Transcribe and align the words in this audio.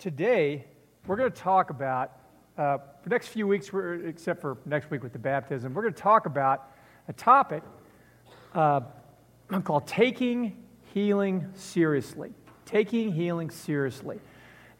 today 0.00 0.64
we're 1.06 1.16
going 1.16 1.30
to 1.30 1.38
talk 1.38 1.68
about, 1.68 2.12
uh, 2.56 2.78
for 3.02 3.10
next 3.10 3.28
few 3.28 3.46
weeks, 3.46 3.70
except 4.04 4.40
for 4.40 4.56
next 4.64 4.90
week 4.90 5.02
with 5.02 5.12
the 5.12 5.18
baptism, 5.18 5.74
we're 5.74 5.82
going 5.82 5.92
to 5.92 6.02
talk 6.02 6.24
about 6.24 6.70
a 7.08 7.12
topic 7.12 7.62
uh, 8.54 8.80
called 9.62 9.86
taking 9.86 10.56
healing 10.94 11.46
seriously. 11.54 12.32
Taking 12.64 13.12
healing 13.12 13.50
seriously. 13.50 14.20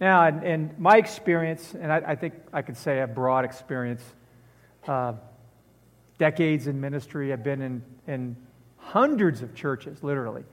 Now, 0.01 0.27
in, 0.27 0.43
in 0.43 0.75
my 0.79 0.97
experience, 0.97 1.75
and 1.79 1.93
I, 1.93 2.03
I, 2.07 2.15
think 2.15 2.35
I 2.53 2.63
could 2.63 2.77
say 2.77 3.01
a 3.01 3.07
broad 3.07 3.45
experience, 3.45 4.03
uh, 4.89 5.13
decades 6.19 6.67
in 6.67 6.81
ministry, 6.81 7.31
I've 7.31 7.45
been 7.45 7.61
in, 7.61 7.83
in 8.07 8.37
hundreds 8.79 9.43
of 9.43 9.55
churches, 9.55 10.03
literally. 10.03 10.45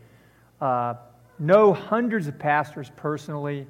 Uh, 0.59 0.95
know 1.39 1.71
hundreds 1.71 2.27
of 2.27 2.37
pastors 2.37 2.91
personally. 2.97 3.65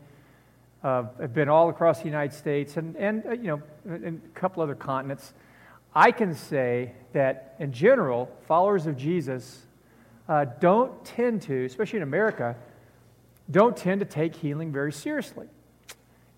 Uh, 0.84 1.06
I've 1.20 1.33
been 1.33 1.50
all 1.50 1.70
across 1.70 2.00
the 2.00 2.06
United 2.06 2.36
States 2.36 2.78
and, 2.78 2.96
and 2.97 3.25
uh, 3.25 3.32
you 3.32 3.47
know, 3.47 3.61
a 4.06 4.11
couple 4.36 4.61
other 4.61 4.75
continents. 4.75 5.34
I 5.96 6.11
can 6.11 6.36
say 6.36 6.92
that 7.14 7.56
in 7.60 7.71
general, 7.71 8.29
followers 8.47 8.86
of 8.86 8.96
Jesus 8.96 9.65
uh, 10.29 10.46
don't 10.60 11.04
tend 11.04 11.42
to, 11.43 11.65
especially 11.65 11.98
in 11.98 12.04
America, 12.04 12.56
don't 13.50 13.75
tend 13.75 14.01
to 14.01 14.06
take 14.06 14.36
healing 14.36 14.71
very 14.71 14.92
seriously. 14.92 15.48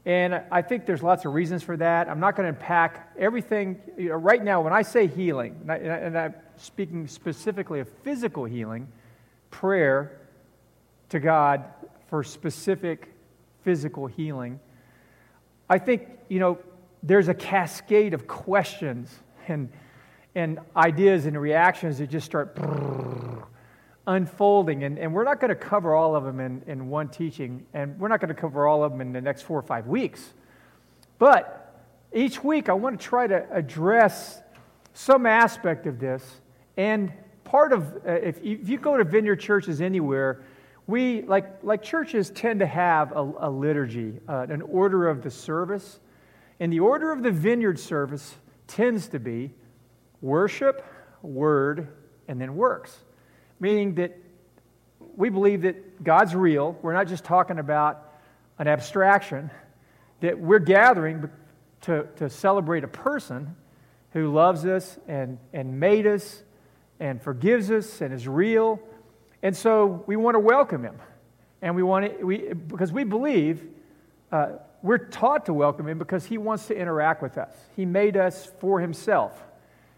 And 0.05 0.41
I 0.52 0.62
think 0.62 0.85
there's 0.85 1.04
lots 1.04 1.26
of 1.26 1.34
reasons 1.34 1.62
for 1.62 1.76
that. 1.76 2.08
I'm 2.08 2.21
not 2.21 2.38
going 2.38 2.52
to 2.52 2.58
unpack 2.58 3.12
everything. 3.20 3.82
You 3.98 4.10
know, 4.10 4.16
right 4.16 4.41
now, 4.41 4.62
when 4.62 4.71
I 4.71 4.84
say 4.84 5.08
healing, 5.08 5.60
and, 5.68 6.18
I, 6.18 6.26
am 6.26 6.35
speaking 6.55 7.08
specifically 7.08 7.82
of 7.82 7.90
physical 8.04 8.46
healing, 8.46 8.88
prayer 9.52 10.21
to 11.10 11.20
God 11.20 11.66
for 12.08 12.24
specific 12.24 13.13
physical 13.70 14.08
healing, 14.08 14.59
I 15.70 15.77
think, 15.77 16.08
you 16.27 16.40
know, 16.40 16.58
there's 17.04 17.27
a 17.27 17.35
cascade 17.35 18.16
of 18.16 18.26
questions 18.26 19.16
and, 19.48 19.70
and 20.34 20.57
ideas 20.76 21.27
and 21.27 21.40
reactions 21.40 21.99
that 21.99 22.10
just 22.10 22.26
start 22.26 22.58
unfolding. 24.08 24.85
And, 24.85 24.98
and 24.98 25.13
we're 25.13 25.24
not 25.24 25.40
going 25.40 25.49
to 25.49 25.55
cover 25.55 25.93
all 25.93 26.16
of 26.16 26.24
them 26.24 26.40
in, 26.40 26.63
in 26.66 26.90
one 26.90 27.10
teaching, 27.10 27.63
and 27.76 27.99
we're 27.99 28.08
not 28.08 28.20
going 28.20 28.34
to 28.34 28.41
cover 28.41 28.66
all 28.66 28.84
of 28.84 28.91
them 28.91 29.02
in 29.02 29.13
the 29.13 29.21
next 29.21 29.43
four 29.43 29.60
or 29.60 29.62
five 29.62 29.86
weeks. 29.86 30.34
But 31.20 31.80
each 32.12 32.43
week, 32.43 32.70
I 32.70 32.74
want 32.74 32.99
to 32.99 33.05
try 33.05 33.27
to 33.27 33.46
address 33.52 34.41
some 34.96 35.27
aspect 35.27 35.86
of 35.86 35.99
this. 35.99 36.41
And 36.76 37.13
part 37.43 37.71
of, 37.71 37.98
uh, 37.98 38.13
if, 38.13 38.40
if 38.43 38.68
you 38.68 38.80
go 38.80 38.98
to 38.98 39.04
vineyard 39.04 39.36
churches 39.36 39.80
anywhere, 39.80 40.41
we, 40.90 41.21
like, 41.21 41.63
like 41.63 41.84
churches, 41.84 42.32
tend 42.32 42.62
to 42.62 42.65
have 42.65 43.12
a, 43.12 43.32
a 43.41 43.49
liturgy, 43.49 44.20
uh, 44.27 44.48
an 44.49 44.63
order 44.63 45.07
of 45.07 45.21
the 45.21 45.29
service. 45.29 45.99
And 46.59 46.73
the 46.73 46.79
order 46.79 47.12
of 47.12 47.21
the 47.21 47.29
vineyard 47.29 47.77
service 47.79 48.35
tends 48.65 49.07
to 49.09 49.20
be 49.20 49.51
worship, 50.20 50.84
word, 51.21 51.90
and 52.27 52.41
then 52.41 52.55
works. 52.55 52.98
Meaning 53.59 53.96
that 53.96 54.18
we 55.15 55.29
believe 55.29 55.62
that 55.62 56.04
God's 56.04 56.34
real. 56.34 56.76
We're 56.81 56.93
not 56.93 57.07
just 57.07 57.24
talking 57.24 57.59
about 57.59 58.12
an 58.57 58.68
abstraction, 58.68 59.51
that 60.21 60.40
we're 60.40 60.57
gathering 60.57 61.29
to, 61.81 62.07
to 62.15 62.31
celebrate 62.31 62.84
a 62.84 62.87
person 62.87 63.55
who 64.13 64.34
loves 64.34 64.66
us 64.66 64.97
and, 65.07 65.38
and 65.53 65.79
made 65.79 66.07
us 66.07 66.41
and 67.00 67.22
forgives 67.22 67.69
us 67.69 68.01
and 68.01 68.12
is 68.12 68.28
real 68.28 68.79
and 69.41 69.56
so 69.56 70.03
we 70.07 70.16
want 70.16 70.35
to 70.35 70.40
welcome 70.40 70.84
him. 70.84 70.95
And 71.62 71.75
we 71.75 71.84
want 71.84 72.18
to, 72.18 72.25
we, 72.25 72.53
because 72.53 72.91
we 72.91 73.03
believe 73.03 73.66
uh, 74.31 74.53
we're 74.81 74.97
taught 74.97 75.46
to 75.47 75.53
welcome 75.53 75.88
him 75.88 75.97
because 75.97 76.25
he 76.25 76.38
wants 76.38 76.68
to 76.68 76.78
interact 76.78 77.22
with 77.22 77.38
us. 77.38 77.53
He 77.75 77.85
made 77.85 78.16
us 78.16 78.50
for 78.59 78.79
himself, 78.79 79.44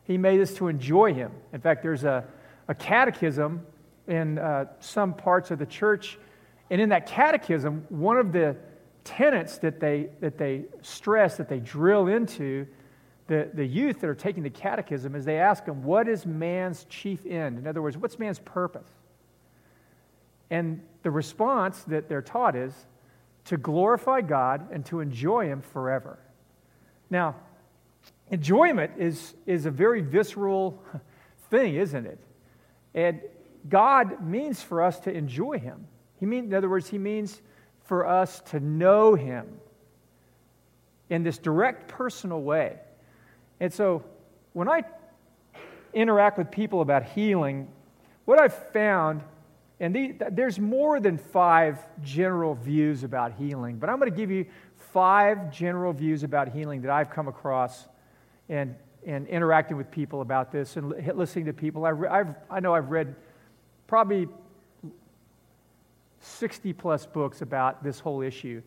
he 0.04 0.18
made 0.18 0.42
us 0.42 0.54
to 0.56 0.68
enjoy 0.68 1.14
him. 1.14 1.32
In 1.54 1.62
fact, 1.62 1.84
there's 1.84 2.04
a, 2.04 2.26
a 2.68 2.76
catechism 2.76 3.66
in 4.08 4.40
uh, 4.40 4.66
some 4.80 5.14
parts 5.14 5.52
of 5.52 5.60
the 5.60 5.66
church. 5.66 6.18
And 6.70 6.82
in 6.82 6.90
that 6.90 7.06
catechism, 7.06 7.86
one 7.90 8.18
of 8.18 8.32
the 8.32 8.56
tenets 9.04 9.58
that 9.60 9.80
they, 9.80 10.10
that 10.20 10.38
they 10.38 10.64
stress, 10.82 11.38
that 11.38 11.50
they 11.50 11.60
drill 11.60 12.08
into 12.08 12.66
the, 13.28 13.50
the 13.54 13.66
youth 13.66 14.02
that 14.02 14.10
are 14.10 14.16
taking 14.16 14.44
the 14.44 14.50
catechism, 14.50 15.16
is 15.16 15.26
they 15.26 15.38
ask 15.38 15.66
them, 15.66 15.84
What 15.84 16.08
is 16.08 16.26
man's 16.26 16.86
chief 16.86 17.26
end? 17.26 17.60
In 17.60 17.68
other 17.68 17.82
words, 17.82 17.98
what's 17.98 18.18
man's 18.18 18.40
purpose? 18.40 18.88
And 20.52 20.82
the 21.02 21.10
response 21.10 21.82
that 21.86 22.10
they're 22.10 22.22
taught 22.22 22.56
is 22.56 22.74
to 23.46 23.58
glorify 23.58 24.22
God 24.22 24.70
and 24.72 24.86
to 24.88 25.00
enjoy 25.00 25.48
Him 25.48 25.62
forever. 25.62 26.20
Now, 27.10 27.38
enjoyment 28.30 28.92
is, 28.98 29.34
is 29.48 29.66
a 29.66 29.72
very 29.72 30.02
visceral 30.02 30.84
thing, 31.50 31.76
isn't 31.76 32.06
it? 32.06 32.20
And 32.94 33.22
God 33.68 34.24
means 34.24 34.62
for 34.62 34.84
us 34.84 35.00
to 35.02 35.12
enjoy 35.12 35.58
Him. 35.58 35.88
He 36.20 36.26
means, 36.26 36.50
in 36.50 36.54
other 36.54 36.70
words, 36.70 36.88
He 36.88 36.98
means 36.98 37.42
for 37.86 38.06
us 38.06 38.42
to 38.48 38.60
know 38.60 39.16
Him 39.16 39.48
in 41.10 41.24
this 41.24 41.38
direct 41.38 41.88
personal 41.88 42.42
way. 42.42 42.78
And 43.60 43.74
so 43.74 44.04
when 44.54 44.68
I 44.68 44.84
interact 45.94 46.38
with 46.38 46.52
people 46.52 46.82
about 46.82 47.04
healing, 47.04 47.70
what 48.26 48.40
I've 48.40 48.56
found 48.72 49.22
and 49.82 49.96
the, 49.96 50.14
there's 50.30 50.60
more 50.60 51.00
than 51.00 51.18
five 51.18 51.80
general 52.04 52.54
views 52.54 53.04
about 53.04 53.34
healing, 53.34 53.78
but 53.78 53.90
I'm 53.90 53.98
going 53.98 54.12
to 54.12 54.16
give 54.16 54.30
you 54.30 54.46
five 54.76 55.52
general 55.52 55.92
views 55.92 56.22
about 56.22 56.50
healing 56.50 56.84
that 56.84 56.92
I've 56.92 57.10
come 57.10 57.28
across 57.28 57.88
and, 58.48 58.76
and 59.08 59.28
interacting 59.28 59.78
with 59.78 59.90
people 59.90 60.22
about 60.22 60.52
this 60.52 60.78
and 60.78 60.94
listening 61.18 61.46
to 61.46 61.54
people. 61.54 61.86
I've, 61.86 62.04
I've, 62.04 62.36
I 62.48 62.60
know 62.60 62.76
I've 62.76 62.92
read 62.92 63.16
probably 63.88 64.28
60 66.20 66.74
plus 66.74 67.08
books 67.08 67.42
about 67.42 67.84
this 67.84 68.00
whole 68.00 68.22
issue 68.22 68.62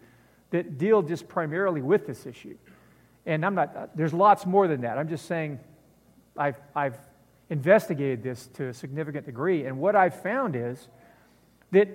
that 0.50 0.78
deal 0.78 1.00
just 1.00 1.28
primarily 1.28 1.81
with 1.81 2.08
this 2.08 2.26
issue. 2.26 2.56
And 3.25 3.46
I'm 3.46 3.54
not, 3.54 3.76
uh, 3.76 3.86
there's 3.94 4.12
lots 4.12 4.46
more 4.46 4.66
than 4.66 4.81
that. 4.81 4.98
I'm 4.98 5.08
just 5.08 5.26
saying 5.26 5.60
I've, 6.36 6.58
I've 6.75 6.98
investigated 7.50 8.25
this 8.25 8.48
to 8.54 8.66
a 8.66 8.75
significant 8.75 9.26
degree. 9.26 9.66
And 9.66 9.78
what 9.78 9.94
I've 9.94 10.20
found 10.20 10.56
is 10.56 10.88
that 11.70 11.88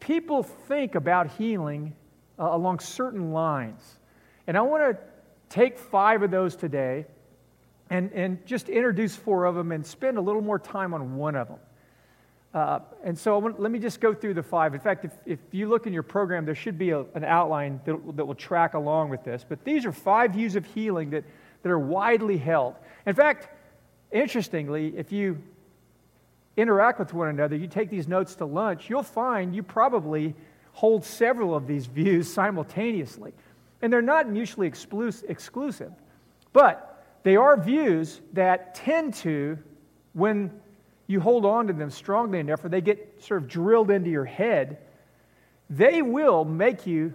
people 0.00 0.42
think 0.42 0.94
about 0.94 1.30
healing 1.32 1.94
uh, 2.38 2.48
along 2.50 2.80
certain 2.80 3.32
lines. 3.32 3.98
And 4.46 4.56
I 4.56 4.62
want 4.62 4.82
to 4.82 4.98
take 5.48 5.78
five 5.78 6.22
of 6.22 6.30
those 6.30 6.56
today 6.56 7.06
and, 7.90 8.12
and 8.12 8.44
just 8.46 8.68
introduce 8.68 9.14
four 9.16 9.44
of 9.44 9.54
them 9.54 9.72
and 9.72 9.84
spend 9.84 10.16
a 10.16 10.20
little 10.20 10.42
more 10.42 10.58
time 10.58 10.94
on 10.94 11.16
one 11.16 11.36
of 11.36 11.48
them. 11.48 11.58
Uh, 12.52 12.80
and 13.04 13.16
so 13.16 13.38
want, 13.38 13.60
let 13.60 13.70
me 13.70 13.78
just 13.78 14.00
go 14.00 14.12
through 14.12 14.34
the 14.34 14.42
five. 14.42 14.74
In 14.74 14.80
fact, 14.80 15.04
if, 15.04 15.12
if 15.24 15.38
you 15.52 15.68
look 15.68 15.86
in 15.86 15.92
your 15.92 16.02
program, 16.02 16.44
there 16.44 16.54
should 16.54 16.78
be 16.78 16.90
a, 16.90 17.00
an 17.14 17.24
outline 17.24 17.80
that, 17.84 18.16
that 18.16 18.24
will 18.24 18.34
track 18.34 18.74
along 18.74 19.10
with 19.10 19.22
this. 19.22 19.44
But 19.48 19.64
these 19.64 19.86
are 19.86 19.92
five 19.92 20.32
views 20.32 20.56
of 20.56 20.64
healing 20.64 21.10
that, 21.10 21.24
that 21.62 21.70
are 21.70 21.78
widely 21.78 22.36
held. 22.36 22.74
In 23.06 23.14
fact, 23.14 23.48
interestingly, 24.10 24.94
if 24.96 25.12
you 25.12 25.40
interact 26.56 26.98
with 26.98 27.14
one 27.14 27.28
another, 27.28 27.56
you 27.56 27.66
take 27.66 27.90
these 27.90 28.08
notes 28.08 28.34
to 28.36 28.44
lunch, 28.44 28.90
you'll 28.90 29.02
find 29.02 29.54
you 29.54 29.62
probably 29.62 30.34
hold 30.72 31.04
several 31.04 31.54
of 31.54 31.66
these 31.66 31.86
views 31.86 32.32
simultaneously. 32.32 33.32
And 33.82 33.92
they're 33.92 34.02
not 34.02 34.28
mutually 34.28 34.66
exclusive, 34.66 35.92
but 36.52 37.04
they 37.22 37.36
are 37.36 37.56
views 37.56 38.20
that 38.32 38.74
tend 38.74 39.14
to, 39.14 39.58
when 40.12 40.50
you 41.06 41.20
hold 41.20 41.44
on 41.44 41.66
to 41.66 41.72
them 41.72 41.90
strongly 41.90 42.38
enough, 42.38 42.64
or 42.64 42.68
they 42.68 42.80
get 42.80 43.22
sort 43.22 43.42
of 43.42 43.48
drilled 43.48 43.90
into 43.90 44.10
your 44.10 44.24
head, 44.24 44.78
they 45.68 46.02
will 46.02 46.44
make 46.44 46.86
you 46.86 47.14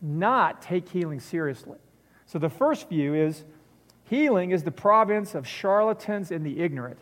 not 0.00 0.62
take 0.62 0.88
healing 0.88 1.20
seriously. 1.20 1.78
So 2.26 2.38
the 2.38 2.48
first 2.48 2.88
view 2.88 3.14
is 3.14 3.44
healing 4.04 4.52
is 4.52 4.62
the 4.62 4.70
province 4.70 5.34
of 5.34 5.46
charlatans 5.46 6.30
and 6.30 6.44
the 6.44 6.60
ignorant. 6.60 6.98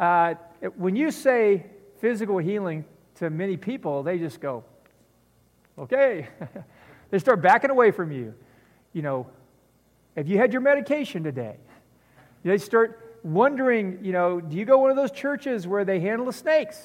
Uh, 0.00 0.34
when 0.76 0.96
you 0.96 1.10
say 1.10 1.66
physical 1.98 2.38
healing 2.38 2.86
to 3.16 3.28
many 3.28 3.58
people, 3.58 4.02
they 4.02 4.18
just 4.18 4.40
go, 4.40 4.64
okay. 5.78 6.26
they 7.10 7.18
start 7.18 7.42
backing 7.42 7.70
away 7.70 7.90
from 7.90 8.10
you. 8.10 8.34
You 8.94 9.02
know, 9.02 9.26
have 10.16 10.26
you 10.26 10.38
had 10.38 10.54
your 10.54 10.62
medication 10.62 11.22
today? 11.22 11.56
They 12.42 12.56
start 12.56 13.18
wondering, 13.22 13.98
you 14.02 14.12
know, 14.12 14.40
do 14.40 14.56
you 14.56 14.64
go 14.64 14.78
one 14.78 14.90
of 14.90 14.96
those 14.96 15.10
churches 15.10 15.66
where 15.66 15.84
they 15.84 16.00
handle 16.00 16.24
the 16.24 16.32
snakes 16.32 16.80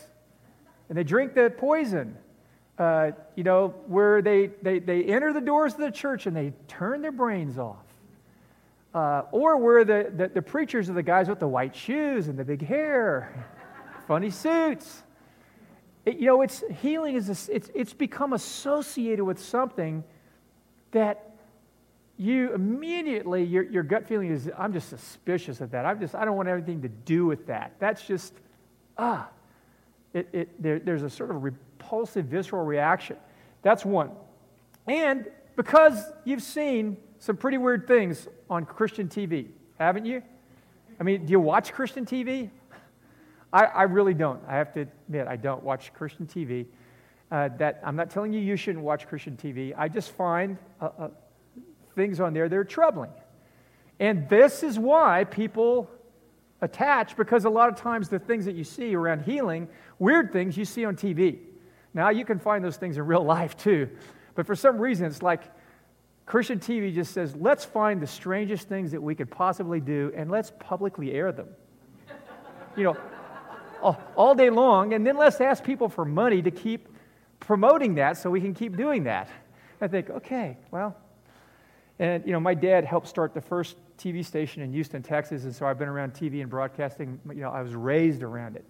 and 0.89 0.97
they 0.97 1.05
drink 1.05 1.33
the 1.33 1.49
poison? 1.49 2.17
Uh, 2.77 3.11
you 3.35 3.45
know, 3.45 3.69
where 3.87 4.21
they, 4.21 4.47
they, 4.61 4.79
they 4.79 5.05
enter 5.05 5.31
the 5.31 5.39
doors 5.39 5.73
of 5.75 5.79
the 5.79 5.91
church 5.91 6.25
and 6.25 6.35
they 6.35 6.51
turn 6.67 7.01
their 7.01 7.13
brains 7.13 7.57
off. 7.57 7.84
Uh, 8.95 9.23
or 9.33 9.57
were 9.57 9.83
the, 9.83 10.09
the, 10.15 10.29
the, 10.29 10.41
preachers 10.41 10.89
are 10.89 10.93
the 10.93 11.03
guys 11.03 11.27
with 11.27 11.37
the 11.37 11.47
white 11.47 11.75
shoes 11.75 12.29
and 12.29 12.39
the 12.39 12.45
big 12.45 12.65
hair, 12.65 13.45
funny 14.07 14.29
suits. 14.29 15.03
it, 16.05 16.15
you 16.15 16.27
know, 16.27 16.41
it's 16.41 16.63
healing 16.81 17.13
is 17.15 17.27
a, 17.27 17.53
it's, 17.53 17.69
it's 17.75 17.91
become 17.91 18.31
associated 18.31 19.25
with 19.25 19.37
something 19.37 20.01
that 20.91 21.35
you 22.15 22.53
immediately 22.53 23.43
your, 23.43 23.63
your 23.63 23.83
gut 23.83 24.07
feeling 24.07 24.31
is 24.31 24.49
i'm 24.57 24.71
just 24.71 24.87
suspicious 24.87 25.59
of 25.59 25.71
that. 25.71 25.85
I'm 25.85 25.99
just 25.99 26.15
i 26.15 26.23
don't 26.23 26.37
want 26.37 26.47
anything 26.47 26.81
to 26.83 26.87
do 26.87 27.25
with 27.25 27.47
that. 27.47 27.73
That's 27.79 28.07
just 28.07 28.33
ah. 28.97 29.27
It, 30.13 30.29
it, 30.31 30.63
there, 30.63 30.79
there's 30.79 31.03
a 31.03 31.09
sort 31.09 31.31
of 31.31 31.43
repulsive 31.43 32.27
visceral 32.27 32.63
reaction. 32.63 33.17
That's 33.61 33.83
one. 33.83 34.11
And 34.87 35.27
because 35.57 36.01
you've 36.23 36.41
seen 36.41 36.95
some 37.25 37.37
pretty 37.37 37.57
weird 37.57 37.87
things 37.87 38.27
on 38.49 38.65
christian 38.65 39.07
tv 39.07 39.47
haven't 39.79 40.05
you 40.05 40.21
i 40.99 41.03
mean 41.03 41.25
do 41.25 41.31
you 41.31 41.39
watch 41.39 41.73
christian 41.73 42.05
tv 42.05 42.49
i, 43.51 43.65
I 43.65 43.83
really 43.83 44.13
don't 44.13 44.41
i 44.47 44.55
have 44.55 44.73
to 44.73 44.81
admit 44.81 45.27
i 45.27 45.35
don't 45.35 45.63
watch 45.63 45.93
christian 45.93 46.27
tv 46.27 46.65
uh, 47.31 47.49
that 47.57 47.81
i'm 47.83 47.95
not 47.95 48.09
telling 48.09 48.31
you 48.31 48.39
you 48.39 48.55
shouldn't 48.55 48.83
watch 48.83 49.07
christian 49.07 49.37
tv 49.37 49.73
i 49.77 49.87
just 49.87 50.11
find 50.11 50.57
a, 50.81 50.85
a 50.85 51.11
things 51.95 52.19
on 52.19 52.33
there 52.33 52.47
that 52.47 52.55
are 52.55 52.63
troubling. 52.63 53.11
And 53.99 54.27
this 54.29 54.61
is 54.61 54.77
why 54.77 55.23
people 55.23 55.89
attach, 56.61 57.15
because 57.15 57.45
a 57.45 57.49
lot 57.49 57.69
of 57.69 57.75
times 57.75 58.09
the 58.09 58.19
things 58.19 58.45
that 58.45 58.55
you 58.55 58.63
see 58.63 58.95
around 58.95 59.23
healing, 59.23 59.67
weird 59.97 60.31
things 60.31 60.57
you 60.57 60.65
see 60.65 60.85
on 60.85 60.95
TV. 60.95 61.39
Now, 61.93 62.09
you 62.09 62.25
can 62.25 62.39
find 62.39 62.63
those 62.63 62.77
things 62.77 62.97
in 62.97 63.05
real 63.05 63.23
life 63.35 63.55
too. 63.57 63.89
But 64.35 64.45
for 64.45 64.55
some 64.55 64.77
reason, 64.77 65.07
it's 65.07 65.23
like 65.23 65.43
Christian 66.25 66.59
TV 66.59 66.93
just 66.93 67.13
says, 67.13 67.35
let's 67.35 67.63
find 67.63 68.01
the 68.01 68.07
strangest 68.07 68.67
things 68.67 68.91
that 68.91 69.01
we 69.01 69.13
could 69.13 69.29
possibly 69.29 69.79
do 69.79 70.11
and 70.15 70.31
let's 70.31 70.51
publicly 70.59 71.11
air 71.11 71.31
them. 71.31 71.49
you 72.75 72.83
know, 72.83 72.97
all, 74.15 74.33
day 74.33 74.49
long, 74.49 74.93
and 74.93 75.05
then 75.05 75.17
let's 75.17 75.39
ask 75.39 75.63
people 75.63 75.89
for 75.89 76.05
money 76.05 76.41
to 76.41 76.49
keep 76.49 76.89
promoting 77.39 77.95
that 77.95 78.17
so 78.17 78.31
we 78.31 78.41
can 78.41 78.53
keep 78.53 78.75
doing 78.75 79.03
that. 79.03 79.29
I 79.79 79.87
think, 79.87 80.09
okay, 80.09 80.57
well, 80.71 80.95
and, 81.99 82.25
you 82.25 82.31
know, 82.31 82.39
my 82.39 82.53
dad 82.53 82.83
helped 82.83 83.07
start 83.07 83.33
the 83.33 83.41
first 83.41 83.77
TV 83.97 84.25
station 84.25 84.61
in 84.61 84.71
Houston, 84.71 85.03
Texas, 85.03 85.43
and 85.43 85.55
so 85.55 85.65
I've 85.65 85.77
been 85.77 85.87
around 85.87 86.13
TV 86.13 86.41
and 86.41 86.49
broadcasting. 86.49 87.19
You 87.29 87.41
know, 87.41 87.51
I 87.51 87.61
was 87.61 87.75
raised 87.75 88.23
around 88.23 88.55
it. 88.55 88.65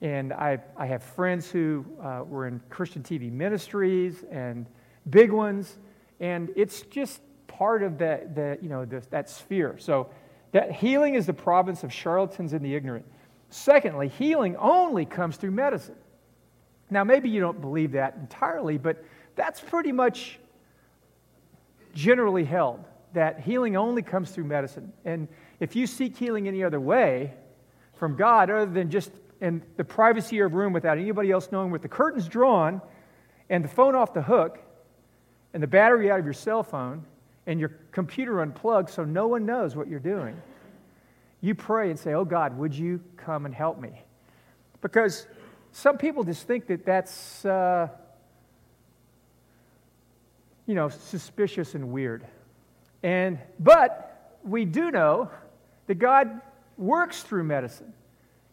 And 0.00 0.32
I, 0.32 0.58
I 0.76 0.86
have 0.86 1.02
friends 1.02 1.50
who 1.50 1.84
uh, 2.02 2.22
were 2.26 2.46
in 2.46 2.60
Christian 2.70 3.02
TV 3.02 3.32
ministries 3.32 4.24
and 4.30 4.66
big 5.10 5.32
ones, 5.32 5.78
and 6.20 6.50
it's 6.56 6.82
just 6.82 7.20
part 7.46 7.82
of 7.82 7.98
that, 7.98 8.62
you 8.62 8.68
know, 8.68 8.84
the, 8.84 9.02
that 9.10 9.30
sphere. 9.30 9.76
So 9.78 10.08
that 10.52 10.72
healing 10.72 11.14
is 11.14 11.26
the 11.26 11.34
province 11.34 11.84
of 11.84 11.92
charlatans 11.92 12.52
and 12.52 12.64
the 12.64 12.74
ignorant. 12.74 13.06
Secondly, 13.50 14.08
healing 14.08 14.56
only 14.56 15.04
comes 15.04 15.36
through 15.36 15.50
medicine. 15.52 15.96
Now, 16.90 17.04
maybe 17.04 17.28
you 17.28 17.40
don't 17.40 17.60
believe 17.60 17.92
that 17.92 18.16
entirely, 18.20 18.78
but 18.78 19.04
that's 19.36 19.60
pretty 19.60 19.92
much 19.92 20.38
generally 21.94 22.44
held 22.44 22.84
that 23.14 23.40
healing 23.40 23.76
only 23.76 24.02
comes 24.02 24.30
through 24.30 24.44
medicine. 24.44 24.92
And 25.04 25.28
if 25.60 25.74
you 25.74 25.86
seek 25.86 26.16
healing 26.16 26.46
any 26.46 26.62
other 26.62 26.80
way 26.80 27.34
from 27.94 28.16
God, 28.16 28.50
other 28.50 28.70
than 28.70 28.90
just 28.90 29.10
in 29.40 29.62
the 29.76 29.84
privacy 29.84 30.36
of 30.36 30.38
your 30.38 30.48
room 30.48 30.72
without 30.72 30.98
anybody 30.98 31.30
else 31.30 31.50
knowing, 31.50 31.70
with 31.70 31.82
the 31.82 31.88
curtains 31.88 32.28
drawn 32.28 32.80
and 33.48 33.64
the 33.64 33.68
phone 33.68 33.94
off 33.94 34.12
the 34.12 34.22
hook 34.22 34.58
and 35.54 35.62
the 35.62 35.66
battery 35.66 36.10
out 36.10 36.18
of 36.18 36.24
your 36.24 36.34
cell 36.34 36.62
phone 36.62 37.04
and 37.46 37.58
your 37.58 37.70
computer 37.92 38.42
unplugged 38.42 38.90
so 38.90 39.04
no 39.04 39.26
one 39.26 39.46
knows 39.46 39.74
what 39.74 39.88
you're 39.88 40.00
doing, 40.00 40.40
you 41.40 41.54
pray 41.54 41.90
and 41.90 41.98
say, 41.98 42.14
Oh 42.14 42.24
God, 42.24 42.58
would 42.58 42.74
you 42.74 43.00
come 43.16 43.46
and 43.46 43.54
help 43.54 43.80
me? 43.80 44.02
Because 44.80 45.26
some 45.72 45.98
people 45.98 46.24
just 46.24 46.46
think 46.46 46.66
that 46.66 46.84
that's. 46.84 47.44
Uh, 47.44 47.88
you 50.68 50.74
know, 50.74 50.90
suspicious 50.90 51.74
and 51.74 51.90
weird. 51.90 52.24
And, 53.02 53.38
but 53.58 54.38
we 54.44 54.66
do 54.66 54.90
know 54.90 55.30
that 55.86 55.94
God 55.94 56.42
works 56.76 57.22
through 57.22 57.44
medicine. 57.44 57.92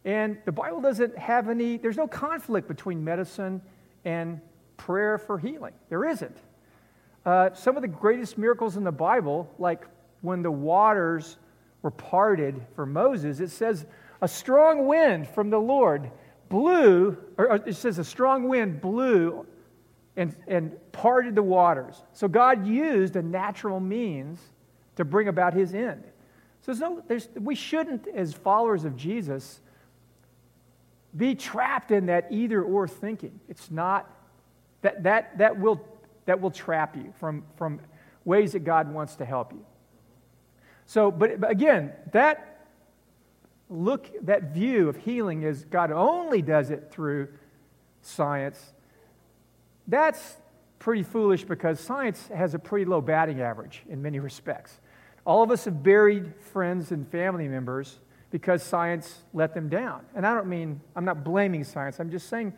And 0.05 0.37
the 0.45 0.51
Bible 0.51 0.79
doesn't 0.79 1.17
have 1.17 1.49
any, 1.49 1.77
there's 1.77 1.97
no 1.97 2.07
conflict 2.07 2.69
between 2.69 3.03
medicine 3.03 3.61
and 4.05 4.39
prayer 4.77 5.17
for 5.17 5.37
healing. 5.37 5.73
There 5.89 6.07
isn't. 6.07 6.37
Uh, 7.25 7.53
some 7.53 7.75
of 7.75 7.81
the 7.81 7.87
greatest 7.87 8.37
miracles 8.37 8.77
in 8.77 8.83
the 8.83 8.91
Bible, 8.91 9.51
like 9.57 9.85
when 10.21 10.43
the 10.43 10.51
waters 10.51 11.37
were 11.81 11.91
parted 11.91 12.61
for 12.75 12.85
Moses, 12.85 13.39
it 13.39 13.49
says, 13.49 13.85
a 14.21 14.27
strong 14.27 14.87
wind 14.87 15.27
from 15.27 15.49
the 15.49 15.57
Lord 15.57 16.09
blew, 16.49 17.17
or 17.37 17.61
it 17.65 17.75
says, 17.75 17.99
a 17.99 18.03
strong 18.03 18.47
wind 18.47 18.79
blew 18.79 19.45
and, 20.15 20.35
and 20.47 20.71
parted 20.91 21.35
the 21.35 21.43
waters. 21.43 22.01
So 22.13 22.27
God 22.27 22.65
used 22.65 23.15
a 23.15 23.21
natural 23.21 23.79
means 23.79 24.39
to 24.95 25.03
bring 25.03 25.27
about 25.27 25.53
his 25.53 25.73
end. 25.73 26.03
So 26.61 26.71
there's 26.71 26.79
no, 26.79 27.03
there's, 27.07 27.29
we 27.35 27.55
shouldn't, 27.55 28.07
as 28.07 28.33
followers 28.33 28.85
of 28.85 28.95
Jesus, 28.95 29.59
be 31.15 31.35
trapped 31.35 31.91
in 31.91 32.07
that 32.07 32.27
either 32.31 32.63
or 32.63 32.87
thinking. 32.87 33.39
It's 33.49 33.69
not, 33.69 34.09
that, 34.81 35.03
that, 35.03 35.37
that, 35.37 35.59
will, 35.59 35.81
that 36.25 36.41
will 36.41 36.51
trap 36.51 36.95
you 36.95 37.13
from, 37.19 37.43
from 37.55 37.79
ways 38.23 38.53
that 38.53 38.63
God 38.63 38.91
wants 38.91 39.15
to 39.17 39.25
help 39.25 39.53
you. 39.53 39.65
So, 40.85 41.11
but, 41.11 41.39
but 41.39 41.51
again, 41.51 41.91
that 42.11 42.67
look, 43.69 44.09
that 44.25 44.53
view 44.53 44.89
of 44.89 44.97
healing 44.97 45.41
is 45.43 45.65
God 45.65 45.91
only 45.91 46.41
does 46.41 46.69
it 46.69 46.91
through 46.91 47.29
science 48.01 48.73
that's 49.87 50.37
pretty 50.79 51.03
foolish 51.03 51.43
because 51.43 51.79
science 51.79 52.27
has 52.27 52.53
a 52.53 52.59
pretty 52.59 52.85
low 52.85 53.01
batting 53.01 53.41
average 53.41 53.83
in 53.89 54.01
many 54.01 54.19
respects. 54.19 54.79
All 55.25 55.43
of 55.43 55.51
us 55.51 55.65
have 55.65 55.83
buried 55.83 56.33
friends 56.39 56.91
and 56.91 57.07
family 57.07 57.47
members 57.47 57.99
because 58.31 58.61
science 58.61 59.23
let 59.33 59.53
them 59.53 59.69
down. 59.69 60.05
And 60.15 60.25
I 60.25 60.33
don't 60.33 60.47
mean, 60.47 60.81
I'm 60.95 61.05
not 61.05 61.23
blaming 61.23 61.63
science, 61.63 61.99
I'm 61.99 62.11
just 62.11 62.29
saying 62.29 62.53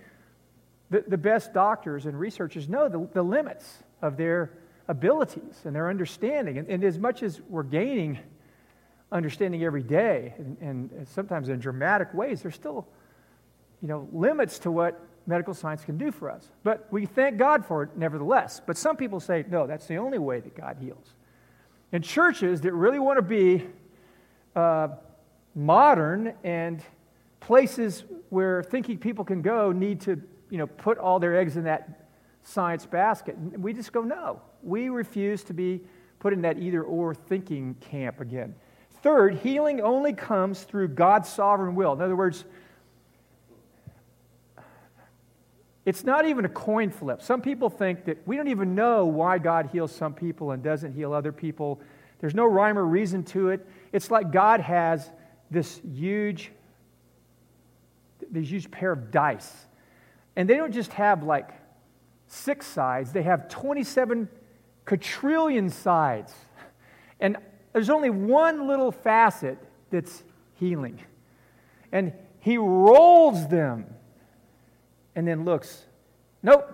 the, 0.90 1.04
the 1.08 1.18
best 1.18 1.54
doctors 1.54 2.06
and 2.06 2.20
researchers 2.20 2.70
know 2.70 2.88
the, 2.88 3.08
the 3.14 3.24
limits 3.24 3.84
of 4.02 4.18
their 4.18 4.52
abilities 4.88 5.62
and 5.66 5.76
their 5.76 5.90
understanding. 5.90 6.58
And, 6.58 6.68
and, 6.70 6.84
as 6.84 6.98
much 6.98 7.24
as 7.24 7.42
we're 7.50 7.64
gaining 7.64 8.20
understanding 9.12 9.64
every 9.64 9.84
day, 9.84 10.34
and, 10.38 10.58
and 10.62 11.08
sometimes 11.08 11.50
in 11.50 11.60
dramatic 11.60 12.14
ways, 12.14 12.42
there's 12.42 12.56
still 12.56 12.88
you 13.82 13.88
know, 13.88 14.08
limits 14.12 14.60
to 14.60 14.72
what 14.72 15.00
medical 15.28 15.54
science 15.54 15.84
can 15.84 15.98
do 15.98 16.12
for 16.12 16.32
us. 16.32 16.50
But 16.64 16.88
we 16.90 17.06
thank 17.06 17.38
God 17.38 17.66
for 17.66 17.84
it 17.84 17.90
nevertheless. 17.98 18.62
But 18.66 18.78
some 18.78 18.96
people 18.96 19.20
say, 19.20 19.46
no, 19.50 19.68
that's 19.68 19.86
the 19.86 19.98
only 19.98 20.18
way 20.18 20.40
that 20.40 20.56
God 20.56 20.78
heals. 20.80 21.14
And 21.92 22.04
churches 22.04 22.62
that 22.62 22.74
really 22.74 23.00
want 23.00 23.18
to 23.18 23.22
be 23.22 23.66
uh, 24.56 24.90
modern 25.54 26.34
and 26.44 26.82
places 27.40 28.04
where 28.30 28.64
thinking 28.64 28.98
people 28.98 29.24
can 29.24 29.42
go 29.42 29.72
need 29.72 30.02
to, 30.02 30.22
you 30.50 30.58
know, 30.58 30.68
put 30.68 30.98
all 30.98 31.20
their 31.20 31.38
eggs 31.38 31.58
in 31.58 31.64
that 31.66 32.08
science 32.44 32.86
basket. 32.86 33.38
We 33.58 33.74
just 33.74 33.92
go, 33.92 34.02
no. 34.02 34.42
We 34.64 34.90
refuse 34.90 35.44
to 35.46 35.54
be 35.54 35.82
put 36.20 36.34
in 36.34 36.42
that 36.42 36.58
either 36.60 36.84
or 36.84 37.14
thinking 37.14 37.76
camp 37.76 38.22
again. 38.22 38.56
Third, 39.04 39.36
healing 39.36 39.82
only 39.82 40.14
comes 40.14 40.64
through 40.64 40.90
God's 40.90 41.30
sovereign 41.30 41.76
will. 41.76 41.94
In 41.94 42.02
other 42.02 42.16
words, 42.16 42.46
It's 45.88 46.04
not 46.04 46.28
even 46.28 46.44
a 46.44 46.50
coin 46.50 46.90
flip. 46.90 47.22
Some 47.22 47.42
people 47.42 47.70
think 47.70 48.04
that 48.04 48.18
we 48.28 48.36
don't 48.36 48.50
even 48.50 48.76
know 48.76 49.06
why 49.06 49.38
God 49.38 49.70
heals 49.72 49.96
some 49.96 50.14
people 50.14 50.52
and 50.52 50.62
doesn't 50.62 50.92
heal 50.92 51.14
other 51.14 51.32
people. 51.32 51.80
There's 52.20 52.36
no 52.36 52.46
rhyme 52.46 52.78
or 52.78 52.84
reason 52.84 53.24
to 53.28 53.52
it. 53.52 53.66
It's 53.94 54.12
like 54.12 54.30
God 54.34 54.60
has 54.60 55.10
this 55.50 55.80
huge, 55.90 56.52
this 58.30 58.52
huge 58.52 58.70
pair 58.70 58.92
of 58.92 59.12
dice. 59.12 59.67
And 60.38 60.48
they 60.48 60.56
don't 60.56 60.72
just 60.72 60.94
have 60.94 61.24
like 61.24 61.50
six 62.28 62.68
sides, 62.68 63.12
they 63.12 63.24
have 63.24 63.50
27 63.50 64.30
quadrillion 64.86 65.70
sides. 65.70 66.32
And 67.20 67.38
there's 67.74 67.90
only 67.90 68.12
one 68.12 68.68
little 68.68 68.92
facet 68.92 69.58
that's 69.90 70.24
healing. 70.54 71.02
And 71.92 72.14
he 72.40 72.58
rolls 72.58 73.48
them 73.48 73.88
and 75.16 75.28
then 75.28 75.44
looks, 75.44 75.86
nope, 76.44 76.70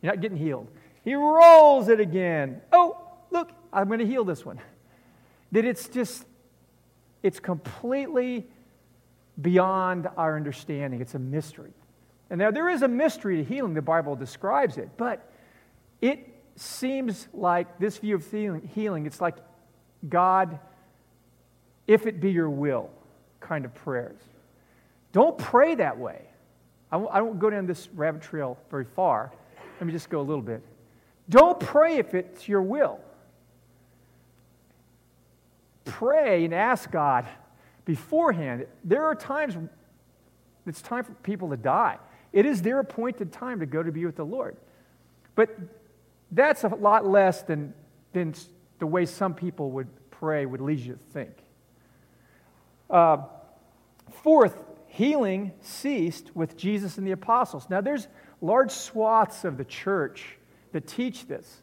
you're 0.00 0.12
not 0.14 0.22
getting 0.22 0.38
healed. 0.38 0.68
He 1.04 1.14
rolls 1.14 1.88
it 1.88 2.00
again. 2.00 2.62
Oh, 2.72 2.98
look, 3.30 3.50
I'm 3.74 3.88
going 3.88 4.00
to 4.00 4.06
heal 4.06 4.24
this 4.24 4.46
one. 4.46 4.58
That 5.52 5.66
it's 5.66 5.86
just, 5.86 6.24
it's 7.22 7.40
completely 7.40 8.46
beyond 9.38 10.08
our 10.16 10.34
understanding. 10.36 11.02
It's 11.02 11.14
a 11.14 11.18
mystery. 11.18 11.74
And 12.30 12.38
now 12.38 12.52
there 12.52 12.68
is 12.68 12.82
a 12.82 12.88
mystery 12.88 13.38
to 13.38 13.44
healing, 13.44 13.74
the 13.74 13.82
Bible 13.82 14.14
describes 14.14 14.78
it, 14.78 14.88
but 14.96 15.28
it 16.00 16.28
seems 16.54 17.26
like 17.32 17.78
this 17.78 17.98
view 17.98 18.14
of 18.14 18.30
healing, 18.72 19.04
it's 19.04 19.20
like 19.20 19.36
God, 20.08 20.58
if 21.86 22.06
it 22.06 22.20
be 22.20 22.30
your 22.30 22.48
will, 22.48 22.90
kind 23.40 23.64
of 23.64 23.74
prayers. 23.74 24.20
Don't 25.12 25.36
pray 25.36 25.74
that 25.74 25.98
way. 25.98 26.22
I 26.92 26.96
won't, 26.96 27.14
I 27.14 27.20
won't 27.20 27.38
go 27.40 27.50
down 27.50 27.66
this 27.66 27.88
rabbit 27.94 28.22
trail 28.22 28.56
very 28.70 28.84
far. 28.84 29.32
Let 29.80 29.86
me 29.86 29.92
just 29.92 30.08
go 30.08 30.20
a 30.20 30.22
little 30.22 30.42
bit. 30.42 30.62
Don't 31.28 31.58
pray 31.58 31.98
if 31.98 32.14
it's 32.14 32.48
your 32.48 32.62
will. 32.62 33.00
Pray 35.84 36.44
and 36.44 36.54
ask 36.54 36.90
God 36.90 37.26
beforehand. 37.84 38.66
There 38.84 39.04
are 39.04 39.14
times 39.14 39.56
it's 40.66 40.82
time 40.82 41.04
for 41.04 41.12
people 41.14 41.50
to 41.50 41.56
die. 41.56 41.98
It 42.32 42.46
is 42.46 42.62
their 42.62 42.78
appointed 42.78 43.32
time 43.32 43.60
to 43.60 43.66
go 43.66 43.82
to 43.82 43.90
be 43.90 44.06
with 44.06 44.16
the 44.16 44.24
Lord. 44.24 44.56
But 45.34 45.50
that's 46.30 46.64
a 46.64 46.68
lot 46.68 47.06
less 47.06 47.42
than, 47.42 47.74
than 48.12 48.34
the 48.78 48.86
way 48.86 49.06
some 49.06 49.34
people 49.34 49.70
would 49.72 49.88
pray 50.10 50.46
would 50.46 50.60
lead 50.60 50.80
you 50.80 50.92
to 50.92 50.98
think. 50.98 51.32
Uh, 52.88 53.18
fourth, 54.22 54.62
healing 54.86 55.52
ceased 55.60 56.34
with 56.34 56.56
Jesus 56.56 56.98
and 56.98 57.06
the 57.06 57.12
apostles. 57.12 57.68
Now, 57.70 57.80
there's 57.80 58.08
large 58.40 58.70
swaths 58.70 59.44
of 59.44 59.56
the 59.56 59.64
church 59.64 60.36
that 60.72 60.86
teach 60.86 61.26
this. 61.26 61.62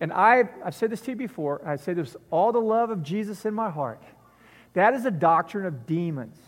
And 0.00 0.12
I, 0.12 0.48
I've 0.64 0.74
said 0.74 0.90
this 0.90 1.00
to 1.02 1.10
you 1.10 1.16
before. 1.16 1.60
I 1.66 1.76
say 1.76 1.92
there's 1.92 2.16
all 2.30 2.52
the 2.52 2.60
love 2.60 2.90
of 2.90 3.02
Jesus 3.02 3.44
in 3.44 3.54
my 3.54 3.70
heart. 3.70 4.02
That 4.72 4.94
is 4.94 5.04
a 5.04 5.10
doctrine 5.10 5.66
of 5.66 5.86
demons. 5.86 6.38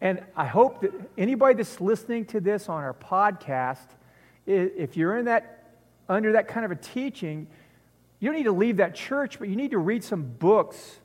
And 0.00 0.22
I 0.36 0.46
hope 0.46 0.80
that 0.82 0.92
anybody 1.16 1.54
that's 1.54 1.80
listening 1.80 2.24
to 2.26 2.40
this 2.40 2.68
on 2.68 2.82
our 2.82 2.94
podcast, 2.94 3.86
if 4.46 4.96
you're 4.96 5.18
in 5.18 5.24
that, 5.26 5.74
under 6.08 6.32
that 6.32 6.48
kind 6.48 6.64
of 6.64 6.70
a 6.70 6.76
teaching, 6.76 7.48
you 8.20 8.28
don't 8.28 8.36
need 8.36 8.44
to 8.44 8.52
leave 8.52 8.78
that 8.78 8.94
church, 8.94 9.38
but 9.38 9.48
you 9.48 9.56
need 9.56 9.72
to 9.72 9.78
read 9.78 10.04
some 10.04 10.22
books 10.22 10.98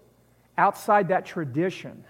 outside 0.57 1.07
that 1.07 1.25
tradition 1.25 2.03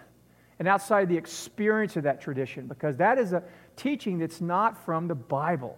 and 0.59 0.67
outside 0.67 1.09
the 1.09 1.17
experience 1.17 1.95
of 1.95 2.03
that 2.03 2.21
tradition 2.21 2.67
because 2.67 2.97
that 2.97 3.17
is 3.17 3.33
a 3.33 3.43
teaching 3.75 4.19
that's 4.19 4.41
not 4.41 4.85
from 4.85 5.07
the 5.07 5.15
Bible. 5.15 5.77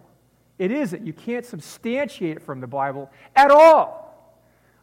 It 0.58 0.70
isn't. 0.70 1.06
You 1.06 1.12
can't 1.12 1.44
substantiate 1.44 2.38
it 2.38 2.42
from 2.42 2.60
the 2.60 2.66
Bible 2.66 3.10
at 3.34 3.50
all. 3.50 4.02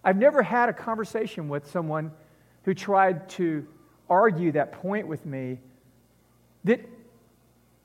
I've 0.04 0.18
never 0.18 0.42
had 0.42 0.70
a 0.70 0.74
conversation 0.74 1.48
with 1.50 1.70
someone 1.70 2.12
who 2.64 2.74
tried 2.74 3.30
to 3.30 3.66
argue 4.10 4.52
that 4.54 4.74
point 4.74 5.08
with 5.08 5.26
me 5.26 5.60
that 6.64 6.82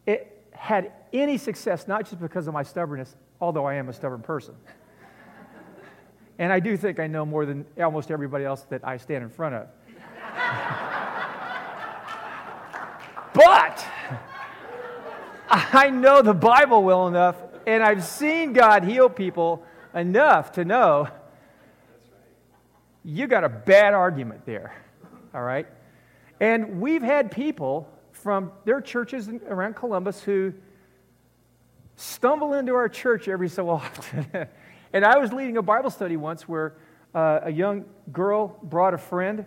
it 0.06 0.44
had 0.52 0.92
any 1.12 1.38
success, 1.38 1.88
not 1.88 2.04
just 2.04 2.20
because 2.20 2.47
of 2.47 2.54
my 2.54 2.62
stubbornness, 2.62 3.16
although 3.40 3.64
I 3.64 3.75
am 3.75 3.88
a 3.88 3.92
stubborn 3.92 4.23
person. 4.23 4.54
and 6.38 6.52
I 6.52 6.61
do 6.61 6.76
think 6.76 7.00
I 7.00 7.06
know 7.06 7.25
more 7.25 7.47
than 7.47 7.64
almost 7.80 8.11
everybody 8.11 8.44
else 8.44 8.62
that 8.70 8.82
I 8.85 8.97
stand 8.97 9.23
in 9.23 9.30
front 9.30 9.54
of. 9.54 9.68
But 13.35 13.87
I 15.49 15.90
know 15.90 16.23
the 16.23 16.35
Bible 16.35 16.82
well 16.82 17.06
enough, 17.06 17.37
and 17.66 17.85
I've 17.85 18.02
seen 18.02 18.52
God 18.52 18.82
heal 18.82 19.08
people 19.08 19.62
enough 19.94 20.52
to 20.52 20.64
know 20.64 21.08
you 23.04 23.26
got 23.26 23.44
a 23.44 23.49
bad 23.49 23.94
argument 23.94 24.44
there. 24.44 24.75
All 25.32 25.42
right? 25.42 25.66
And 26.40 26.80
we've 26.80 27.02
had 27.02 27.30
people 27.30 27.88
from 28.23 28.53
their 28.65 28.81
churches 28.81 29.29
around 29.49 29.77
Columbus 29.77 30.23
who 30.23 30.53
stumble 31.97 32.55
into 32.55 32.75
our 32.75 32.89
church 32.89 33.29
every 33.29 33.49
so 33.49 33.69
often. 33.71 34.27
and 34.93 35.05
I 35.05 35.19
was 35.19 35.33
leading 35.33 35.57
a 35.57 35.63
Bible 35.63 35.91
study 35.91 36.17
once 36.17 36.49
where 36.49 36.75
uh, 37.15 37.41
a 37.45 37.51
young 37.51 37.85
girl 38.13 38.59
brought 38.63 38.95
a 38.95 38.99
friend, 38.99 39.47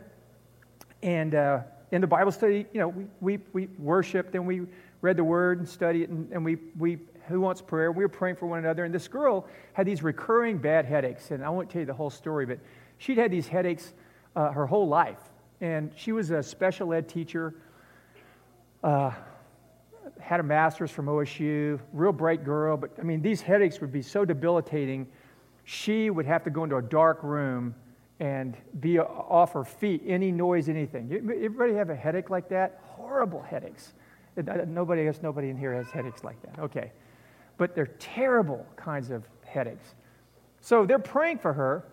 and 1.03 1.35
uh, 1.35 1.59
in 1.91 2.01
the 2.01 2.07
Bible 2.07 2.31
study, 2.31 2.65
you 2.73 2.79
know, 2.79 2.89
we, 3.19 3.37
we, 3.37 3.39
we 3.53 3.69
worshiped 3.77 4.35
and 4.35 4.45
we 4.45 4.61
read 5.01 5.17
the 5.17 5.23
word 5.23 5.59
and 5.59 5.67
studied 5.67 6.03
it, 6.03 6.09
and, 6.09 6.31
and 6.31 6.43
we, 6.43 6.57
we, 6.77 6.99
who 7.27 7.41
wants 7.41 7.61
prayer? 7.61 7.91
We 7.91 8.03
were 8.03 8.09
praying 8.09 8.35
for 8.35 8.45
one 8.45 8.59
another. 8.59 8.83
And 8.83 8.93
this 8.93 9.07
girl 9.07 9.47
had 9.73 9.85
these 9.85 10.03
recurring 10.03 10.57
bad 10.57 10.85
headaches. 10.85 11.31
And 11.31 11.43
I 11.43 11.49
won't 11.49 11.69
tell 11.69 11.81
you 11.81 11.85
the 11.85 11.93
whole 11.93 12.09
story, 12.09 12.45
but 12.45 12.59
she'd 12.97 13.17
had 13.17 13.31
these 13.31 13.47
headaches 13.47 13.93
uh, 14.35 14.51
her 14.51 14.65
whole 14.65 14.87
life. 14.87 15.19
And 15.59 15.91
she 15.95 16.11
was 16.11 16.31
a 16.31 16.41
special 16.41 16.93
ed 16.93 17.07
teacher, 17.07 17.55
uh, 18.83 19.11
had 20.19 20.39
a 20.39 20.43
master's 20.43 20.91
from 20.91 21.07
OSU, 21.07 21.79
real 21.93 22.11
bright 22.11 22.43
girl. 22.43 22.77
But 22.77 22.91
I 22.99 23.03
mean, 23.03 23.21
these 23.21 23.41
headaches 23.41 23.81
would 23.81 23.91
be 23.91 24.01
so 24.01 24.25
debilitating, 24.25 25.07
she 25.63 26.09
would 26.09 26.25
have 26.25 26.43
to 26.43 26.49
go 26.49 26.63
into 26.63 26.77
a 26.77 26.81
dark 26.81 27.23
room 27.23 27.75
and 28.19 28.55
be 28.79 28.99
off 28.99 29.53
her 29.53 29.63
feet, 29.63 30.03
any 30.05 30.31
noise, 30.31 30.69
anything. 30.69 31.11
Everybody 31.11 31.73
have 31.73 31.89
a 31.89 31.95
headache 31.95 32.29
like 32.29 32.49
that? 32.49 32.79
Horrible 32.83 33.41
headaches. 33.41 33.93
Nobody, 34.37 35.01
I 35.01 35.05
guess 35.05 35.21
nobody 35.23 35.49
in 35.49 35.57
here 35.57 35.73
has 35.73 35.89
headaches 35.89 36.23
like 36.23 36.39
that. 36.43 36.59
Okay. 36.59 36.91
But 37.57 37.73
they're 37.73 37.93
terrible 37.99 38.65
kinds 38.75 39.09
of 39.09 39.23
headaches. 39.43 39.95
So 40.61 40.85
they're 40.85 40.99
praying 40.99 41.39
for 41.39 41.51
her, 41.53 41.83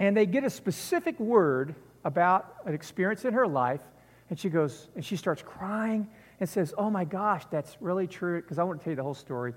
and 0.00 0.16
they 0.16 0.24
get 0.24 0.42
a 0.42 0.50
specific 0.50 1.20
word 1.20 1.74
about 2.04 2.56
an 2.64 2.74
experience 2.74 3.26
in 3.26 3.34
her 3.34 3.46
life, 3.46 3.82
and 4.32 4.40
she 4.40 4.48
goes, 4.48 4.88
and 4.96 5.04
she 5.04 5.16
starts 5.16 5.42
crying 5.42 6.08
and 6.40 6.48
says, 6.48 6.72
Oh 6.78 6.88
my 6.88 7.04
gosh, 7.04 7.44
that's 7.50 7.76
really 7.80 8.06
true. 8.06 8.40
Because 8.40 8.58
I 8.58 8.62
want 8.62 8.80
to 8.80 8.84
tell 8.84 8.92
you 8.92 8.96
the 8.96 9.02
whole 9.02 9.12
story 9.12 9.52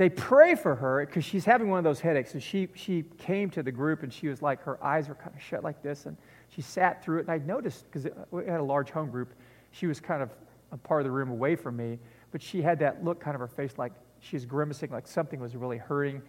they 0.00 0.08
pray 0.08 0.54
for 0.54 0.74
her 0.74 1.04
because 1.04 1.26
she's 1.26 1.44
having 1.44 1.68
one 1.68 1.76
of 1.76 1.84
those 1.84 2.00
headaches. 2.00 2.32
And 2.32 2.42
she, 2.42 2.68
she 2.74 3.04
came 3.18 3.50
to 3.50 3.62
the 3.62 3.70
group 3.70 4.02
and 4.02 4.10
she 4.10 4.28
was 4.28 4.40
like, 4.40 4.62
her 4.62 4.82
eyes 4.82 5.10
were 5.10 5.14
kind 5.14 5.36
of 5.36 5.42
shut 5.42 5.62
like 5.62 5.82
this. 5.82 6.06
And 6.06 6.16
she 6.48 6.62
sat 6.62 7.04
through 7.04 7.18
it. 7.18 7.20
And 7.28 7.30
I 7.30 7.36
noticed, 7.36 7.84
because 7.84 8.10
we 8.30 8.46
had 8.46 8.60
a 8.60 8.64
large 8.64 8.88
home 8.88 9.10
group, 9.10 9.34
she 9.72 9.86
was 9.86 10.00
kind 10.00 10.22
of 10.22 10.30
a 10.72 10.78
part 10.78 11.02
of 11.02 11.04
the 11.04 11.10
room 11.10 11.28
away 11.28 11.54
from 11.54 11.76
me. 11.76 11.98
But 12.32 12.40
she 12.40 12.62
had 12.62 12.78
that 12.78 13.04
look 13.04 13.20
kind 13.20 13.34
of 13.34 13.40
her 13.40 13.46
face 13.46 13.76
like 13.76 13.92
she 14.20 14.36
was 14.36 14.46
grimacing, 14.46 14.90
like 14.90 15.06
something 15.06 15.38
was 15.38 15.54
really 15.54 15.76
hurting. 15.76 16.22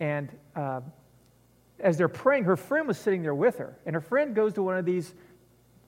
And 0.00 0.36
uh, 0.56 0.80
as 1.78 1.96
they're 1.96 2.08
praying, 2.08 2.42
her 2.42 2.56
friend 2.56 2.88
was 2.88 2.98
sitting 2.98 3.22
there 3.22 3.36
with 3.36 3.58
her. 3.58 3.78
And 3.86 3.94
her 3.94 4.00
friend 4.00 4.34
goes 4.34 4.54
to 4.54 4.62
one 4.64 4.76
of 4.76 4.84
these 4.84 5.14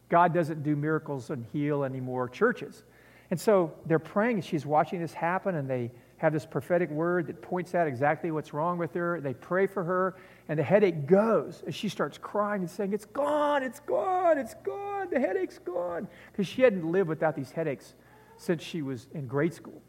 God 0.09 0.33
doesn't 0.33 0.63
do 0.63 0.77
miracles 0.77 1.31
and 1.31 1.45
heal 1.53 1.85
anymore 1.85 2.29
churches. 2.29 2.85
And 3.31 3.41
so 3.41 3.73
they're 3.87 3.99
praying, 3.99 4.37
and 4.37 4.45
she's 4.45 4.65
watching 4.65 5.01
this 5.01 5.13
happen, 5.13 5.57
and 5.57 5.69
they 5.69 5.91
have 6.19 6.33
this 6.33 6.47
prophetic 6.47 6.91
word 6.91 7.27
that 7.27 7.43
points 7.43 7.75
out 7.75 7.87
exactly 7.87 8.31
what's 8.31 8.55
wrong 8.55 8.79
with 8.79 8.95
her. 8.95 9.21
They 9.21 9.35
pray 9.35 9.67
for 9.67 9.85
her, 9.85 10.17
and 10.49 10.59
the 10.59 10.63
headache 10.63 11.07
goes 11.07 11.63
as 11.67 11.75
she 11.75 11.89
starts 11.89 12.19
crying 12.19 12.63
and 12.63 12.71
saying, 12.71 12.93
It's 12.93 13.05
gone, 13.05 13.63
it's 13.63 13.81
gone, 13.81 14.39
it's 14.39 14.55
gone, 14.55 15.09
the 15.11 15.19
headache's 15.19 15.59
gone. 15.59 16.09
Because 16.33 16.47
she 16.47 16.63
hadn't 16.63 16.91
lived 16.91 17.09
without 17.09 17.35
these 17.35 17.51
headaches 17.51 17.95
since 18.37 18.63
she 18.63 18.83
was 18.83 19.09
in 19.13 19.27
grade 19.27 19.55
school. 19.55 19.83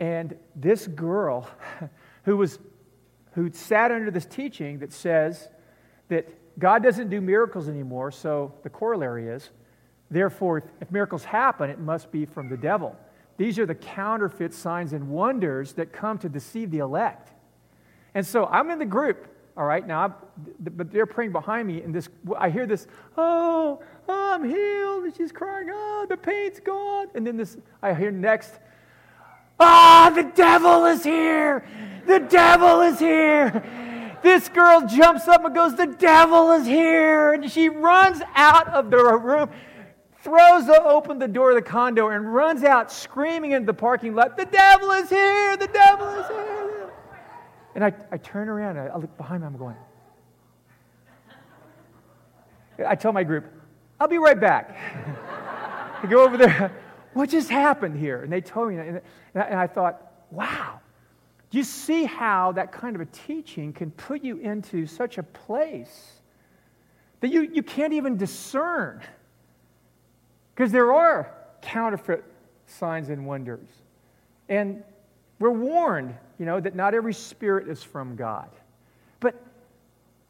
And 0.00 0.36
this 0.54 0.86
girl 0.86 1.48
who 2.24 2.36
was 2.36 2.58
who 3.32 3.50
sat 3.52 3.92
under 3.92 4.10
this 4.10 4.26
teaching 4.26 4.80
that 4.80 4.92
says 4.92 5.48
that 6.08 6.28
God 6.58 6.82
doesn't 6.82 7.08
do 7.08 7.20
miracles 7.20 7.68
anymore, 7.68 8.10
so 8.10 8.52
the 8.62 8.70
corollary 8.70 9.28
is, 9.28 9.50
therefore, 10.10 10.64
if 10.80 10.90
miracles 10.90 11.24
happen, 11.24 11.70
it 11.70 11.78
must 11.78 12.10
be 12.10 12.24
from 12.24 12.48
the 12.48 12.56
devil. 12.56 12.96
These 13.36 13.58
are 13.58 13.66
the 13.66 13.74
counterfeit 13.74 14.52
signs 14.52 14.92
and 14.92 15.08
wonders 15.08 15.72
that 15.74 15.92
come 15.92 16.18
to 16.18 16.28
deceive 16.28 16.70
the 16.70 16.78
elect. 16.78 17.30
And 18.14 18.26
so 18.26 18.46
I'm 18.46 18.70
in 18.70 18.78
the 18.80 18.84
group, 18.84 19.28
all 19.56 19.64
right, 19.64 19.86
now, 19.86 20.04
I'm, 20.04 20.14
but 20.58 20.90
they're 20.92 21.06
praying 21.06 21.32
behind 21.32 21.68
me, 21.68 21.82
and 21.82 21.94
this, 21.94 22.08
I 22.36 22.50
hear 22.50 22.66
this, 22.66 22.86
oh, 23.16 23.80
oh, 24.08 24.34
I'm 24.34 24.48
healed. 24.48 25.04
And 25.04 25.16
she's 25.16 25.32
crying, 25.32 25.68
oh, 25.72 26.06
the 26.08 26.16
pain's 26.16 26.60
gone. 26.60 27.08
And 27.14 27.26
then 27.26 27.36
this, 27.36 27.56
I 27.82 27.94
hear 27.94 28.10
next, 28.10 28.52
ah, 29.60 30.10
oh, 30.10 30.14
the 30.14 30.30
devil 30.34 30.86
is 30.86 31.04
here. 31.04 31.64
The 32.06 32.20
devil 32.20 32.80
is 32.82 32.98
here. 32.98 33.62
This 34.22 34.48
girl 34.48 34.86
jumps 34.86 35.28
up 35.28 35.44
and 35.44 35.54
goes, 35.54 35.76
The 35.76 35.86
devil 35.86 36.52
is 36.52 36.66
here. 36.66 37.32
And 37.32 37.50
she 37.50 37.68
runs 37.68 38.20
out 38.34 38.68
of 38.68 38.90
the 38.90 38.96
room 38.96 39.50
throws 40.20 40.68
open 40.68 41.18
the 41.18 41.28
door 41.28 41.50
of 41.50 41.56
the 41.56 41.62
condo 41.62 42.08
and 42.08 42.34
runs 42.34 42.64
out 42.64 42.92
screaming 42.92 43.52
into 43.52 43.66
the 43.66 43.74
parking 43.74 44.14
lot, 44.14 44.36
The 44.36 44.44
devil 44.44 44.90
is 44.92 45.08
here! 45.08 45.56
The 45.56 45.68
devil 45.68 46.08
is 46.08 46.26
here! 46.26 46.90
And 47.74 47.84
I, 47.84 47.92
I 48.10 48.16
turn 48.18 48.48
around 48.48 48.76
and 48.76 48.90
I 48.90 48.96
look 48.96 49.16
behind 49.16 49.42
me, 49.42 49.46
I'm 49.46 49.56
going, 49.56 49.76
I 52.86 52.94
tell 52.94 53.12
my 53.12 53.24
group, 53.24 53.46
I'll 54.00 54.08
be 54.08 54.18
right 54.18 54.38
back. 54.38 54.76
I 56.02 56.06
go 56.06 56.24
over 56.24 56.36
there, 56.36 56.72
what 57.14 57.30
just 57.30 57.50
happened 57.50 57.98
here? 57.98 58.22
And 58.22 58.32
they 58.32 58.40
told 58.40 58.70
me, 58.70 58.78
and 58.78 59.00
I 59.34 59.66
thought, 59.66 60.12
wow, 60.30 60.80
do 61.50 61.58
you 61.58 61.64
see 61.64 62.04
how 62.04 62.52
that 62.52 62.72
kind 62.72 62.94
of 62.94 63.00
a 63.00 63.06
teaching 63.06 63.72
can 63.72 63.90
put 63.90 64.22
you 64.22 64.36
into 64.38 64.86
such 64.86 65.16
a 65.16 65.22
place 65.22 66.12
that 67.20 67.28
you, 67.28 67.42
you 67.42 67.62
can't 67.62 67.94
even 67.94 68.16
discern? 68.16 69.02
Because 70.54 70.72
there 70.72 70.92
are 70.92 71.34
counterfeit 71.62 72.24
signs 72.66 73.08
and 73.08 73.26
wonders. 73.26 73.68
And 74.48 74.82
we're 75.38 75.50
warned, 75.50 76.14
you 76.38 76.44
know, 76.44 76.60
that 76.60 76.74
not 76.74 76.94
every 76.94 77.14
spirit 77.14 77.68
is 77.68 77.82
from 77.82 78.16
God. 78.16 78.50
But 79.20 79.42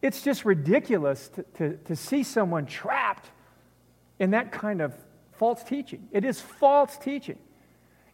it's 0.03 0.23
just 0.23 0.45
ridiculous 0.45 1.29
to, 1.31 1.43
to, 1.55 1.77
to 1.79 1.97
see 1.97 2.23
someone 2.23 2.67
trapped 2.67 3.31
in 4.21 4.31
that 4.31 4.53
kind 4.53 4.81
of 4.81 4.95
false 5.33 5.65
teaching. 5.65 6.09
It 6.13 6.25
is 6.25 6.41
false 6.41 6.97
teaching. 6.97 7.39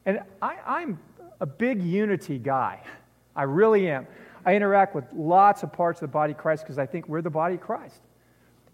And 0.07 0.21
I, 0.41 0.57
I'm 0.67 0.99
a 1.45 1.47
big 1.47 1.83
unity 1.83 2.39
guy. 2.39 2.81
I 3.37 3.43
really 3.43 3.87
am. 3.91 4.07
I 4.47 4.57
interact 4.57 4.95
with 4.95 5.05
lots 5.13 5.63
of 5.63 5.75
parts 5.75 6.01
of 6.01 6.09
the 6.09 6.13
body 6.13 6.33
of 6.33 6.39
Christ 6.39 6.63
because 6.63 6.79
I 6.79 6.87
think 6.87 7.07
we're 7.07 7.21
the 7.21 7.29
body 7.29 7.57
of 7.57 7.61
Christ. 7.61 8.01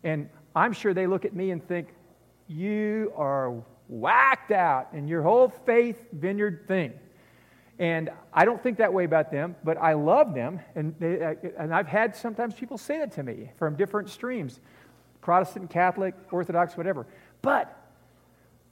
And 0.04 0.28
I'm 0.54 0.72
sure 0.72 0.94
they 0.94 1.08
look 1.08 1.24
at 1.24 1.34
me 1.34 1.50
and 1.50 1.66
think, 1.66 1.88
you 2.46 3.12
are 3.16 3.60
whacked 3.88 4.52
out 4.52 4.86
in 4.92 5.08
your 5.08 5.20
whole 5.20 5.48
faith 5.48 6.00
vineyard 6.12 6.68
thing. 6.68 6.92
And 7.80 8.08
I 8.32 8.44
don't 8.44 8.62
think 8.62 8.78
that 8.78 8.92
way 8.92 9.02
about 9.02 9.32
them, 9.32 9.56
but 9.64 9.76
I 9.76 9.94
love 9.94 10.32
them. 10.32 10.60
And, 10.76 10.94
they, 11.00 11.36
and 11.58 11.74
I've 11.74 11.88
had 11.88 12.14
sometimes 12.14 12.54
people 12.54 12.78
say 12.78 12.98
that 12.98 13.10
to 13.14 13.24
me 13.24 13.50
from 13.56 13.74
different 13.74 14.10
streams 14.10 14.60
Protestant, 15.22 15.70
Catholic, 15.70 16.14
Orthodox, 16.30 16.76
whatever. 16.76 17.04
But 17.42 17.76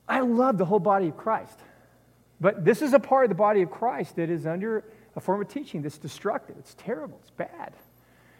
I 0.08 0.20
love 0.20 0.56
the 0.56 0.64
whole 0.66 0.78
body 0.78 1.08
of 1.08 1.16
Christ. 1.16 1.58
But 2.40 2.64
this 2.64 2.82
is 2.82 2.92
a 2.92 3.00
part 3.00 3.24
of 3.24 3.28
the 3.30 3.34
body 3.34 3.62
of 3.62 3.70
Christ 3.70 4.16
that 4.16 4.30
is 4.30 4.46
under 4.46 4.84
a 5.16 5.20
form 5.20 5.40
of 5.40 5.48
teaching 5.48 5.82
that's 5.82 5.98
destructive. 5.98 6.56
It's 6.58 6.74
terrible. 6.74 7.18
It's 7.22 7.30
bad. 7.30 7.72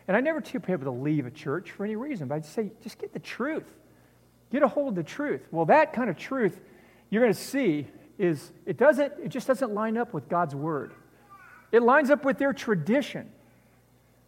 And 0.07 0.17
I 0.17 0.21
never 0.21 0.40
tell 0.40 0.61
people 0.61 0.85
to 0.85 0.90
leave 0.90 1.26
a 1.26 1.31
church 1.31 1.71
for 1.73 1.85
any 1.85 1.97
reason, 1.97 2.28
but 2.28 2.37
I 2.37 2.38
just 2.38 2.55
say, 2.55 2.71
just 2.83 2.99
get 2.99 3.12
the 3.12 3.19
truth. 3.19 3.67
Get 4.50 4.62
a 4.62 4.69
hold 4.69 4.90
of 4.90 4.95
the 4.95 5.02
truth. 5.02 5.43
Well, 5.50 5.67
that 5.67 5.93
kind 5.93 6.09
of 6.09 6.17
truth 6.17 6.61
you're 7.11 7.23
going 7.23 7.35
to 7.35 7.38
see 7.38 7.87
is 8.19 8.52
it 8.67 8.76
doesn't, 8.78 9.12
it 9.23 9.28
just 9.28 9.47
doesn't 9.47 9.75
line 9.75 9.97
up 9.97 10.14
with 10.14 10.28
God's 10.28 10.55
word. 10.55 10.93
It 11.73 11.83
lines 11.83 12.11
up 12.11 12.25
with 12.25 12.38
their 12.38 12.52
tradition. 12.52 13.31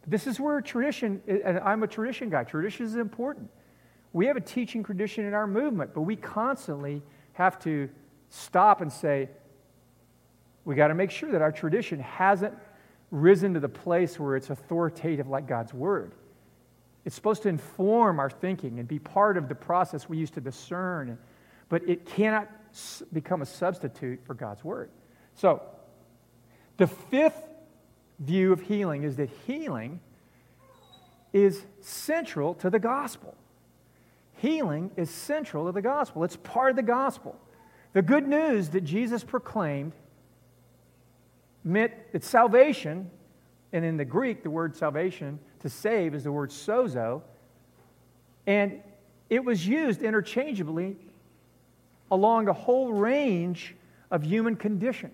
This 0.05 0.27
is 0.27 0.39
where 0.39 0.61
tradition, 0.61 1.21
and 1.27 1.59
I'm 1.59 1.83
a 1.83 1.87
tradition 1.87 2.29
guy. 2.29 2.43
Tradition 2.43 2.85
is 2.85 2.95
important. 2.95 3.49
We 4.13 4.27
have 4.27 4.37
a 4.37 4.41
teaching 4.41 4.83
tradition 4.83 5.25
in 5.25 5.33
our 5.33 5.47
movement, 5.47 5.93
but 5.93 6.01
we 6.01 6.15
constantly 6.15 7.01
have 7.33 7.59
to 7.63 7.89
stop 8.29 8.81
and 8.81 8.91
say, 8.91 9.29
we 10.65 10.75
got 10.75 10.87
to 10.87 10.95
make 10.95 11.11
sure 11.11 11.31
that 11.31 11.41
our 11.41 11.51
tradition 11.51 11.99
hasn't 11.99 12.53
risen 13.09 13.53
to 13.53 13.59
the 13.59 13.69
place 13.69 14.19
where 14.19 14.35
it's 14.35 14.49
authoritative 14.49 15.27
like 15.27 15.47
God's 15.47 15.73
Word. 15.73 16.13
It's 17.03 17.15
supposed 17.15 17.43
to 17.43 17.49
inform 17.49 18.19
our 18.19 18.29
thinking 18.29 18.79
and 18.79 18.87
be 18.87 18.99
part 18.99 19.37
of 19.37 19.49
the 19.49 19.55
process 19.55 20.07
we 20.07 20.17
use 20.17 20.29
to 20.31 20.41
discern, 20.41 21.17
but 21.67 21.87
it 21.89 22.05
cannot 22.05 22.49
become 23.11 23.41
a 23.41 23.45
substitute 23.45 24.19
for 24.25 24.33
God's 24.33 24.63
Word. 24.63 24.89
So, 25.35 25.61
the 26.77 26.87
fifth 26.87 27.47
view 28.19 28.53
of 28.53 28.61
healing 28.61 29.03
is 29.03 29.15
that 29.17 29.29
healing 29.45 29.99
is 31.33 31.65
central 31.81 32.53
to 32.55 32.69
the 32.69 32.79
gospel. 32.79 33.35
Healing 34.37 34.91
is 34.95 35.09
central 35.09 35.65
to 35.65 35.71
the 35.71 35.81
gospel, 35.81 36.23
it's 36.23 36.35
part 36.35 36.71
of 36.71 36.75
the 36.75 36.83
gospel. 36.83 37.35
The 37.93 38.01
good 38.01 38.27
news 38.27 38.69
that 38.69 38.81
Jesus 38.81 39.23
proclaimed 39.23 39.93
meant 41.63 41.93
that 42.11 42.23
salvation, 42.23 43.09
and 43.73 43.85
in 43.85 43.97
the 43.97 44.05
Greek, 44.05 44.43
the 44.43 44.49
word 44.49 44.75
salvation, 44.75 45.39
to 45.59 45.69
save, 45.69 46.13
is 46.13 46.23
the 46.23 46.31
word 46.31 46.49
sozo, 46.49 47.21
and 48.47 48.81
it 49.29 49.43
was 49.43 49.67
used 49.67 50.01
interchangeably 50.01 50.97
along 52.09 52.47
a 52.47 52.53
whole 52.53 52.91
range 52.91 53.75
of 54.09 54.23
human 54.23 54.55
conditions. 54.55 55.13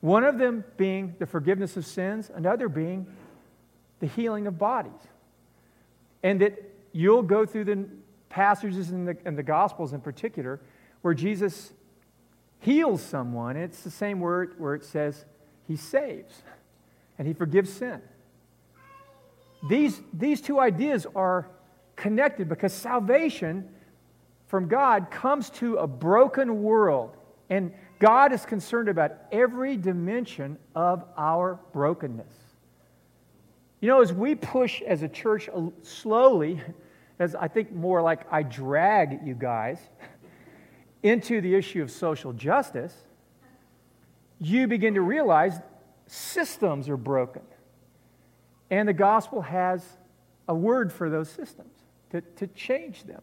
One 0.00 0.22
of 0.22 0.38
them 0.38 0.64
being 0.76 1.16
the 1.18 1.26
forgiveness 1.26 1.76
of 1.76 1.86
sins, 1.86 2.30
another 2.34 2.68
being 2.68 3.06
the 4.00 4.06
healing 4.06 4.46
of 4.46 4.58
bodies. 4.58 4.92
And 6.22 6.40
that 6.40 6.62
you'll 6.92 7.22
go 7.22 7.46
through 7.46 7.64
the 7.64 7.86
passages 8.28 8.90
in 8.90 9.06
the, 9.06 9.16
in 9.24 9.34
the 9.34 9.42
Gospels 9.42 9.92
in 9.92 10.00
particular 10.00 10.60
where 11.02 11.14
Jesus 11.14 11.72
heals 12.64 13.02
someone, 13.02 13.56
it's 13.56 13.82
the 13.82 13.90
same 13.90 14.20
word 14.20 14.54
where 14.56 14.74
it 14.74 14.84
says 14.84 15.26
he 15.68 15.76
saves 15.76 16.42
and 17.18 17.28
he 17.28 17.34
forgives 17.34 17.70
sin. 17.70 18.00
These, 19.68 20.00
these 20.14 20.40
two 20.40 20.58
ideas 20.58 21.06
are 21.14 21.50
connected 21.94 22.48
because 22.48 22.72
salvation 22.72 23.68
from 24.46 24.66
God 24.66 25.10
comes 25.10 25.50
to 25.50 25.76
a 25.76 25.86
broken 25.86 26.62
world, 26.62 27.16
and 27.50 27.72
God 27.98 28.32
is 28.32 28.46
concerned 28.46 28.88
about 28.88 29.12
every 29.30 29.76
dimension 29.76 30.58
of 30.74 31.04
our 31.18 31.60
brokenness. 31.72 32.32
You 33.80 33.88
know, 33.88 34.00
as 34.00 34.12
we 34.12 34.34
push 34.34 34.80
as 34.82 35.02
a 35.02 35.08
church 35.08 35.50
slowly, 35.82 36.62
as 37.18 37.34
I 37.34 37.48
think 37.48 37.72
more 37.72 38.00
like 38.00 38.20
I 38.32 38.42
drag 38.42 39.26
you 39.26 39.34
guys 39.34 39.78
into 41.04 41.42
the 41.42 41.54
issue 41.54 41.82
of 41.82 41.90
social 41.90 42.32
justice, 42.32 42.96
you 44.40 44.66
begin 44.66 44.94
to 44.94 45.02
realize 45.02 45.60
systems 46.06 46.88
are 46.88 46.96
broken. 46.96 47.42
And 48.70 48.88
the 48.88 48.94
gospel 48.94 49.42
has 49.42 49.84
a 50.48 50.54
word 50.54 50.92
for 50.92 51.10
those 51.10 51.28
systems 51.28 51.74
to, 52.10 52.22
to 52.22 52.46
change 52.48 53.04
them. 53.04 53.20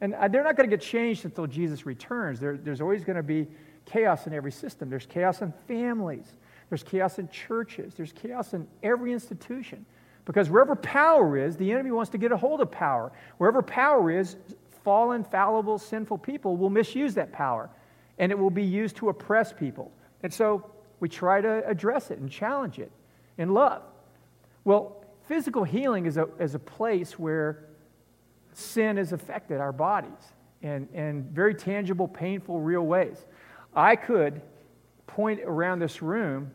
And 0.00 0.14
uh, 0.14 0.28
they're 0.28 0.42
not 0.42 0.56
going 0.56 0.68
to 0.68 0.74
get 0.74 0.82
changed 0.82 1.26
until 1.26 1.46
Jesus 1.46 1.84
returns. 1.84 2.40
There, 2.40 2.56
there's 2.56 2.80
always 2.80 3.04
going 3.04 3.16
to 3.16 3.22
be 3.22 3.46
chaos 3.84 4.26
in 4.26 4.32
every 4.32 4.52
system. 4.52 4.88
There's 4.88 5.06
chaos 5.06 5.42
in 5.42 5.52
families, 5.68 6.26
there's 6.70 6.82
chaos 6.82 7.18
in 7.18 7.28
churches, 7.28 7.94
there's 7.94 8.12
chaos 8.12 8.54
in 8.54 8.66
every 8.82 9.12
institution. 9.12 9.84
Because 10.24 10.48
wherever 10.48 10.76
power 10.76 11.36
is, 11.36 11.56
the 11.56 11.72
enemy 11.72 11.90
wants 11.90 12.10
to 12.10 12.18
get 12.18 12.30
a 12.32 12.36
hold 12.36 12.60
of 12.60 12.70
power. 12.70 13.10
Wherever 13.38 13.62
power 13.62 14.10
is, 14.10 14.36
fallen, 14.84 15.24
fallible, 15.24 15.78
sinful 15.78 16.18
people 16.18 16.56
will 16.56 16.70
misuse 16.70 17.14
that 17.14 17.32
power, 17.32 17.70
and 18.18 18.32
it 18.32 18.38
will 18.38 18.50
be 18.50 18.64
used 18.64 18.96
to 18.96 19.08
oppress 19.08 19.52
people. 19.52 19.92
And 20.22 20.32
so 20.32 20.70
we 21.00 21.08
try 21.08 21.40
to 21.40 21.66
address 21.66 22.10
it 22.10 22.18
and 22.18 22.30
challenge 22.30 22.78
it 22.78 22.92
in 23.38 23.54
love. 23.54 23.82
Well, 24.64 25.04
physical 25.26 25.64
healing 25.64 26.06
is 26.06 26.16
a, 26.16 26.28
is 26.38 26.54
a 26.54 26.58
place 26.58 27.18
where 27.18 27.64
sin 28.52 28.96
has 28.96 29.12
affected 29.12 29.60
our 29.60 29.72
bodies 29.72 30.34
in, 30.62 30.88
in 30.92 31.24
very 31.32 31.54
tangible, 31.54 32.06
painful, 32.08 32.60
real 32.60 32.82
ways. 32.82 33.26
I 33.74 33.96
could 33.96 34.42
point 35.06 35.40
around 35.44 35.78
this 35.78 36.02
room 36.02 36.50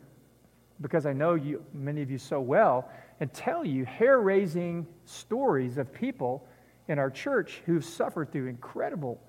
because 0.80 1.06
I 1.06 1.12
know 1.12 1.34
you, 1.34 1.64
many 1.72 2.02
of 2.02 2.10
you 2.10 2.18
so 2.18 2.40
well, 2.40 2.90
and 3.20 3.32
tell 3.32 3.64
you 3.64 3.84
hair 3.84 4.20
raising 4.20 4.86
stories 5.06 5.78
of 5.78 5.92
people 5.92 6.46
in 6.88 6.98
our 6.98 7.10
church 7.10 7.62
who've 7.66 7.84
suffered 7.84 8.32
through 8.32 8.46
incredible 8.46 9.20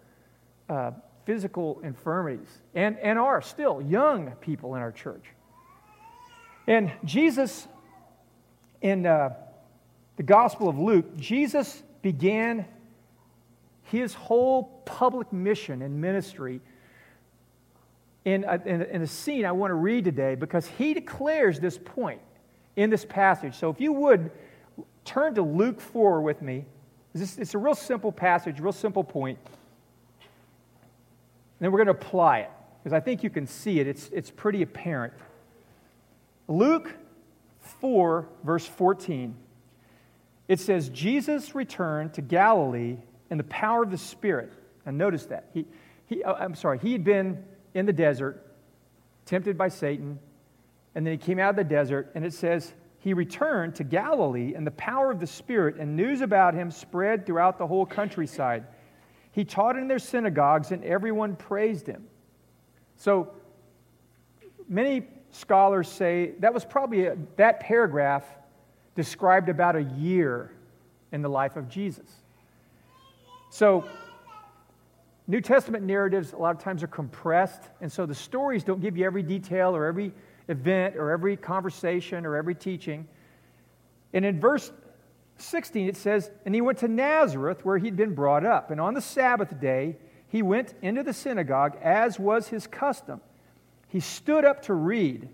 uh, 0.69 0.91
physical 1.25 1.79
infirmities 1.83 2.47
and, 2.73 2.97
and 2.99 3.19
are 3.19 3.41
still 3.41 3.81
young 3.81 4.31
people 4.41 4.75
in 4.75 4.81
our 4.81 4.91
church. 4.91 5.25
And 6.67 6.91
Jesus, 7.03 7.67
in 8.81 9.05
uh, 9.05 9.33
the 10.17 10.23
Gospel 10.23 10.69
of 10.69 10.77
Luke, 10.77 11.17
Jesus 11.17 11.81
began 12.01 12.65
his 13.83 14.13
whole 14.13 14.63
public 14.85 15.31
mission 15.31 15.81
and 15.81 15.99
ministry 16.01 16.59
in 18.25 18.43
a, 18.43 18.61
in, 18.65 18.81
a, 18.81 18.85
in 18.85 19.01
a, 19.01 19.07
scene 19.07 19.45
I 19.45 19.53
want 19.53 19.71
to 19.71 19.75
read 19.75 20.03
today 20.03 20.35
because 20.35 20.67
he 20.67 20.93
declares 20.93 21.61
this 21.61 21.77
point 21.77 22.19
in 22.75 22.89
this 22.89 23.05
passage. 23.05 23.55
So 23.55 23.69
if 23.69 23.79
you 23.79 23.93
would 23.93 24.31
turn 25.05 25.35
to 25.35 25.41
Luke 25.41 25.79
4 25.79 26.21
with 26.21 26.41
me, 26.41 26.65
it's 27.21 27.53
a 27.53 27.58
real 27.58 27.75
simple 27.75 28.12
passage, 28.12 28.60
real 28.60 28.71
simple 28.71 29.03
point. 29.03 29.39
And 30.19 31.65
then 31.65 31.71
we're 31.71 31.84
going 31.84 31.95
to 31.95 32.06
apply 32.06 32.39
it 32.39 32.51
because 32.84 32.93
I 32.93 32.99
think 32.99 33.23
you 33.23 33.30
can 33.30 33.47
see 33.47 33.80
it. 33.80 33.88
It's, 33.88 34.10
it's 34.13 34.32
pretty 34.32 34.62
apparent. 34.62 35.13
Luke 36.47 36.93
4, 37.82 38.27
verse 38.43 38.65
14. 38.65 39.36
It 40.47 40.60
says, 40.60 40.89
Jesus 40.89 41.56
returned 41.56 42.13
to 42.13 42.21
Galilee 42.21 42.97
in 43.30 43.38
the 43.38 43.43
power 43.43 43.84
of 43.84 43.91
the 43.91 43.97
Spirit. 43.97 44.53
And 44.86 44.97
notice 44.97 45.25
that. 45.25 45.49
He, 45.53 45.65
he, 46.08 46.23
oh, 46.23 46.34
I'm 46.34 46.56
sorry, 46.56 46.80
he 46.80 46.93
had 46.93 47.03
been 47.03 47.43
in 47.73 47.86
the 47.86 47.93
desert, 47.93 48.41
tempted 49.25 49.58
by 49.58 49.67
Satan, 49.67 50.19
and 50.95 51.06
then 51.06 51.12
he 51.12 51.17
came 51.17 51.39
out 51.39 51.51
of 51.51 51.56
the 51.58 51.63
desert, 51.63 52.12
and 52.15 52.25
it 52.25 52.34
says, 52.34 52.73
he 52.99 53.13
returned 53.13 53.75
to 53.75 53.83
Galilee 53.83 54.53
in 54.55 54.63
the 54.63 54.71
power 54.71 55.12
of 55.12 55.19
the 55.19 55.27
Spirit, 55.27 55.75
and 55.77 55.95
news 55.95 56.21
about 56.21 56.53
him 56.53 56.71
spread 56.71 57.25
throughout 57.25 57.57
the 57.57 57.67
whole 57.67 57.86
countryside. 57.86 58.65
He 59.31 59.45
taught 59.45 59.77
in 59.77 59.88
their 59.88 59.99
synagogues, 59.99 60.71
and 60.71 60.83
everyone 60.83 61.36
praised 61.36 61.86
him. 61.86 62.07
So, 62.95 63.31
many 64.67 65.07
scholars 65.31 65.88
say 65.88 66.31
that 66.39 66.53
was 66.53 66.65
probably 66.65 67.05
a, 67.05 67.17
that 67.36 67.60
paragraph 67.60 68.25
described 68.95 69.49
about 69.49 69.75
a 69.75 69.83
year 69.83 70.51
in 71.12 71.21
the 71.21 71.29
life 71.29 71.55
of 71.55 71.69
Jesus. 71.69 72.10
So, 73.51 73.86
New 75.27 75.41
Testament 75.41 75.83
narratives 75.83 76.33
a 76.33 76.38
lot 76.38 76.55
of 76.55 76.62
times 76.62 76.81
are 76.83 76.88
compressed, 76.88 77.63
and 77.81 77.91
so 77.91 78.05
the 78.05 78.15
stories 78.15 78.63
don't 78.63 78.81
give 78.81 78.97
you 78.97 79.05
every 79.05 79.23
detail 79.23 79.75
or 79.75 79.86
every 79.86 80.13
event 80.47 80.95
or 80.95 81.12
every 81.12 81.38
conversation 81.38 82.25
or 82.25 82.36
every 82.36 82.55
teaching. 82.55 83.07
And 84.13 84.25
in 84.25 84.39
verse 84.39 84.71
16, 85.38 85.89
it 85.89 85.97
says, 85.97 86.31
And 86.45 86.55
he 86.55 86.62
went 86.62 86.79
to 86.79 86.88
Nazareth 86.88 87.63
where 87.65 87.77
he'd 87.77 87.95
been 87.95 88.15
brought 88.15 88.45
up. 88.45 88.71
And 88.71 88.79
on 88.79 88.93
the 88.93 89.01
Sabbath 89.01 89.60
day, 89.60 89.97
he 90.27 90.41
went 90.41 90.73
into 90.81 91.03
the 91.03 91.13
synagogue 91.13 91.77
as 91.81 92.19
was 92.19 92.47
his 92.47 92.67
custom. 92.67 93.21
he 93.89 93.99
stood 93.99 94.43
up 94.43 94.63
to 94.63 94.73
read. 94.73 95.29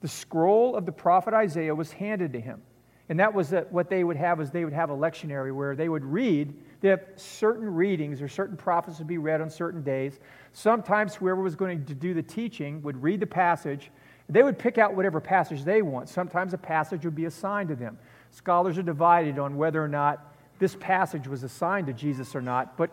The 0.00 0.08
scroll 0.08 0.74
of 0.74 0.86
the 0.86 0.92
prophet 0.92 1.32
Isaiah 1.34 1.74
was 1.74 1.92
handed 1.92 2.32
to 2.32 2.40
him. 2.40 2.62
And 3.08 3.20
that 3.20 3.34
was 3.34 3.52
what 3.70 3.90
they 3.90 4.04
would 4.04 4.16
have 4.16 4.40
is 4.40 4.50
they 4.50 4.64
would 4.64 4.72
have 4.72 4.90
a 4.90 4.96
lectionary 4.96 5.54
where 5.54 5.76
they 5.76 5.88
would 5.88 6.04
read. 6.04 6.54
Have 6.82 7.04
certain 7.16 7.72
readings 7.74 8.22
or 8.22 8.28
certain 8.28 8.56
prophets 8.56 8.98
would 8.98 9.06
be 9.06 9.18
read 9.18 9.40
on 9.40 9.50
certain 9.50 9.82
days. 9.82 10.18
Sometimes 10.52 11.14
whoever 11.14 11.42
was 11.42 11.54
going 11.54 11.84
to 11.84 11.94
do 11.94 12.14
the 12.14 12.22
teaching 12.22 12.82
would 12.82 13.02
read 13.02 13.20
the 13.20 13.26
passage. 13.26 13.90
They 14.32 14.42
would 14.42 14.58
pick 14.58 14.78
out 14.78 14.94
whatever 14.94 15.20
passage 15.20 15.62
they 15.62 15.82
want. 15.82 16.08
Sometimes 16.08 16.54
a 16.54 16.58
passage 16.58 17.04
would 17.04 17.14
be 17.14 17.26
assigned 17.26 17.68
to 17.68 17.76
them. 17.76 17.98
Scholars 18.30 18.78
are 18.78 18.82
divided 18.82 19.38
on 19.38 19.56
whether 19.56 19.82
or 19.82 19.88
not 19.88 20.34
this 20.58 20.74
passage 20.76 21.28
was 21.28 21.42
assigned 21.42 21.86
to 21.88 21.92
Jesus 21.92 22.34
or 22.34 22.40
not. 22.40 22.76
But 22.76 22.90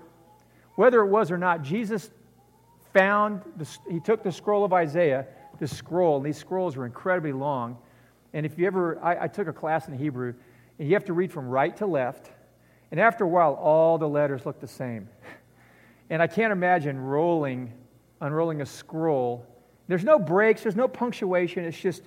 whether 0.76 1.02
it 1.02 1.08
was 1.08 1.32
or 1.32 1.38
not, 1.38 1.62
Jesus 1.62 2.12
found, 2.94 3.42
the, 3.58 3.68
he 3.90 4.00
took 4.00 4.22
the 4.22 4.32
scroll 4.32 4.66
of 4.66 4.74
Isaiah, 4.74 5.28
the 5.60 5.68
scroll, 5.68 6.18
and 6.18 6.26
these 6.26 6.38
scrolls 6.38 6.76
were 6.76 6.86
incredibly 6.86 7.32
long. 7.32 7.78
And 8.34 8.46
if 8.46 8.58
you 8.58 8.68
ever, 8.68 9.00
I, 9.02 9.26
I 9.26 9.28
took 9.28 9.48
a 9.48 9.54
class 9.54 9.88
in 9.88 9.98
Hebrew, 9.98 10.34
and 10.78 10.88
you 10.88 10.94
have 10.96 11.06
to 11.06 11.14
read 11.14 11.32
from 11.32 11.48
right 11.48 11.76
to 11.78 11.86
left. 11.86 12.32
And 12.92 13.00
after 13.00 13.24
a 13.24 13.28
while, 13.28 13.54
all 13.54 13.98
the 13.98 14.10
letters 14.10 14.46
look 14.46 14.60
the 14.60 14.68
same. 14.68 15.08
And 16.12 16.24
I 16.24 16.28
can't 16.28 16.52
imagine 16.52 17.00
rolling, 17.00 17.72
unrolling 18.20 18.62
a 18.62 18.66
scroll. 18.66 19.46
There's 19.90 20.04
no 20.04 20.20
breaks, 20.20 20.62
there's 20.62 20.76
no 20.76 20.88
punctuation, 20.88 21.66
it's 21.66 21.80
just 21.80 22.04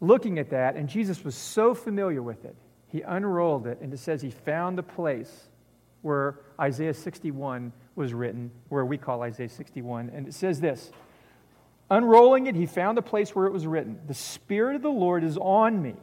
looking 0.00 0.38
at 0.38 0.50
that. 0.50 0.76
And 0.76 0.88
Jesus 0.88 1.24
was 1.24 1.34
so 1.34 1.74
familiar 1.74 2.22
with 2.22 2.44
it, 2.44 2.54
he 2.86 3.02
unrolled 3.02 3.66
it, 3.66 3.80
and 3.80 3.92
it 3.92 3.98
says 3.98 4.22
he 4.22 4.30
found 4.30 4.78
the 4.78 4.84
place 4.84 5.48
where 6.02 6.38
Isaiah 6.60 6.94
61 6.94 7.72
was 7.96 8.14
written, 8.14 8.52
where 8.68 8.84
we 8.84 8.96
call 8.96 9.22
Isaiah 9.22 9.48
61. 9.48 10.12
And 10.14 10.28
it 10.28 10.34
says 10.34 10.60
this 10.60 10.92
Unrolling 11.90 12.46
it, 12.46 12.54
he 12.54 12.66
found 12.66 12.96
the 12.96 13.02
place 13.02 13.34
where 13.34 13.46
it 13.46 13.52
was 13.52 13.66
written 13.66 13.98
The 14.06 14.14
Spirit 14.14 14.76
of 14.76 14.82
the 14.82 14.88
Lord 14.88 15.24
is 15.24 15.36
on 15.36 15.82
me. 15.82 15.94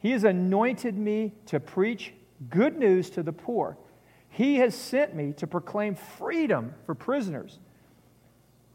He 0.00 0.10
has 0.10 0.24
anointed 0.24 0.98
me 0.98 1.32
to 1.46 1.60
preach 1.60 2.12
good 2.50 2.76
news 2.76 3.08
to 3.10 3.22
the 3.22 3.32
poor. 3.32 3.78
He 4.30 4.56
has 4.56 4.74
sent 4.74 5.14
me 5.14 5.32
to 5.34 5.46
proclaim 5.46 5.96
freedom 5.96 6.74
for 6.86 6.94
prisoners 6.94 7.58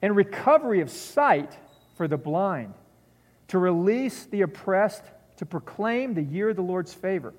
and 0.02 0.16
recovery 0.16 0.82
of 0.82 0.92
sight 0.92 1.58
for 1.96 2.08
the 2.08 2.18
blind, 2.18 2.74
to 3.48 3.58
release 3.58 4.26
the 4.26 4.42
oppressed, 4.42 5.04
to 5.38 5.46
proclaim 5.46 6.14
the 6.14 6.22
year 6.22 6.50
of 6.50 6.56
the 6.56 6.62
Lord's 6.62 6.94
favor. 6.94 7.34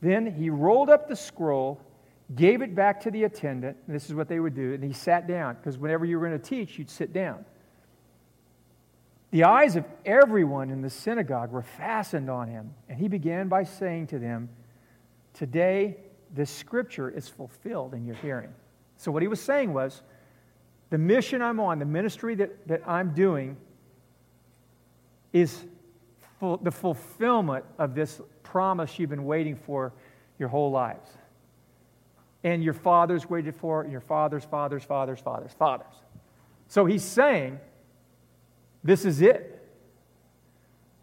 Then 0.00 0.26
he 0.32 0.48
rolled 0.48 0.88
up 0.88 1.08
the 1.08 1.16
scroll, 1.16 1.80
gave 2.34 2.62
it 2.62 2.74
back 2.74 3.00
to 3.02 3.10
the 3.10 3.24
attendant, 3.24 3.76
and 3.86 3.94
this 3.94 4.06
is 4.06 4.14
what 4.14 4.28
they 4.28 4.38
would 4.38 4.54
do, 4.54 4.72
and 4.72 4.84
he 4.84 4.92
sat 4.92 5.26
down, 5.26 5.56
because 5.56 5.76
whenever 5.76 6.04
you 6.04 6.18
were 6.18 6.26
going 6.26 6.40
to 6.40 6.48
teach, 6.48 6.78
you'd 6.78 6.90
sit 6.90 7.12
down. 7.12 7.44
The 9.32 9.44
eyes 9.44 9.74
of 9.74 9.84
everyone 10.06 10.70
in 10.70 10.80
the 10.80 10.90
synagogue 10.90 11.50
were 11.50 11.62
fastened 11.62 12.30
on 12.30 12.46
him, 12.46 12.72
and 12.88 12.98
he 12.98 13.08
began 13.08 13.48
by 13.48 13.64
saying 13.64 14.06
to 14.08 14.18
them, 14.20 14.48
Today, 15.32 15.96
this 16.34 16.50
scripture 16.50 17.08
is 17.08 17.28
fulfilled 17.28 17.94
in 17.94 18.04
your 18.04 18.16
hearing. 18.16 18.52
So, 18.96 19.10
what 19.12 19.22
he 19.22 19.28
was 19.28 19.40
saying 19.40 19.72
was, 19.72 20.02
the 20.90 20.98
mission 20.98 21.42
I'm 21.42 21.60
on, 21.60 21.78
the 21.78 21.84
ministry 21.84 22.34
that, 22.36 22.68
that 22.68 22.86
I'm 22.86 23.14
doing, 23.14 23.56
is 25.32 25.64
the 26.40 26.70
fulfillment 26.70 27.64
of 27.78 27.94
this 27.94 28.20
promise 28.42 28.98
you've 28.98 29.10
been 29.10 29.24
waiting 29.24 29.56
for 29.56 29.92
your 30.38 30.48
whole 30.48 30.70
lives. 30.70 31.08
And 32.42 32.62
your 32.62 32.74
fathers 32.74 33.28
waited 33.28 33.56
for 33.56 33.80
it, 33.80 33.84
and 33.84 33.92
your 33.92 34.02
fathers, 34.02 34.44
fathers, 34.44 34.84
fathers, 34.84 35.18
fathers, 35.20 35.52
fathers. 35.58 35.94
So 36.68 36.84
he's 36.84 37.02
saying, 37.02 37.58
this 38.82 39.04
is 39.04 39.22
it. 39.22 39.50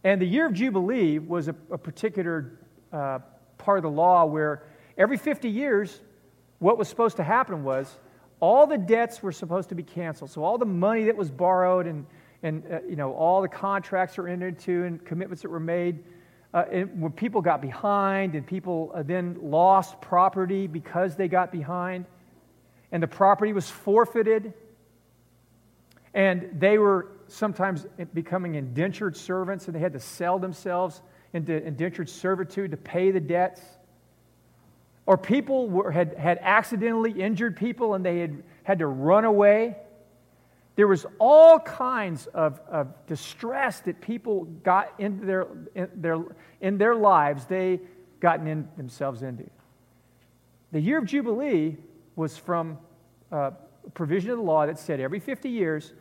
And 0.03 0.21
the 0.21 0.25
year 0.25 0.45
of 0.45 0.53
Jubilee 0.53 1.19
was 1.19 1.47
a, 1.47 1.55
a 1.71 1.77
particular 1.77 2.59
uh, 2.93 3.19
part 3.57 3.79
of 3.79 3.83
the 3.83 3.89
law 3.89 4.25
where 4.25 4.63
every 5.01 5.17
50 5.17 5.49
years, 5.49 5.99
what 6.59 6.77
was 6.77 6.87
supposed 6.87 7.17
to 7.17 7.23
happen 7.23 7.63
was 7.63 7.91
all 8.39 8.67
the 8.67 8.77
debts 8.77 9.23
were 9.23 9.31
supposed 9.31 9.69
to 9.69 9.75
be 9.75 9.83
canceled. 9.83 10.29
So 10.29 10.43
all 10.43 10.59
the 10.59 10.65
money 10.65 11.05
that 11.05 11.17
was 11.17 11.31
borrowed 11.31 11.87
and, 11.87 12.05
and 12.43 12.63
uh, 12.71 12.79
you 12.87 12.95
know, 12.95 13.13
all 13.13 13.41
the 13.41 13.47
contracts 13.47 14.17
were 14.17 14.27
entered 14.27 14.59
into 14.59 14.83
and 14.83 15.03
commitments 15.03 15.41
that 15.41 15.49
were 15.49 15.59
made, 15.59 16.03
uh, 16.53 16.63
when 16.63 17.11
people 17.13 17.41
got 17.41 17.61
behind 17.61 18.35
and 18.35 18.45
people 18.45 18.91
uh, 18.93 19.01
then 19.01 19.37
lost 19.41 19.99
property 20.01 20.67
because 20.67 21.15
they 21.15 21.27
got 21.27 21.51
behind, 21.51 22.05
and 22.91 23.01
the 23.01 23.07
property 23.07 23.53
was 23.53 23.69
forfeited, 23.69 24.53
and 26.13 26.59
they 26.59 26.77
were 26.77 27.07
sometimes 27.27 27.87
becoming 28.13 28.55
indentured 28.55 29.15
servants 29.15 29.65
and 29.65 29.75
they 29.75 29.79
had 29.79 29.93
to 29.93 29.99
sell 29.99 30.37
themselves 30.37 31.01
into 31.33 31.65
indentured 31.65 32.09
servitude 32.09 32.71
to 32.71 32.77
pay 32.77 33.11
the 33.11 33.19
debts. 33.19 33.61
Or 35.05 35.17
people 35.17 35.69
were, 35.69 35.91
had, 35.91 36.15
had 36.17 36.39
accidentally 36.41 37.11
injured 37.11 37.57
people 37.57 37.95
and 37.95 38.05
they 38.05 38.19
had 38.19 38.43
had 38.63 38.79
to 38.79 38.87
run 38.87 39.25
away. 39.25 39.75
There 40.75 40.87
was 40.87 41.05
all 41.19 41.59
kinds 41.59 42.27
of, 42.27 42.59
of 42.69 42.87
distress 43.07 43.81
that 43.81 43.99
people 44.01 44.45
got 44.63 44.93
into 44.99 45.25
their, 45.25 45.47
in 45.75 45.89
their, 45.95 46.23
in 46.61 46.77
their 46.77 46.95
lives, 46.95 47.45
they 47.45 47.79
gotten 48.19 48.47
in 48.47 48.67
themselves 48.77 49.23
into. 49.23 49.49
The 50.71 50.79
year 50.79 50.97
of 50.97 51.05
Jubilee 51.05 51.75
was 52.15 52.37
from 52.37 52.77
a 53.31 53.53
provision 53.93 54.29
of 54.31 54.37
the 54.37 54.43
law 54.43 54.65
that 54.65 54.79
said 54.79 54.99
every 54.99 55.19
50 55.19 55.49
years, 55.49 55.93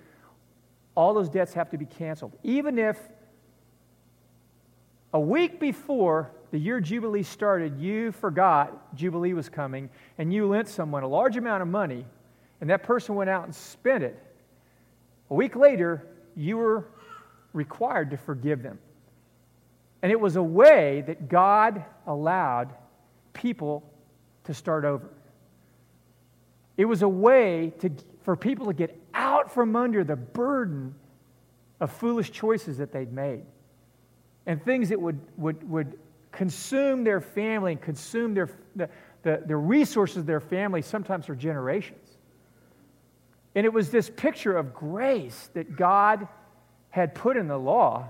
all 0.95 1.15
those 1.15 1.29
debts 1.29 1.55
have 1.55 1.71
to 1.71 1.79
be 1.79 1.87
canceled. 1.87 2.37
Even 2.43 2.79
if 2.79 2.97
a 5.13 5.21
week 5.21 5.59
before 5.59 6.31
the 6.51 6.59
year 6.59 6.81
Jubilee 6.81 7.23
started, 7.23 7.79
you 7.79 8.13
forgot 8.13 8.95
Jubilee 8.95 9.35
was 9.35 9.49
coming 9.49 9.89
and 10.19 10.33
you 10.33 10.47
lent 10.47 10.69
someone 10.69 11.03
a 11.03 11.09
large 11.09 11.37
amount 11.37 11.63
of 11.63 11.69
money 11.69 12.05
and 12.61 12.69
that 12.71 12.83
person 12.83 13.15
went 13.15 13.31
out 13.31 13.45
and 13.45 13.55
spent 13.55 14.05
it. 14.05 14.21
A 15.31 15.35
week 15.35 15.57
later, 15.57 16.07
you 16.37 16.57
were 16.57 16.87
required 17.53 18.11
to 18.11 18.17
forgive 18.17 18.63
them. 18.63 18.79
And 20.03 20.11
it 20.11 20.21
was 20.21 20.37
a 20.37 20.43
way 20.43 21.03
that 21.07 21.29
God 21.29 21.85
allowed 22.07 22.75
people 23.33 23.83
to 24.45 24.55
start 24.55 24.85
over. 24.85 25.09
It 26.77 26.87
was 26.87 27.03
a 27.03 27.09
way 27.09 27.73
to, 27.81 27.91
for 28.23 28.37
people 28.37 28.67
to 28.67 28.73
get 28.73 28.99
out 29.15 29.53
from 29.53 29.77
under 29.77 30.03
the 30.03 30.17
burden 30.17 30.95
of 31.81 31.93
foolish 31.93 32.31
choices 32.31 32.79
that 32.79 32.93
they'd 32.93 33.13
made 33.13 33.43
and 34.47 34.63
things 34.63 34.89
that 34.89 35.01
would, 35.01 35.21
would, 35.37 35.69
would 35.69 35.99
consume 36.41 37.05
their 37.05 37.21
family 37.21 37.73
and 37.73 37.83
consume 37.83 38.33
their, 38.33 38.49
the, 38.75 38.89
the, 39.25 39.43
the 39.45 39.55
resources 39.55 40.17
of 40.17 40.25
their 40.25 40.41
family, 40.41 40.81
sometimes 40.81 41.27
for 41.27 41.35
generations. 41.35 42.17
And 43.55 43.67
it 43.67 43.69
was 43.71 43.91
this 43.91 44.09
picture 44.09 44.57
of 44.57 44.73
grace 44.73 45.51
that 45.53 45.77
God 45.77 46.27
had 46.89 47.15
put 47.15 47.37
in 47.37 47.47
the 47.47 47.59
law, 47.59 48.09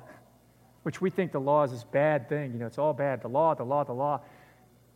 which 0.84 1.00
we 1.00 1.10
think 1.10 1.32
the 1.32 1.40
law 1.40 1.64
is 1.64 1.72
this 1.72 1.82
bad 1.82 2.28
thing. 2.28 2.52
You 2.52 2.60
know, 2.60 2.66
it's 2.66 2.78
all 2.78 2.92
bad. 2.92 3.20
The 3.20 3.28
law, 3.28 3.52
the 3.54 3.64
law, 3.64 3.82
the 3.82 3.94
law. 3.94 4.20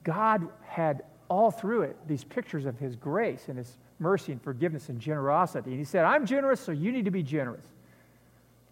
God 0.05 0.47
had 0.69 1.03
all 1.29 1.51
through 1.51 1.83
it 1.83 1.97
these 2.07 2.23
pictures 2.23 2.67
of 2.67 2.79
His 2.79 2.95
grace 2.95 3.49
and 3.49 3.59
His 3.59 3.79
mercy 3.99 4.31
and 4.31 4.41
forgiveness 4.41 4.91
and 4.91 5.01
generosity. 5.01 5.71
And 5.71 5.81
He 5.81 5.85
said, 5.85 6.05
I'm 6.05 6.25
generous, 6.25 6.61
so 6.61 6.71
you 6.71 6.93
need 6.93 7.07
to 7.07 7.11
be 7.11 7.25
generous. 7.25 7.67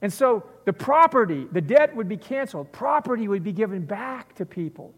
And 0.03 0.13
so 0.13 0.45
the 0.65 0.73
property, 0.73 1.47
the 1.53 1.61
debt 1.61 1.95
would 1.95 2.09
be 2.09 2.17
canceled. 2.17 2.73
Property 2.73 3.29
would 3.29 3.45
be 3.45 3.53
given 3.53 3.85
back 3.85 4.35
to 4.35 4.45
people 4.45 4.93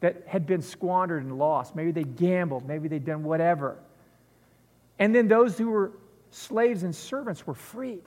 that 0.00 0.22
had 0.26 0.46
been 0.46 0.62
squandered 0.62 1.22
and 1.22 1.38
lost. 1.38 1.76
Maybe 1.76 1.90
they 1.90 2.04
gambled, 2.04 2.66
maybe 2.66 2.88
they'd 2.88 3.04
done 3.04 3.22
whatever. 3.24 3.78
And 4.98 5.14
then 5.14 5.28
those 5.28 5.58
who 5.58 5.70
were 5.70 5.92
slaves 6.30 6.82
and 6.82 6.94
servants 6.94 7.46
were 7.46 7.54
freed. 7.54 8.02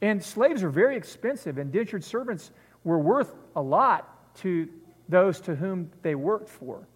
And 0.00 0.22
slaves 0.22 0.62
are 0.62 0.70
very 0.70 0.96
expensive. 0.96 1.58
Indentured 1.58 2.04
servants 2.04 2.50
were 2.84 2.98
worth 2.98 3.34
a 3.56 3.62
lot 3.62 4.34
to 4.38 4.68
those 5.08 5.40
to 5.40 5.54
whom 5.54 5.90
they 6.02 6.14
worked 6.14 6.48
for. 6.48 6.86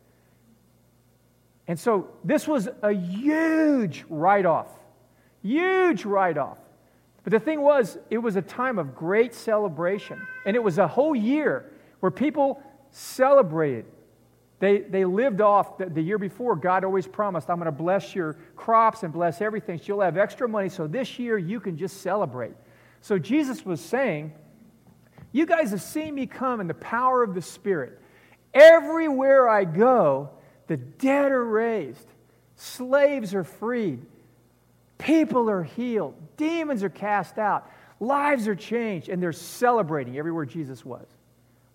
And 1.69 1.79
so 1.79 2.11
this 2.25 2.49
was 2.49 2.69
a 2.83 2.93
huge 2.93 4.05
write 4.09 4.47
off. 4.47 4.69
Huge 5.43 6.05
write 6.05 6.37
off. 6.39 6.59
But 7.31 7.39
the 7.39 7.45
thing 7.45 7.61
was, 7.61 7.97
it 8.11 8.19
was 8.19 8.35
a 8.35 8.43
time 8.43 8.77
of 8.77 8.97
great 8.97 9.35
celebration. 9.35 10.21
And 10.45 10.57
it 10.57 10.59
was 10.59 10.79
a 10.79 10.89
whole 10.89 11.15
year 11.15 11.71
where 12.01 12.11
people 12.11 12.61
celebrated. 12.91 13.85
They, 14.59 14.79
they 14.79 15.05
lived 15.05 15.41
off 15.41 15.79
the, 15.79 15.87
the 15.87 16.03
year 16.03 16.19
before. 16.19 16.57
God 16.57 16.83
always 16.83 17.07
promised, 17.07 17.49
I'm 17.49 17.59
going 17.59 17.67
to 17.67 17.73
bless 17.73 18.17
your 18.17 18.33
crops 18.57 19.05
and 19.05 19.13
bless 19.13 19.41
everything. 19.41 19.79
So 19.79 19.85
you'll 19.87 20.01
have 20.01 20.17
extra 20.17 20.49
money. 20.49 20.69
So 20.69 20.89
this 20.89 21.21
year 21.21 21.39
you 21.39 21.61
can 21.61 21.77
just 21.77 22.03
celebrate. 22.03 22.55
So 23.01 23.17
Jesus 23.17 23.65
was 23.65 23.81
saying, 23.81 24.33
You 25.31 25.47
guys 25.47 25.71
have 25.71 25.83
seen 25.83 26.17
me 26.17 26.27
come 26.27 26.61
in 26.61 26.67
the 26.67 26.75
power 26.75 27.23
of 27.23 27.37
the 27.37 27.43
Spirit. 27.43 28.01
Everywhere 28.53 29.49
I 29.49 29.67
go, 29.67 30.31
the 30.67 30.79
dead 30.79 31.31
are 31.31 31.45
raised, 31.45 32.09
slaves 32.57 33.37
are 33.37 33.45
freed, 33.45 34.05
people 35.01 35.51
are 35.51 35.63
healed, 35.63 36.15
demons 36.37 36.85
are 36.85 36.91
cast 36.91 37.39
out, 37.39 37.69
lives 37.99 38.47
are 38.47 38.55
changed, 38.55 39.09
and 39.09 39.23
they're 39.23 39.33
celebrating 39.33 40.19
everywhere 40.19 40.45
Jesus 40.45 40.85
was. 40.85 41.07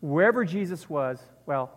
Wherever 0.02 0.46
Jesus 0.46 0.90
was, 0.90 1.20
well, 1.46 1.72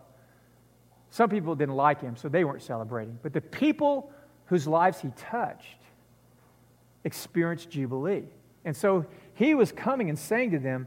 some 1.11 1.31
people 1.31 1.55
didn't 1.55 1.75
like 1.75 2.01
him, 2.01 2.17
so 2.17 2.29
they 2.29 2.45
weren't 2.45 2.63
celebrating. 2.63 3.19
But 3.23 3.33
the 3.33 3.41
people 3.41 4.13
whose 4.47 4.67
lives 4.67 5.01
he 5.01 5.09
touched 5.17 5.79
experienced 7.05 7.71
Jubilee. 7.71 8.25
And 8.65 8.77
so 8.77 9.07
he 9.35 9.55
was 9.55 9.73
coming 9.73 10.11
and 10.11 10.19
saying 10.19 10.51
to 10.51 10.59
them, 10.59 10.87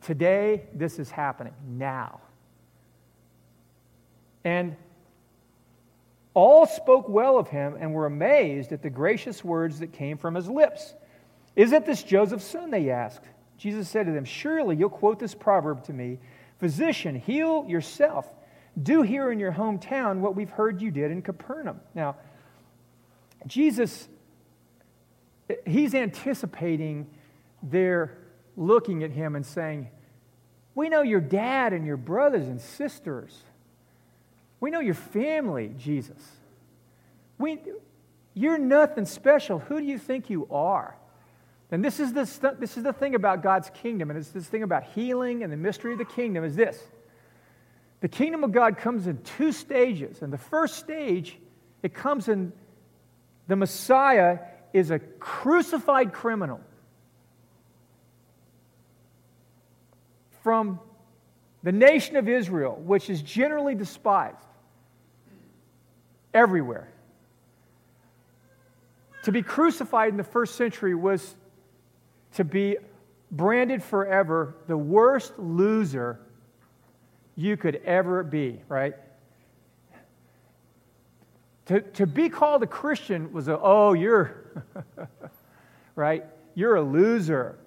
Today, 0.00 0.62
this 0.72 1.00
is 1.00 1.10
happening 1.10 1.54
now. 1.66 2.20
And 4.44 4.76
all 6.38 6.66
spoke 6.66 7.08
well 7.08 7.36
of 7.36 7.48
him 7.48 7.76
and 7.80 7.92
were 7.92 8.06
amazed 8.06 8.70
at 8.70 8.80
the 8.80 8.90
gracious 8.90 9.42
words 9.42 9.80
that 9.80 9.92
came 9.92 10.16
from 10.16 10.36
his 10.36 10.48
lips. 10.48 10.94
Isn't 11.56 11.84
this 11.84 12.04
Joseph's 12.04 12.44
son? 12.44 12.70
They 12.70 12.90
asked. 12.90 13.24
Jesus 13.56 13.88
said 13.88 14.06
to 14.06 14.12
them, 14.12 14.24
Surely 14.24 14.76
you'll 14.76 14.88
quote 14.88 15.18
this 15.18 15.34
proverb 15.34 15.82
to 15.84 15.92
me 15.92 16.20
Physician, 16.60 17.16
heal 17.16 17.64
yourself. 17.66 18.28
Do 18.80 19.02
here 19.02 19.32
in 19.32 19.40
your 19.40 19.50
hometown 19.50 20.20
what 20.20 20.36
we've 20.36 20.50
heard 20.50 20.80
you 20.80 20.92
did 20.92 21.10
in 21.10 21.22
Capernaum. 21.22 21.80
Now, 21.92 22.14
Jesus, 23.48 24.08
he's 25.66 25.92
anticipating 25.92 27.08
their 27.64 28.16
looking 28.56 29.02
at 29.02 29.10
him 29.10 29.34
and 29.34 29.44
saying, 29.44 29.88
We 30.76 30.88
know 30.88 31.02
your 31.02 31.20
dad 31.20 31.72
and 31.72 31.84
your 31.84 31.96
brothers 31.96 32.46
and 32.46 32.60
sisters. 32.60 33.36
We 34.60 34.70
know 34.70 34.80
your 34.80 34.94
family, 34.94 35.72
Jesus. 35.78 36.20
We, 37.38 37.60
you're 38.34 38.58
nothing 38.58 39.04
special. 39.04 39.58
Who 39.60 39.78
do 39.78 39.86
you 39.86 39.98
think 39.98 40.30
you 40.30 40.48
are? 40.50 40.96
And 41.70 41.84
this 41.84 42.00
is, 42.00 42.12
the, 42.12 42.56
this 42.58 42.76
is 42.76 42.82
the 42.82 42.92
thing 42.92 43.14
about 43.14 43.42
God's 43.42 43.70
kingdom, 43.70 44.10
and 44.10 44.18
it's 44.18 44.30
this 44.30 44.46
thing 44.46 44.62
about 44.62 44.84
healing 44.84 45.42
and 45.42 45.52
the 45.52 45.56
mystery 45.56 45.92
of 45.92 45.98
the 45.98 46.04
kingdom 46.04 46.44
is 46.44 46.56
this. 46.56 46.80
The 48.00 48.08
kingdom 48.08 48.42
of 48.44 48.52
God 48.52 48.78
comes 48.78 49.06
in 49.06 49.18
two 49.22 49.52
stages. 49.52 50.22
And 50.22 50.32
the 50.32 50.38
first 50.38 50.76
stage, 50.76 51.38
it 51.82 51.94
comes 51.94 52.28
in 52.28 52.52
the 53.48 53.56
Messiah 53.56 54.38
is 54.72 54.90
a 54.90 54.98
crucified 54.98 56.12
criminal. 56.12 56.60
From 60.42 60.80
the 61.62 61.72
nation 61.72 62.16
of 62.16 62.28
Israel, 62.28 62.80
which 62.84 63.10
is 63.10 63.20
generally 63.20 63.74
despised 63.74 64.47
everywhere. 66.38 66.88
To 69.24 69.32
be 69.32 69.42
crucified 69.42 70.10
in 70.10 70.16
the 70.16 70.24
first 70.24 70.54
century 70.54 70.94
was 70.94 71.34
to 72.34 72.44
be 72.44 72.76
branded 73.30 73.82
forever 73.82 74.54
the 74.68 74.76
worst 74.76 75.36
loser 75.38 76.20
you 77.34 77.56
could 77.56 77.76
ever 77.84 78.22
be, 78.22 78.60
right? 78.68 78.94
To, 81.66 81.80
to 81.80 82.06
be 82.06 82.28
called 82.28 82.62
a 82.62 82.66
Christian 82.66 83.32
was 83.32 83.48
a, 83.48 83.58
oh, 83.60 83.92
you're, 83.92 84.64
right? 85.96 86.24
You're 86.54 86.76
a 86.76 86.82
loser. 86.82 87.58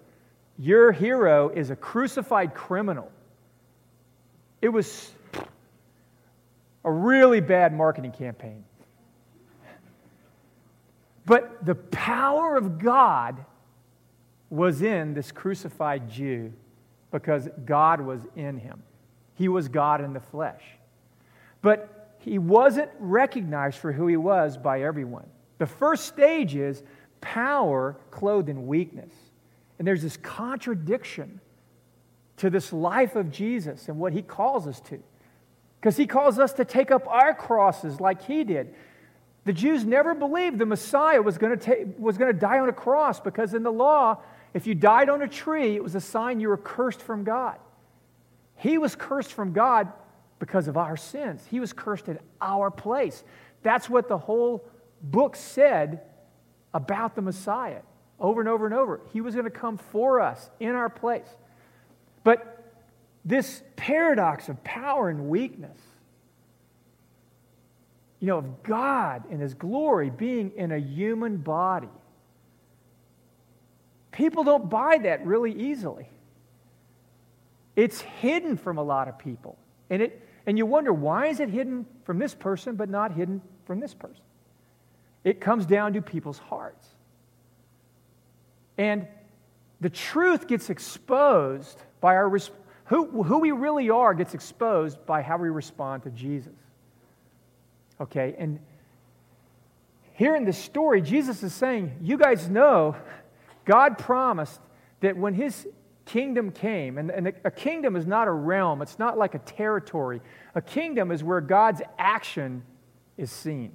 Your 0.58 0.92
hero 0.92 1.50
is 1.50 1.70
a 1.70 1.76
crucified 1.76 2.54
criminal. 2.56 3.12
It 4.62 4.70
was 4.70 5.12
a 6.84 6.92
really 6.92 7.42
bad 7.42 7.74
marketing 7.74 8.12
campaign. 8.12 8.64
But 11.26 11.66
the 11.66 11.76
power 11.76 12.56
of 12.56 12.80
God 12.80 13.46
was 14.50 14.82
in 14.82 15.14
this 15.14 15.32
crucified 15.32 16.10
Jew 16.10 16.52
because 17.12 17.48
God 17.66 18.02
was 18.02 18.22
in 18.36 18.58
him. 18.58 18.84
He 19.36 19.48
was 19.48 19.68
God 19.68 20.02
in 20.02 20.14
the 20.14 20.20
flesh. 20.20 20.64
But 21.62 22.16
he 22.20 22.38
wasn't 22.38 22.90
recognized 23.00 23.78
for 23.78 23.92
who 23.92 24.08
he 24.08 24.18
was 24.18 24.58
by 24.58 24.82
everyone. 24.82 25.28
The 25.58 25.66
first 25.68 26.06
stage 26.06 26.56
is 26.56 26.84
power 27.22 27.98
clothed 28.10 28.50
in 28.50 28.68
weakness. 28.68 29.14
And 29.78 29.88
there's 29.88 30.02
this 30.02 30.18
contradiction 30.18 31.40
to 32.38 32.50
this 32.50 32.74
life 32.74 33.16
of 33.16 33.32
Jesus 33.32 33.88
and 33.88 34.00
what 34.00 34.14
he 34.14 34.22
calls 34.22 34.68
us 34.68 34.80
to. 34.82 35.02
Because 35.82 35.98
he 35.98 36.06
calls 36.06 36.38
us 36.38 36.54
to 36.54 36.64
take 36.64 36.92
up 36.92 37.08
our 37.08 37.34
crosses 37.34 38.00
like 38.00 38.22
he 38.22 38.44
did. 38.44 38.74
The 39.46 39.54
Jews 39.54 39.84
never 39.84 40.14
believed 40.14 40.60
the 40.60 40.68
Messiah 40.68 41.20
was 41.20 41.40
going, 41.40 41.58
to 41.58 42.34
die 42.34 42.60
on 42.60 42.70
a 42.70 42.74
cross 42.74 43.20
because 43.20 43.56
in 43.56 43.64
the 43.64 43.72
law, 43.72 44.22
if 44.54 44.68
you 44.68 44.76
died 44.76 45.10
on 45.10 45.24
a 45.24 45.28
tree, 45.28 45.76
it 45.76 45.84
was 45.84 45.96
a 45.96 46.02
sign 46.02 46.40
you 46.40 46.50
were 46.50 46.58
cursed 46.58 47.02
from 47.02 47.24
God. 47.24 47.58
He 48.58 48.78
was 48.78 48.96
cursed 48.96 49.34
from 49.34 49.54
God 49.54 49.92
because 50.38 50.68
of 50.68 50.78
our 50.78 50.96
sins. 50.96 51.44
He 51.50 51.60
was 51.60 51.74
cursed 51.74 52.08
in 52.08 52.20
our 52.40 52.70
place. 52.70 53.24
That's 53.64 53.90
what 53.90 54.08
the 54.08 54.20
whole 54.20 54.64
book 55.02 55.36
said 55.36 56.02
about 56.76 57.16
the 57.16 57.24
Messiah 57.24 57.82
over 58.20 58.40
and 58.40 58.48
over 58.48 58.66
and 58.66 58.76
over. 58.76 59.02
He 59.12 59.22
was 59.22 59.34
going 59.34 59.46
to 59.46 59.52
come 59.52 59.78
for 59.78 60.22
us 60.22 60.52
in 60.60 60.76
our 60.76 60.90
place. 60.90 61.28
But 62.24 62.51
this 63.24 63.62
paradox 63.76 64.50
of 64.50 64.64
power 64.64 65.10
and 65.10 65.30
weakness, 65.30 65.78
you 68.20 68.28
know, 68.28 68.38
of 68.38 68.64
God 68.64 69.24
and 69.30 69.42
His 69.42 69.54
glory 69.54 70.10
being 70.10 70.52
in 70.56 70.72
a 70.72 70.78
human 70.78 71.38
body. 71.38 71.90
People 74.12 74.44
don't 74.44 74.70
buy 74.70 74.98
that 75.00 75.26
really 75.26 75.54
easily. 75.54 76.08
It's 77.76 78.02
hidden 78.02 78.58
from 78.58 78.78
a 78.78 78.84
lot 78.84 79.08
of 79.08 79.18
people. 79.18 79.58
And, 79.90 80.02
it, 80.02 80.28
and 80.46 80.58
you 80.58 80.66
wonder, 80.66 80.92
why 80.92 81.28
is 81.28 81.40
it 81.40 81.50
hidden 81.50 81.86
from 82.04 82.20
this 82.20 82.36
person 82.36 82.76
but 82.76 82.90
not 82.90 83.14
hidden 83.14 83.42
from 83.66 83.80
this 83.80 83.94
person? 83.94 84.24
It 85.24 85.40
comes 85.40 85.66
down 85.66 85.94
to 85.94 86.02
people's 86.02 86.40
hearts. 86.40 86.88
And 88.78 89.08
the 89.80 89.90
truth 89.90 90.48
gets 90.48 90.70
exposed 90.70 91.82
by 92.02 92.16
our 92.16 92.28
who, 92.92 93.24
who 93.24 93.40
we 93.40 93.52
really 93.52 93.90
are 93.90 94.14
gets 94.14 94.34
exposed 94.34 95.06
by 95.06 95.22
how 95.22 95.38
we 95.38 95.48
respond 95.48 96.04
to 96.04 96.10
Jesus. 96.10 96.52
Okay, 98.02 98.36
and 98.38 98.60
here 100.12 100.36
in 100.36 100.44
this 100.44 100.58
story, 100.58 101.02
Jesus 101.02 101.42
is 101.42 101.54
saying, 101.54 101.94
You 102.02 102.18
guys 102.18 102.50
know 102.50 102.98
God 103.64 103.98
promised 103.98 104.60
that 105.00 105.16
when 105.16 105.34
his 105.34 105.70
kingdom 106.04 106.52
came, 106.52 106.98
and, 106.98 107.12
and 107.12 107.32
a 107.46 107.50
kingdom 107.50 107.96
is 107.96 108.06
not 108.06 108.28
a 108.28 108.32
realm, 108.32 108.82
it's 108.82 109.00
not 109.00 109.18
like 109.18 109.36
a 109.36 109.40
territory. 109.40 110.22
A 110.54 110.62
kingdom 110.62 111.14
is 111.14 111.24
where 111.24 111.40
God's 111.40 111.82
action 111.98 112.62
is 113.16 113.32
seen. 113.32 113.72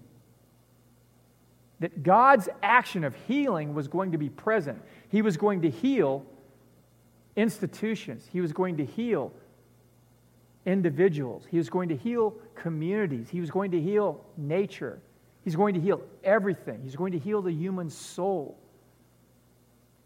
That 1.80 2.02
God's 2.02 2.50
action 2.62 3.02
of 3.02 3.14
healing 3.26 3.72
was 3.72 3.88
going 3.88 4.12
to 4.12 4.18
be 4.18 4.28
present. 4.28 4.82
He 5.08 5.22
was 5.22 5.38
going 5.38 5.62
to 5.62 5.70
heal 5.70 6.26
institutions. 7.36 8.26
He 8.32 8.40
was 8.40 8.52
going 8.52 8.78
to 8.78 8.84
heal 8.84 9.32
individuals. 10.64 11.46
He 11.48 11.58
was 11.58 11.70
going 11.70 11.88
to 11.90 11.96
heal 11.96 12.34
communities. 12.54 13.28
He 13.30 13.40
was 13.40 13.50
going 13.50 13.70
to 13.70 13.80
heal 13.80 14.24
nature. 14.36 15.00
He's 15.44 15.54
going 15.54 15.74
to 15.74 15.80
heal 15.80 16.02
everything. 16.24 16.80
He's 16.82 16.96
going 16.96 17.12
to 17.12 17.18
heal 17.18 17.40
the 17.40 17.52
human 17.52 17.88
soul. 17.88 18.58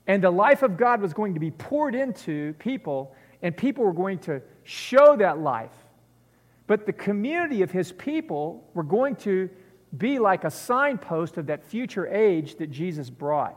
And 0.07 0.23
the 0.23 0.31
life 0.31 0.63
of 0.63 0.77
God 0.77 1.01
was 1.01 1.15
going 1.15 1.35
to 1.35 1.41
be 1.41 1.51
poured 1.51 1.95
into 1.95 2.53
people, 2.59 3.15
and 3.43 3.57
people 3.57 3.85
were 3.85 3.93
going 3.93 4.19
to 4.21 4.43
show 4.65 5.17
that 5.17 5.39
life. 5.39 5.71
But 6.67 6.85
the 6.85 6.93
community 6.93 7.63
of 7.63 7.71
his 7.71 7.93
people 7.93 8.69
were 8.75 8.83
going 8.83 9.17
to 9.17 9.49
be 9.97 10.19
like 10.19 10.45
a 10.45 10.51
signpost 10.51 11.37
of 11.37 11.47
that 11.47 11.65
future 11.65 12.07
age 12.07 12.57
that 12.57 12.71
Jesus 12.71 13.09
brought. 13.09 13.57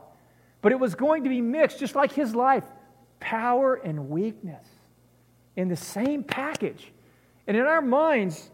But 0.62 0.72
it 0.72 0.80
was 0.80 0.94
going 0.94 1.24
to 1.24 1.28
be 1.28 1.40
mixed, 1.40 1.78
just 1.78 1.94
like 1.94 2.12
his 2.12 2.34
life 2.34 2.64
power 3.24 3.74
and 3.76 4.10
weakness 4.10 4.66
in 5.56 5.68
the 5.68 5.76
same 5.76 6.22
package. 6.22 6.92
And 7.46 7.56
in 7.56 7.64
our 7.64 7.80
minds, 7.80 8.50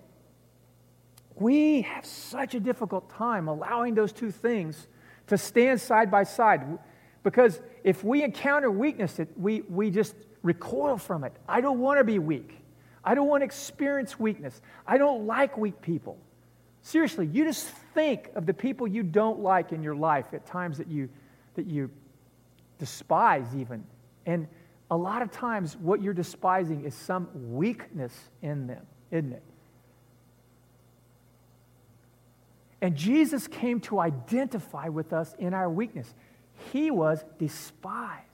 we 1.35 1.83
have 1.83 2.07
such 2.07 2.55
a 2.55 2.61
difficult 2.61 3.11
time 3.11 3.49
allowing 3.49 3.95
those 3.95 4.13
two 4.13 4.31
things 4.31 4.87
to 5.27 5.37
stand 5.37 5.81
side 5.81 6.09
by 6.09 6.23
side. 6.23 6.79
Because 7.25 7.61
if 7.83 8.05
we 8.05 8.23
encounter 8.23 8.71
weakness, 8.71 9.19
we, 9.37 9.63
we 9.63 9.91
just 9.91 10.15
recoil 10.43 10.99
from 10.99 11.25
it. 11.25 11.33
I 11.49 11.61
don't 11.61 11.81
want 11.81 11.99
to 11.99 12.05
be 12.05 12.21
weak. 12.21 12.55
I 13.03 13.17
don't 13.17 13.27
want 13.27 13.41
to 13.41 13.47
experience 13.47 14.21
weakness. 14.21 14.63
I 14.87 14.99
don't 14.99 15.27
like 15.27 15.59
weak 15.59 15.83
people. 15.83 16.17
Seriously, 16.83 17.27
you 17.27 17.45
just 17.45 17.67
think 17.93 18.31
of 18.37 18.47
the 18.47 18.55
people 18.55 18.87
you 18.87 19.03
don't 19.03 19.41
like 19.41 19.73
in 19.73 19.83
your 19.83 19.97
life 19.97 20.27
at 20.33 20.47
times 20.47 20.79
that 20.79 20.87
you, 20.87 21.09
that 21.55 21.67
you 21.67 21.91
despise, 22.79 23.47
even. 23.57 23.85
And 24.27 24.47
a 24.91 24.97
lot 24.97 25.23
of 25.23 25.31
times 25.31 25.77
what 25.77 26.03
you're 26.03 26.15
despising 26.15 26.85
is 26.85 26.95
some 26.95 27.29
weakness 27.53 28.13
in 28.43 28.67
them, 28.67 28.85
isn't 29.11 29.33
it? 29.33 29.43
And 32.83 32.97
Jesus 32.97 33.47
came 33.47 33.81
to 33.81 34.01
identify 34.01 34.89
with 34.89 35.13
us 35.13 35.35
in 35.39 35.55
our 35.55 35.71
weakness. 35.71 36.13
He 36.73 36.91
was 36.91 37.25
despised. 37.39 38.27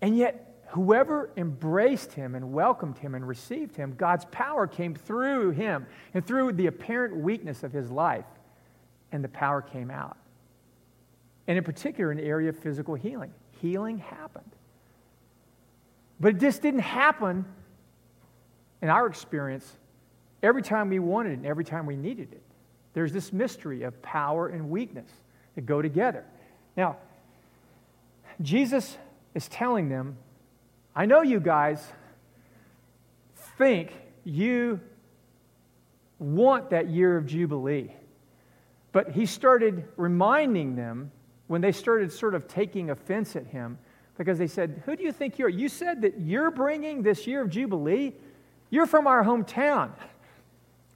And 0.00 0.16
yet, 0.16 0.54
whoever 0.68 1.30
embraced 1.36 2.12
him 2.12 2.34
and 2.34 2.52
welcomed 2.52 2.98
him 2.98 3.14
and 3.14 3.26
received 3.26 3.76
him, 3.76 3.94
God's 3.96 4.24
power 4.26 4.66
came 4.66 4.94
through 4.94 5.50
him 5.50 5.86
and 6.12 6.26
through 6.26 6.52
the 6.52 6.66
apparent 6.66 7.16
weakness 7.16 7.62
of 7.62 7.72
his 7.72 7.90
life, 7.90 8.26
and 9.12 9.22
the 9.22 9.28
power 9.28 9.62
came 9.62 9.90
out. 9.90 10.16
And 11.46 11.56
in 11.56 11.64
particular, 11.64 12.10
in 12.10 12.18
the 12.18 12.24
area 12.24 12.48
of 12.48 12.58
physical 12.58 12.94
healing, 12.94 13.32
healing 13.60 13.98
happened. 13.98 14.50
But 16.18 16.34
it 16.34 16.40
just 16.40 16.62
didn't 16.62 16.80
happen, 16.80 17.44
in 18.80 18.88
our 18.88 19.06
experience, 19.06 19.70
every 20.42 20.62
time 20.62 20.88
we 20.88 20.98
wanted 20.98 21.32
it 21.32 21.38
and 21.38 21.46
every 21.46 21.64
time 21.64 21.86
we 21.86 21.96
needed 21.96 22.32
it. 22.32 22.42
There's 22.94 23.12
this 23.12 23.32
mystery 23.32 23.82
of 23.82 24.00
power 24.00 24.48
and 24.48 24.70
weakness 24.70 25.10
that 25.54 25.66
go 25.66 25.82
together. 25.82 26.24
Now, 26.76 26.96
Jesus 28.40 28.96
is 29.34 29.48
telling 29.48 29.88
them, 29.88 30.16
I 30.94 31.06
know 31.06 31.22
you 31.22 31.40
guys 31.40 31.84
think 33.58 33.92
you 34.24 34.80
want 36.18 36.70
that 36.70 36.88
year 36.88 37.16
of 37.16 37.26
Jubilee. 37.26 37.92
But 38.92 39.10
he 39.10 39.26
started 39.26 39.84
reminding 39.96 40.76
them 40.76 41.10
when 41.46 41.60
they 41.60 41.72
started 41.72 42.12
sort 42.12 42.34
of 42.34 42.48
taking 42.48 42.90
offense 42.90 43.36
at 43.36 43.46
him 43.46 43.78
because 44.18 44.38
they 44.38 44.46
said, 44.46 44.82
Who 44.86 44.96
do 44.96 45.02
you 45.02 45.12
think 45.12 45.38
you 45.38 45.46
are? 45.46 45.50
You 45.50 45.68
said 45.68 46.02
that 46.02 46.20
you're 46.20 46.50
bringing 46.50 47.02
this 47.02 47.26
year 47.26 47.42
of 47.42 47.50
Jubilee? 47.50 48.14
You're 48.70 48.86
from 48.86 49.06
our 49.06 49.24
hometown. 49.24 49.90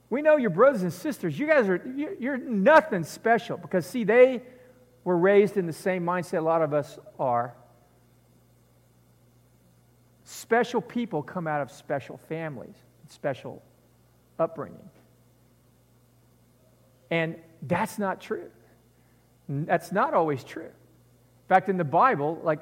We 0.09 0.21
know 0.21 0.35
your 0.35 0.49
brothers 0.49 0.81
and 0.81 0.91
sisters. 0.91 1.39
You 1.39 1.47
guys 1.47 1.69
are, 1.69 1.81
you're 1.95 2.37
nothing 2.37 3.05
special 3.05 3.57
because, 3.57 3.85
see, 3.85 4.03
they 4.03 4.41
were 5.05 5.17
raised 5.17 5.55
in 5.55 5.65
the 5.65 5.73
same 5.73 6.03
mindset 6.03 6.39
a 6.39 6.41
lot 6.41 6.61
of 6.61 6.73
us 6.73 6.99
are. 7.17 7.55
Special 10.25 10.81
people 10.81 11.23
come 11.23 11.47
out 11.47 11.61
of 11.61 11.71
special 11.71 12.17
families, 12.17 12.75
special 13.07 13.61
upbringing. 14.37 14.89
And 17.09 17.35
that's 17.63 17.97
not 17.97 18.19
true. 18.19 18.49
That's 19.51 19.91
not 19.91 20.13
always 20.13 20.43
true. 20.43 20.63
In 20.63 21.47
fact, 21.49 21.67
in 21.69 21.77
the 21.77 21.83
Bible, 21.83 22.39
like 22.43 22.59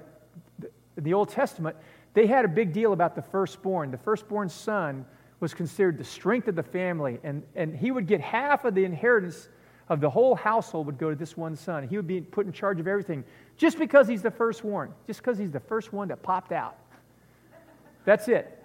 the 0.98 1.14
Old 1.14 1.30
Testament, 1.30 1.76
they 2.14 2.26
had 2.26 2.46
a 2.46 2.48
big 2.48 2.74
deal 2.74 2.94
about 2.94 3.16
the 3.16 3.22
firstborn. 3.22 3.92
The 3.92 3.98
firstborn 3.98 4.50
son 4.50 5.06
was 5.40 5.54
considered 5.54 5.98
the 5.98 6.04
strength 6.04 6.48
of 6.48 6.56
the 6.56 6.64
family, 6.64 7.20
and, 7.24 7.44
and 7.56 7.76
he 7.76 7.92
would 7.92 8.08
get 8.08 8.20
half 8.20 8.66
of 8.66 8.76
the 8.76 8.84
inheritance 8.84 9.50
of 9.88 10.02
the 10.02 10.10
whole 10.10 10.36
household 10.36 10.86
would 10.86 10.98
go 10.98 11.10
to 11.10 11.16
this 11.16 11.38
one 11.38 11.56
son. 11.56 11.88
He 11.88 11.98
would 11.98 12.08
be 12.08 12.22
put 12.22 12.46
in 12.46 12.52
charge 12.52 12.80
of 12.80 12.88
everything 12.88 13.24
just 13.58 13.78
because 13.78 14.08
he's 14.08 14.22
the 14.22 14.32
firstborn, 14.32 14.94
just 15.08 15.20
because 15.20 15.38
he's 15.38 15.52
the 15.52 15.60
first 15.60 15.94
one 15.94 16.08
that 16.10 16.22
popped 16.22 16.52
out. 16.52 16.78
That's 18.06 18.28
it. 18.28 18.64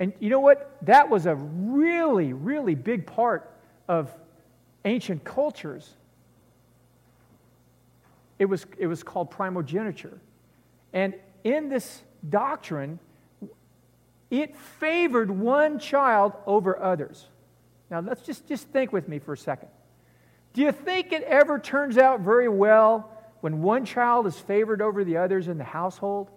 And 0.00 0.12
you 0.20 0.28
know 0.28 0.40
what? 0.40 0.76
That 0.82 1.08
was 1.08 1.26
a 1.26 1.34
really, 1.34 2.32
really 2.32 2.74
big 2.74 3.06
part 3.06 3.50
of 3.88 4.10
ancient 4.84 5.24
cultures. 5.24 5.94
It 8.38 8.46
was, 8.46 8.66
it 8.78 8.86
was 8.86 9.02
called 9.02 9.30
primogeniture. 9.30 10.18
And 10.92 11.14
in 11.44 11.68
this 11.68 12.02
doctrine, 12.28 12.98
it 14.30 14.56
favored 14.56 15.30
one 15.30 15.78
child 15.78 16.32
over 16.46 16.80
others. 16.80 17.26
Now, 17.90 18.00
let's 18.00 18.22
just, 18.22 18.48
just 18.48 18.68
think 18.68 18.92
with 18.92 19.08
me 19.08 19.18
for 19.18 19.34
a 19.34 19.38
second. 19.38 19.68
Do 20.52 20.62
you 20.62 20.72
think 20.72 21.12
it 21.12 21.22
ever 21.22 21.58
turns 21.58 21.98
out 21.98 22.20
very 22.20 22.48
well 22.48 23.10
when 23.40 23.62
one 23.62 23.84
child 23.84 24.26
is 24.26 24.38
favored 24.38 24.82
over 24.82 25.04
the 25.04 25.18
others 25.18 25.48
in 25.48 25.58
the 25.58 25.64
household? 25.64 26.30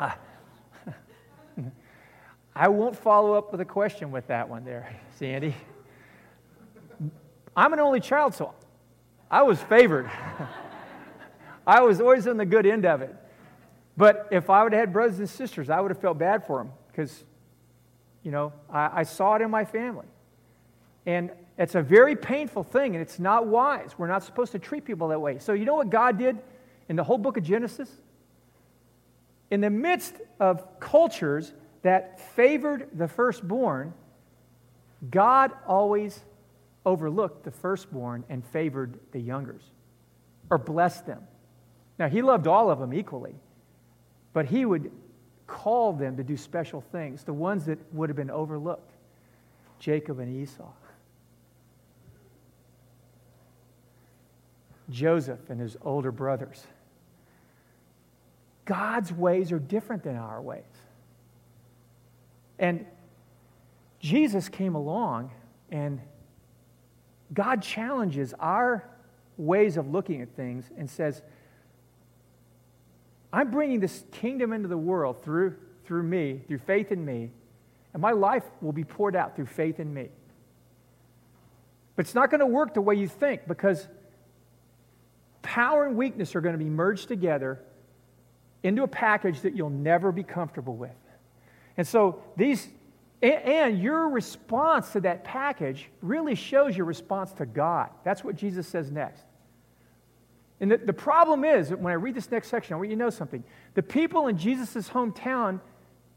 I 2.56 2.68
won't 2.68 2.96
follow 2.96 3.34
up 3.34 3.52
with 3.52 3.60
a 3.60 3.64
question 3.64 4.10
with 4.10 4.26
that 4.28 4.48
one 4.48 4.64
there, 4.64 4.96
Sandy. 5.18 5.54
I'm 7.56 7.72
an 7.72 7.80
only 7.80 8.00
child, 8.00 8.34
so 8.34 8.52
I 9.30 9.42
was 9.42 9.60
favored. 9.62 10.10
I 11.66 11.80
was 11.80 12.00
always 12.00 12.26
on 12.26 12.36
the 12.36 12.44
good 12.44 12.66
end 12.66 12.84
of 12.84 13.00
it. 13.00 13.14
But 13.96 14.28
if 14.30 14.50
I 14.50 14.62
would 14.62 14.72
have 14.72 14.80
had 14.80 14.92
brothers 14.92 15.18
and 15.18 15.28
sisters, 15.28 15.70
I 15.70 15.80
would 15.80 15.90
have 15.90 16.00
felt 16.00 16.18
bad 16.18 16.46
for 16.46 16.58
them 16.58 16.70
because, 16.88 17.24
you 18.22 18.30
know, 18.30 18.52
I, 18.70 19.00
I 19.00 19.02
saw 19.04 19.34
it 19.36 19.42
in 19.42 19.50
my 19.50 19.64
family. 19.64 20.06
And 21.06 21.30
it's 21.56 21.74
a 21.74 21.82
very 21.82 22.14
painful 22.14 22.62
thing, 22.62 22.94
and 22.94 23.00
it's 23.00 23.18
not 23.18 23.46
wise. 23.46 23.94
We're 23.96 24.08
not 24.08 24.22
supposed 24.22 24.52
to 24.52 24.58
treat 24.58 24.84
people 24.84 25.08
that 25.08 25.20
way. 25.20 25.38
So, 25.38 25.54
you 25.54 25.64
know 25.64 25.76
what 25.76 25.88
God 25.88 26.18
did 26.18 26.36
in 26.88 26.96
the 26.96 27.04
whole 27.04 27.16
book 27.16 27.38
of 27.38 27.44
Genesis? 27.44 27.90
In 29.50 29.60
the 29.60 29.70
midst 29.70 30.14
of 30.38 30.78
cultures 30.78 31.54
that 31.82 32.20
favored 32.34 32.90
the 32.92 33.08
firstborn, 33.08 33.94
God 35.10 35.52
always 35.66 36.20
overlooked 36.86 37.44
the 37.44 37.50
firstborn 37.50 38.24
and 38.30 38.42
favored 38.46 38.98
the 39.12 39.20
youngers 39.20 39.62
or 40.48 40.56
blessed 40.56 41.04
them. 41.04 41.20
Now, 41.98 42.08
he 42.08 42.22
loved 42.22 42.46
all 42.46 42.70
of 42.70 42.78
them 42.78 42.94
equally, 42.94 43.34
but 44.32 44.46
he 44.46 44.64
would 44.64 44.90
call 45.46 45.92
them 45.92 46.16
to 46.16 46.24
do 46.24 46.36
special 46.36 46.80
things, 46.80 47.24
the 47.24 47.32
ones 47.32 47.66
that 47.66 47.78
would 47.92 48.08
have 48.08 48.16
been 48.16 48.30
overlooked 48.30 48.92
Jacob 49.78 50.20
and 50.20 50.42
Esau, 50.42 50.70
Joseph 54.88 55.50
and 55.50 55.60
his 55.60 55.76
older 55.82 56.12
brothers. 56.12 56.66
God's 58.64 59.12
ways 59.12 59.52
are 59.52 59.58
different 59.58 60.02
than 60.02 60.16
our 60.16 60.40
ways. 60.40 60.62
And 62.58 62.86
Jesus 64.00 64.48
came 64.48 64.74
along 64.74 65.30
and 65.70 66.00
God 67.32 67.62
challenges 67.62 68.34
our 68.38 68.88
ways 69.36 69.76
of 69.76 69.90
looking 69.90 70.22
at 70.22 70.34
things 70.36 70.70
and 70.76 70.88
says, 70.88 71.22
I'm 73.32 73.50
bringing 73.50 73.80
this 73.80 74.04
kingdom 74.12 74.52
into 74.52 74.68
the 74.68 74.78
world 74.78 75.22
through, 75.22 75.56
through 75.84 76.04
me, 76.04 76.40
through 76.46 76.58
faith 76.58 76.92
in 76.92 77.04
me, 77.04 77.30
and 77.92 78.00
my 78.00 78.12
life 78.12 78.44
will 78.60 78.72
be 78.72 78.84
poured 78.84 79.16
out 79.16 79.36
through 79.36 79.46
faith 79.46 79.80
in 79.80 79.92
me. 79.92 80.08
But 81.96 82.04
it's 82.06 82.14
not 82.14 82.30
going 82.30 82.40
to 82.40 82.46
work 82.46 82.74
the 82.74 82.80
way 82.80 82.94
you 82.94 83.08
think 83.08 83.48
because 83.48 83.86
power 85.42 85.86
and 85.86 85.96
weakness 85.96 86.34
are 86.34 86.40
going 86.40 86.54
to 86.54 86.62
be 86.62 86.70
merged 86.70 87.08
together 87.08 87.60
into 88.62 88.82
a 88.82 88.88
package 88.88 89.40
that 89.42 89.56
you'll 89.56 89.70
never 89.70 90.12
be 90.12 90.22
comfortable 90.22 90.76
with. 90.76 90.90
And 91.76 91.86
so 91.86 92.22
these 92.36 92.68
and 93.22 93.80
your 93.80 94.08
response 94.10 94.92
to 94.92 95.00
that 95.00 95.24
package 95.24 95.88
really 96.02 96.34
shows 96.34 96.76
your 96.76 96.86
response 96.86 97.32
to 97.34 97.46
God. 97.46 97.90
That's 98.04 98.22
what 98.22 98.36
Jesus 98.36 98.66
says 98.68 98.90
next. 98.90 99.24
And 100.60 100.70
the, 100.70 100.78
the 100.78 100.92
problem 100.92 101.44
is, 101.44 101.70
when 101.70 101.92
I 101.92 101.96
read 101.96 102.14
this 102.14 102.30
next 102.30 102.48
section, 102.48 102.74
I 102.74 102.76
want 102.76 102.90
you 102.90 102.96
to 102.96 103.02
know 103.02 103.10
something. 103.10 103.44
The 103.74 103.82
people 103.82 104.26
in 104.28 104.38
Jesus' 104.38 104.88
hometown 104.88 105.60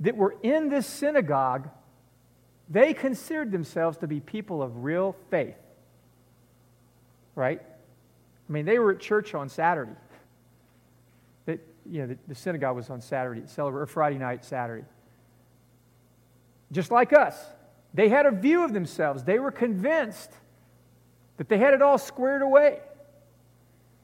that 0.02 0.16
were 0.16 0.36
in 0.44 0.70
this 0.70 0.88
synagogue, 0.88 1.70
they 2.70 2.94
considered 2.94 3.52
themselves 3.52 3.98
to 3.98 4.08
be 4.08 4.20
people 4.20 4.62
of 4.62 4.84
real 4.84 5.16
faith. 5.30 5.58
Right? 7.36 7.62
I 7.62 8.52
mean, 8.52 8.66
they 8.66 8.80
were 8.80 8.92
at 8.92 9.00
church 9.00 9.34
on 9.34 9.50
Saturday. 9.50 9.92
That, 11.46 11.60
you 11.90 12.02
know, 12.02 12.08
the, 12.08 12.18
the 12.28 12.36
synagogue 12.36 12.76
was 12.76 12.90
on 12.90 13.02
Saturday, 13.02 13.44
or 13.58 13.86
Friday 13.86 14.18
night, 14.18 14.44
Saturday. 14.44 14.86
Just 16.72 16.92
like 16.92 17.14
us. 17.14 17.36
They 17.94 18.10
had 18.10 18.26
a 18.26 18.32
view 18.32 18.64
of 18.64 18.74
themselves. 18.74 19.24
They 19.24 19.40
were 19.40 19.52
convinced 19.52 20.32
that 21.38 21.50
they 21.50 21.58
had 21.58 21.74
it 21.74 21.82
all 21.82 21.98
squared 21.98 22.42
away. 22.42 22.80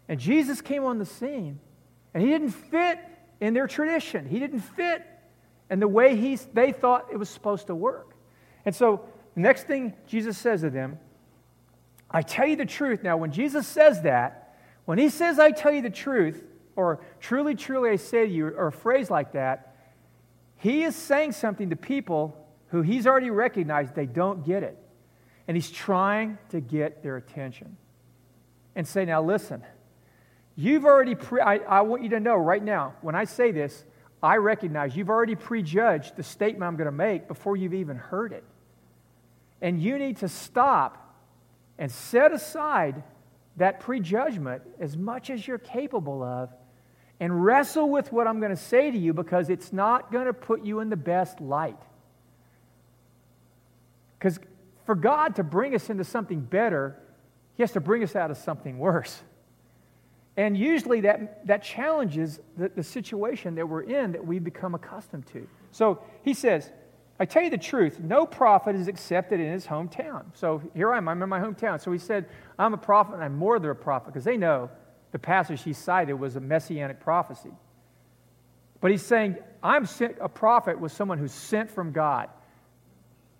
And 0.07 0.19
Jesus 0.19 0.61
came 0.61 0.83
on 0.83 0.97
the 0.97 1.05
scene, 1.05 1.59
and 2.13 2.23
he 2.23 2.29
didn't 2.29 2.51
fit 2.51 2.99
in 3.39 3.53
their 3.53 3.67
tradition. 3.67 4.27
He 4.27 4.39
didn't 4.39 4.61
fit 4.61 5.05
in 5.69 5.79
the 5.79 5.87
way 5.87 6.15
he, 6.15 6.35
they 6.53 6.71
thought 6.71 7.07
it 7.11 7.17
was 7.17 7.29
supposed 7.29 7.67
to 7.67 7.75
work. 7.75 8.15
And 8.65 8.75
so, 8.75 9.01
the 9.33 9.41
next 9.41 9.63
thing 9.63 9.93
Jesus 10.07 10.37
says 10.37 10.61
to 10.61 10.69
them, 10.69 10.97
I 12.09 12.21
tell 12.21 12.47
you 12.47 12.55
the 12.55 12.65
truth. 12.65 13.03
Now, 13.03 13.17
when 13.17 13.31
Jesus 13.31 13.67
says 13.67 14.01
that, 14.03 14.55
when 14.85 14.97
he 14.97 15.09
says, 15.09 15.39
I 15.39 15.51
tell 15.51 15.73
you 15.73 15.81
the 15.81 15.89
truth, 15.89 16.43
or 16.75 17.01
truly, 17.19 17.55
truly, 17.55 17.89
I 17.89 17.95
say 17.97 18.25
to 18.25 18.31
you, 18.31 18.47
or 18.47 18.67
a 18.67 18.71
phrase 18.71 19.09
like 19.09 19.33
that, 19.33 19.75
he 20.57 20.83
is 20.83 20.95
saying 20.95 21.33
something 21.33 21.69
to 21.71 21.75
people 21.75 22.44
who 22.75 22.81
he's 22.81 23.07
already 23.07 23.29
recognized 23.29 23.95
they 23.95 24.05
don't 24.05 24.45
get 24.45 24.63
it. 24.63 24.77
And 25.47 25.55
he's 25.55 25.69
trying 25.69 26.37
to 26.49 26.59
get 26.59 27.03
their 27.03 27.17
attention 27.17 27.77
and 28.75 28.87
say, 28.87 29.05
Now, 29.05 29.21
listen, 29.21 29.63
You've 30.55 30.85
already, 30.85 31.15
pre- 31.15 31.41
I, 31.41 31.57
I 31.57 31.81
want 31.81 32.03
you 32.03 32.09
to 32.09 32.19
know 32.19 32.35
right 32.35 32.63
now, 32.63 32.93
when 33.01 33.13
I 33.13 33.25
say 33.25 33.51
this, 33.51 33.83
I 34.23 34.37
recognize 34.37 34.95
you've 34.95 35.09
already 35.09 35.35
prejudged 35.35 36.15
the 36.15 36.23
statement 36.23 36.63
I'm 36.63 36.77
going 36.77 36.85
to 36.85 36.91
make 36.91 37.27
before 37.27 37.57
you've 37.57 37.73
even 37.73 37.97
heard 37.97 38.31
it. 38.31 38.43
And 39.61 39.81
you 39.81 39.97
need 39.97 40.17
to 40.17 40.29
stop 40.29 41.01
and 41.77 41.91
set 41.91 42.31
aside 42.31 43.03
that 43.57 43.81
prejudgment 43.81 44.63
as 44.79 44.95
much 44.95 45.29
as 45.29 45.45
you're 45.45 45.57
capable 45.57 46.23
of 46.23 46.49
and 47.19 47.43
wrestle 47.43 47.89
with 47.89 48.11
what 48.11 48.27
I'm 48.27 48.39
going 48.39 48.55
to 48.55 48.61
say 48.61 48.91
to 48.91 48.97
you 48.97 49.13
because 49.13 49.49
it's 49.49 49.73
not 49.73 50.11
going 50.11 50.25
to 50.25 50.33
put 50.33 50.63
you 50.63 50.79
in 50.79 50.89
the 50.89 50.97
best 50.97 51.41
light. 51.41 51.79
Because 54.17 54.39
for 54.85 54.95
God 54.95 55.35
to 55.35 55.43
bring 55.43 55.75
us 55.75 55.89
into 55.89 56.03
something 56.03 56.39
better, 56.39 56.97
He 57.55 57.63
has 57.63 57.71
to 57.73 57.79
bring 57.79 58.03
us 58.03 58.15
out 58.15 58.31
of 58.31 58.37
something 58.37 58.77
worse. 58.77 59.21
And 60.37 60.57
usually 60.57 61.01
that, 61.01 61.47
that 61.47 61.63
challenges 61.63 62.39
the, 62.57 62.69
the 62.69 62.83
situation 62.83 63.55
that 63.55 63.67
we're 63.67 63.83
in 63.83 64.11
that 64.11 64.25
we've 64.25 64.43
become 64.43 64.75
accustomed 64.75 65.25
to. 65.27 65.47
So 65.71 66.01
he 66.23 66.33
says, 66.33 66.71
I 67.19 67.25
tell 67.25 67.43
you 67.43 67.49
the 67.49 67.57
truth, 67.57 67.99
no 68.01 68.25
prophet 68.25 68.75
is 68.75 68.89
accepted 68.89 69.39
in 69.39 69.49
his 69.51 69.65
hometown. 69.65 70.25
So 70.33 70.61
here 70.73 70.91
I 70.91 70.97
am, 70.97 71.07
I'm 71.07 71.21
in 71.21 71.29
my 71.29 71.39
hometown. 71.39 71.81
So 71.81 71.91
he 71.93 71.97
said, 71.97 72.25
I'm 72.59 72.73
a 72.73 72.77
prophet 72.77 73.13
and 73.13 73.23
I'm 73.23 73.37
more 73.37 73.59
than 73.59 73.71
a 73.71 73.75
prophet 73.75 74.07
because 74.07 74.25
they 74.25 74.35
know 74.35 74.69
the 75.13 75.19
passage 75.19 75.63
he 75.63 75.71
cited 75.71 76.19
was 76.19 76.35
a 76.35 76.41
messianic 76.41 76.99
prophecy. 76.99 77.51
But 78.81 78.91
he's 78.91 79.05
saying, 79.05 79.37
I'm 79.63 79.87
a 80.19 80.27
prophet 80.27 80.77
with 80.77 80.91
someone 80.91 81.17
who's 81.17 81.31
sent 81.31 81.71
from 81.71 81.93
God. 81.93 82.29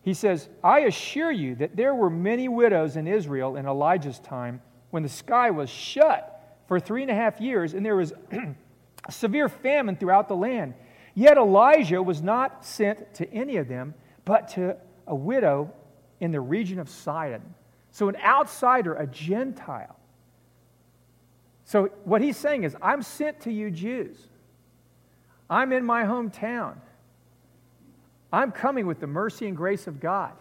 He 0.06 0.14
says, 0.14 0.48
I 0.64 0.82
assure 0.82 1.32
you 1.32 1.56
that 1.56 1.76
there 1.76 1.96
were 1.96 2.12
many 2.12 2.48
widows 2.48 2.96
in 2.96 3.08
Israel 3.08 3.56
in 3.56 3.66
Elijah's 3.66 4.20
time 4.20 4.62
when 4.92 5.02
the 5.02 5.10
sky 5.10 5.50
was 5.50 5.68
shut 5.68 6.60
for 6.68 6.80
three 6.80 7.02
and 7.02 7.10
a 7.10 7.16
half 7.16 7.42
years, 7.42 7.74
and 7.74 7.84
there 7.84 7.96
was 7.96 8.14
severe 9.10 9.50
famine 9.50 9.96
throughout 9.96 10.28
the 10.28 10.36
land. 10.36 10.76
Yet 11.16 11.38
Elijah 11.38 12.04
was 12.04 12.22
not 12.22 12.64
sent 12.64 13.16
to 13.16 13.34
any 13.34 13.58
of 13.58 13.68
them, 13.68 13.96
but 14.26 14.48
to 14.50 14.78
a 15.08 15.16
widow 15.16 15.74
in 16.20 16.32
the 16.32 16.40
region 16.40 16.78
of 16.78 16.88
Sidon. 16.88 17.56
So, 17.90 18.08
an 18.08 18.16
outsider, 18.18 18.94
a 18.94 19.08
Gentile. 19.08 19.98
So, 21.64 21.86
what 22.04 22.22
he's 22.22 22.38
saying 22.38 22.64
is, 22.64 22.76
I'm 22.80 23.02
sent 23.02 23.40
to 23.42 23.52
you 23.52 23.72
Jews. 23.72 24.20
I'm 25.50 25.72
in 25.72 25.84
my 25.84 26.04
hometown. 26.04 26.76
I'm 28.36 28.52
coming 28.52 28.86
with 28.86 29.00
the 29.00 29.08
mercy 29.08 29.48
and 29.48 29.56
grace 29.56 29.88
of 29.88 30.02
God. 30.02 30.34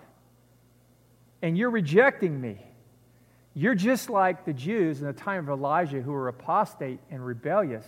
And 1.42 1.57
you're 1.57 1.70
rejecting 1.70 2.40
me. 2.40 2.59
You're 3.55 3.76
just 3.76 4.11
like 4.11 4.45
the 4.45 4.53
Jews 4.53 5.01
in 5.01 5.07
the 5.07 5.12
time 5.12 5.49
of 5.49 5.49
Elijah 5.49 6.03
who 6.03 6.11
were 6.11 6.26
apostate 6.26 6.99
and 7.12 7.24
rebellious 7.24 7.86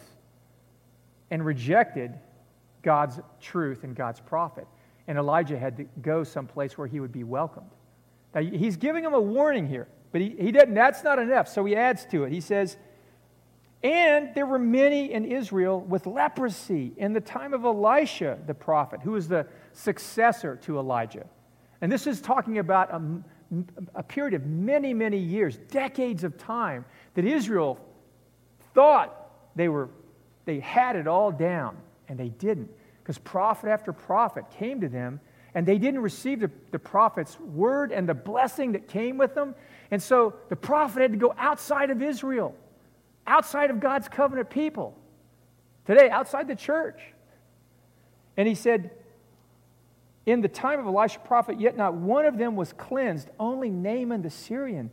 and 1.32 1.44
rejected 1.44 2.14
God's 2.82 3.18
truth 3.40 3.82
and 3.82 3.96
God's 3.96 4.20
prophet. 4.20 4.68
And 5.08 5.18
Elijah 5.18 5.58
had 5.58 5.76
to 5.78 5.84
go 6.02 6.22
someplace 6.22 6.78
where 6.78 6.86
he 6.86 7.00
would 7.00 7.12
be 7.12 7.24
welcomed. 7.24 7.70
Now, 8.32 8.42
he's 8.42 8.76
giving 8.76 9.02
him 9.02 9.12
a 9.12 9.20
warning 9.20 9.66
here, 9.66 9.88
but 10.12 10.20
he, 10.20 10.36
he 10.38 10.52
didn't, 10.52 10.74
that's 10.74 11.02
not 11.02 11.18
enough. 11.18 11.48
So 11.48 11.64
he 11.64 11.74
adds 11.74 12.04
to 12.12 12.22
it. 12.22 12.32
He 12.32 12.40
says, 12.40 12.76
And 13.82 14.32
there 14.36 14.46
were 14.46 14.58
many 14.58 15.12
in 15.12 15.24
Israel 15.24 15.80
with 15.80 16.06
leprosy 16.06 16.92
in 16.96 17.12
the 17.12 17.20
time 17.20 17.52
of 17.52 17.64
Elisha 17.64 18.38
the 18.46 18.54
prophet, 18.54 19.00
who 19.02 19.12
was 19.12 19.26
the 19.26 19.48
successor 19.76 20.56
to 20.62 20.78
Elijah. 20.78 21.26
And 21.80 21.92
this 21.92 22.06
is 22.06 22.20
talking 22.20 22.58
about 22.58 22.92
a 22.92 23.00
a 23.94 24.02
period 24.02 24.34
of 24.34 24.44
many, 24.46 24.92
many 24.92 25.18
years, 25.18 25.56
decades 25.70 26.24
of 26.24 26.36
time, 26.36 26.84
that 27.14 27.24
Israel 27.24 27.78
thought 28.74 29.30
they, 29.54 29.68
were, 29.68 29.88
they 30.44 30.60
had 30.60 30.96
it 30.96 31.06
all 31.06 31.30
down, 31.30 31.76
and 32.08 32.18
they 32.18 32.28
didn't. 32.28 32.70
Because 33.02 33.18
prophet 33.18 33.68
after 33.68 33.92
prophet 33.92 34.44
came 34.50 34.80
to 34.80 34.88
them, 34.88 35.20
and 35.54 35.64
they 35.64 35.78
didn't 35.78 36.00
receive 36.00 36.40
the, 36.40 36.50
the 36.72 36.78
prophet's 36.78 37.38
word 37.40 37.92
and 37.92 38.08
the 38.08 38.14
blessing 38.14 38.72
that 38.72 38.88
came 38.88 39.16
with 39.16 39.34
them. 39.34 39.54
And 39.90 40.02
so 40.02 40.34
the 40.48 40.56
prophet 40.56 41.02
had 41.02 41.12
to 41.12 41.18
go 41.18 41.34
outside 41.38 41.90
of 41.90 42.02
Israel, 42.02 42.54
outside 43.26 43.70
of 43.70 43.80
God's 43.80 44.08
covenant 44.08 44.50
people, 44.50 44.98
today, 45.86 46.10
outside 46.10 46.48
the 46.48 46.56
church. 46.56 47.00
And 48.36 48.46
he 48.46 48.54
said, 48.54 48.90
in 50.26 50.40
the 50.40 50.48
time 50.48 50.80
of 50.80 50.86
Elisha 50.86 51.20
prophet, 51.20 51.60
yet 51.60 51.76
not 51.76 51.94
one 51.94 52.26
of 52.26 52.36
them 52.36 52.56
was 52.56 52.72
cleansed, 52.72 53.30
only 53.38 53.70
Naaman 53.70 54.22
the 54.22 54.30
Syrian, 54.30 54.90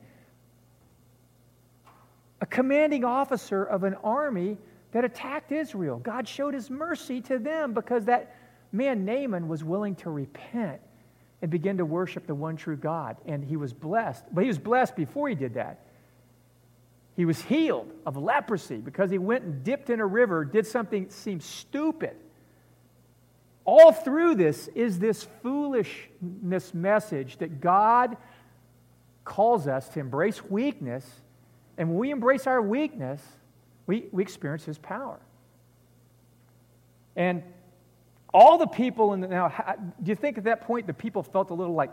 a 2.40 2.46
commanding 2.46 3.04
officer 3.04 3.64
of 3.64 3.84
an 3.84 3.96
army 4.04 4.58
that 4.92 5.04
attacked 5.04 5.52
Israel. 5.52 5.98
God 5.98 6.28
showed 6.28 6.54
his 6.54 6.70
mercy 6.70 7.20
to 7.22 7.40
them 7.40 7.74
because 7.74 8.06
that 8.06 8.36
man 8.72 9.06
Naaman 9.06 9.48
was 9.48 9.64
willing 9.64 9.96
to 9.96 10.12
repent 10.12 10.80
and 11.42 11.50
begin 11.50 11.78
to 11.78 11.86
worship 11.86 12.28
the 12.28 12.36
one 12.36 12.56
true 12.56 12.78
God. 12.78 13.18
And 13.26 13.44
he 13.44 13.58
was 13.58 13.74
blessed. 13.74 14.24
But 14.32 14.42
he 14.42 14.48
was 14.48 14.60
blessed 14.60 14.96
before 14.96 15.28
he 15.30 15.36
did 15.36 15.56
that. 15.56 15.80
He 17.16 17.26
was 17.26 17.42
healed 17.42 17.92
of 18.06 18.18
leprosy 18.18 18.78
because 18.78 19.10
he 19.10 19.18
went 19.18 19.44
and 19.44 19.64
dipped 19.64 19.90
in 19.90 20.00
a 20.00 20.06
river, 20.06 20.46
did 20.46 20.66
something 20.66 21.06
that 21.06 21.12
seemed 21.12 21.44
stupid 21.44 22.16
all 23.66 23.92
through 23.92 24.36
this 24.36 24.68
is 24.70 25.00
this 25.00 25.28
foolishness 25.42 26.74
message 26.74 27.38
that 27.38 27.62
God 27.62 28.18
calls 29.24 29.68
us 29.68 29.88
to 29.90 30.00
embrace 30.00 30.44
weakness. 30.44 31.06
And 31.78 31.90
when 31.90 31.98
we 31.98 32.12
embrace 32.12 32.46
our 32.46 32.62
weakness, 32.62 33.22
we, 33.88 34.06
we 34.12 34.22
experience 34.22 34.66
His 34.66 34.78
power. 34.78 35.20
And 37.16 37.44
all 38.34 38.58
the 38.58 38.68
people 38.68 39.14
in 39.14 39.22
the, 39.22 39.28
now, 39.28 39.50
do 40.02 40.10
you 40.10 40.16
think 40.16 40.38
at 40.38 40.46
that 40.46 40.62
point 40.62 40.88
the 40.88 40.94
people 40.94 41.24
felt 41.24 41.52
a 41.52 41.54
little 41.54 41.76
like, 41.76 41.92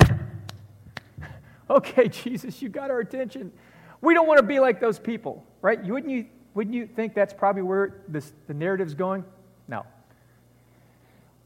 okay, 1.70 2.08
Jesus, 2.08 2.62
you 2.62 2.68
got 2.68 2.90
our 2.90 3.00
attention. 3.00 3.52
We 4.00 4.14
don't 4.14 4.26
want 4.26 4.38
to 4.38 4.46
be 4.46 4.60
like 4.60 4.80
those 4.80 4.98
people, 4.98 5.44
right? 5.60 5.82
Wouldn't 5.84 6.10
you, 6.10 6.26
wouldn't 6.54 6.74
you 6.74 6.86
think 6.86 7.14
that's 7.14 7.34
probably 7.34 7.62
where 7.62 8.02
this, 8.08 8.32
the 8.46 8.54
narrative's 8.54 8.94
going? 8.94 9.24
No. 9.68 9.84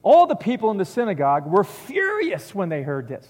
All 0.07 0.29
the 0.29 0.37
people 0.37 0.71
in 0.71 0.77
the 0.77 0.85
synagogue 0.85 1.47
were 1.47 1.65
furious 1.65 2.55
when 2.55 2.69
they 2.69 2.83
heard 2.83 3.09
this. 3.09 3.27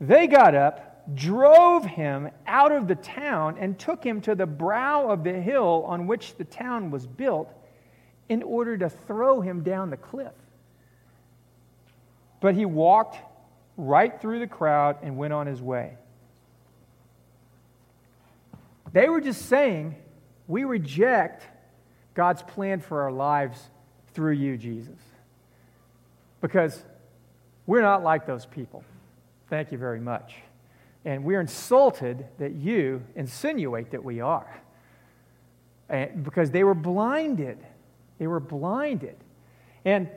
They 0.00 0.26
got 0.26 0.56
up, 0.56 1.14
drove 1.14 1.84
him 1.84 2.30
out 2.44 2.72
of 2.72 2.88
the 2.88 2.96
town, 2.96 3.56
and 3.60 3.78
took 3.78 4.02
him 4.02 4.20
to 4.22 4.34
the 4.34 4.46
brow 4.46 5.10
of 5.10 5.22
the 5.22 5.32
hill 5.32 5.84
on 5.86 6.08
which 6.08 6.34
the 6.34 6.44
town 6.44 6.90
was 6.90 7.06
built 7.06 7.48
in 8.28 8.42
order 8.42 8.76
to 8.78 8.90
throw 8.90 9.40
him 9.40 9.62
down 9.62 9.90
the 9.90 9.96
cliff. 9.96 10.32
But 12.40 12.56
he 12.56 12.64
walked 12.64 13.16
right 13.76 14.20
through 14.20 14.40
the 14.40 14.48
crowd 14.48 14.96
and 15.02 15.16
went 15.16 15.32
on 15.32 15.46
his 15.46 15.62
way. 15.62 15.98
They 18.92 19.08
were 19.08 19.20
just 19.20 19.46
saying, 19.48 19.94
We 20.48 20.64
reject 20.64 21.46
God's 22.14 22.42
plan 22.42 22.80
for 22.80 23.02
our 23.02 23.12
lives 23.12 23.70
through 24.14 24.32
you, 24.32 24.56
Jesus. 24.56 24.98
Because 26.40 26.82
we're 27.66 27.82
not 27.82 28.02
like 28.02 28.26
those 28.26 28.46
people. 28.46 28.84
Thank 29.50 29.72
you 29.72 29.78
very 29.78 30.00
much. 30.00 30.36
And 31.04 31.24
we're 31.24 31.40
insulted 31.40 32.26
that 32.38 32.52
you 32.54 33.02
insinuate 33.14 33.90
that 33.90 34.02
we 34.02 34.20
are. 34.20 34.62
And 35.88 36.24
because 36.24 36.50
they 36.50 36.64
were 36.64 36.74
blinded. 36.74 37.58
They 38.18 38.26
were 38.26 38.40
blinded. 38.40 39.16
And 39.84 40.08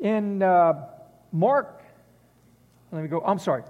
in 0.00 0.42
uh, 0.42 0.88
Mark, 1.30 1.82
let 2.90 3.02
me 3.02 3.08
go, 3.08 3.22
I'm 3.24 3.38
sorry. 3.38 3.62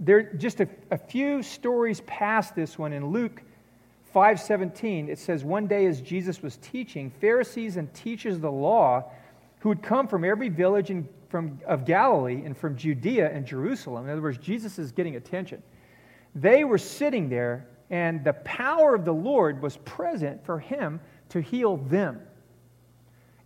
There 0.00 0.32
just 0.34 0.60
a, 0.60 0.68
a 0.90 0.96
few 0.96 1.42
stories 1.42 2.00
past 2.02 2.54
this 2.54 2.78
one 2.78 2.92
in 2.92 3.06
Luke 3.10 3.42
5:17 4.14 5.08
it 5.08 5.18
says 5.18 5.44
one 5.44 5.66
day 5.66 5.86
as 5.86 6.00
Jesus 6.00 6.42
was 6.42 6.56
teaching 6.58 7.10
Pharisees 7.10 7.76
and 7.76 7.92
teachers 7.94 8.36
of 8.36 8.42
the 8.42 8.50
law 8.50 9.10
who 9.60 9.68
had 9.68 9.82
come 9.82 10.06
from 10.06 10.24
every 10.24 10.48
village 10.48 10.90
in, 10.90 11.08
from, 11.28 11.58
of 11.66 11.84
Galilee 11.84 12.42
and 12.44 12.56
from 12.56 12.76
Judea 12.76 13.30
and 13.30 13.46
Jerusalem 13.46 14.04
in 14.06 14.10
other 14.10 14.22
words 14.22 14.38
Jesus 14.38 14.78
is 14.78 14.92
getting 14.92 15.16
attention. 15.16 15.62
They 16.34 16.64
were 16.64 16.78
sitting 16.78 17.28
there 17.28 17.66
and 17.90 18.22
the 18.22 18.34
power 18.34 18.94
of 18.94 19.04
the 19.04 19.14
Lord 19.14 19.62
was 19.62 19.76
present 19.78 20.44
for 20.44 20.58
him 20.58 21.00
to 21.30 21.40
heal 21.40 21.76
them. 21.76 22.20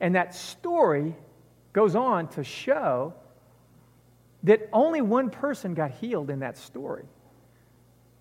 And 0.00 0.14
that 0.16 0.34
story 0.34 1.14
goes 1.72 1.94
on 1.94 2.28
to 2.28 2.42
show 2.44 3.14
that 4.42 4.68
only 4.72 5.00
one 5.00 5.30
person 5.30 5.74
got 5.74 5.92
healed 5.92 6.30
in 6.30 6.40
that 6.40 6.58
story. 6.58 7.04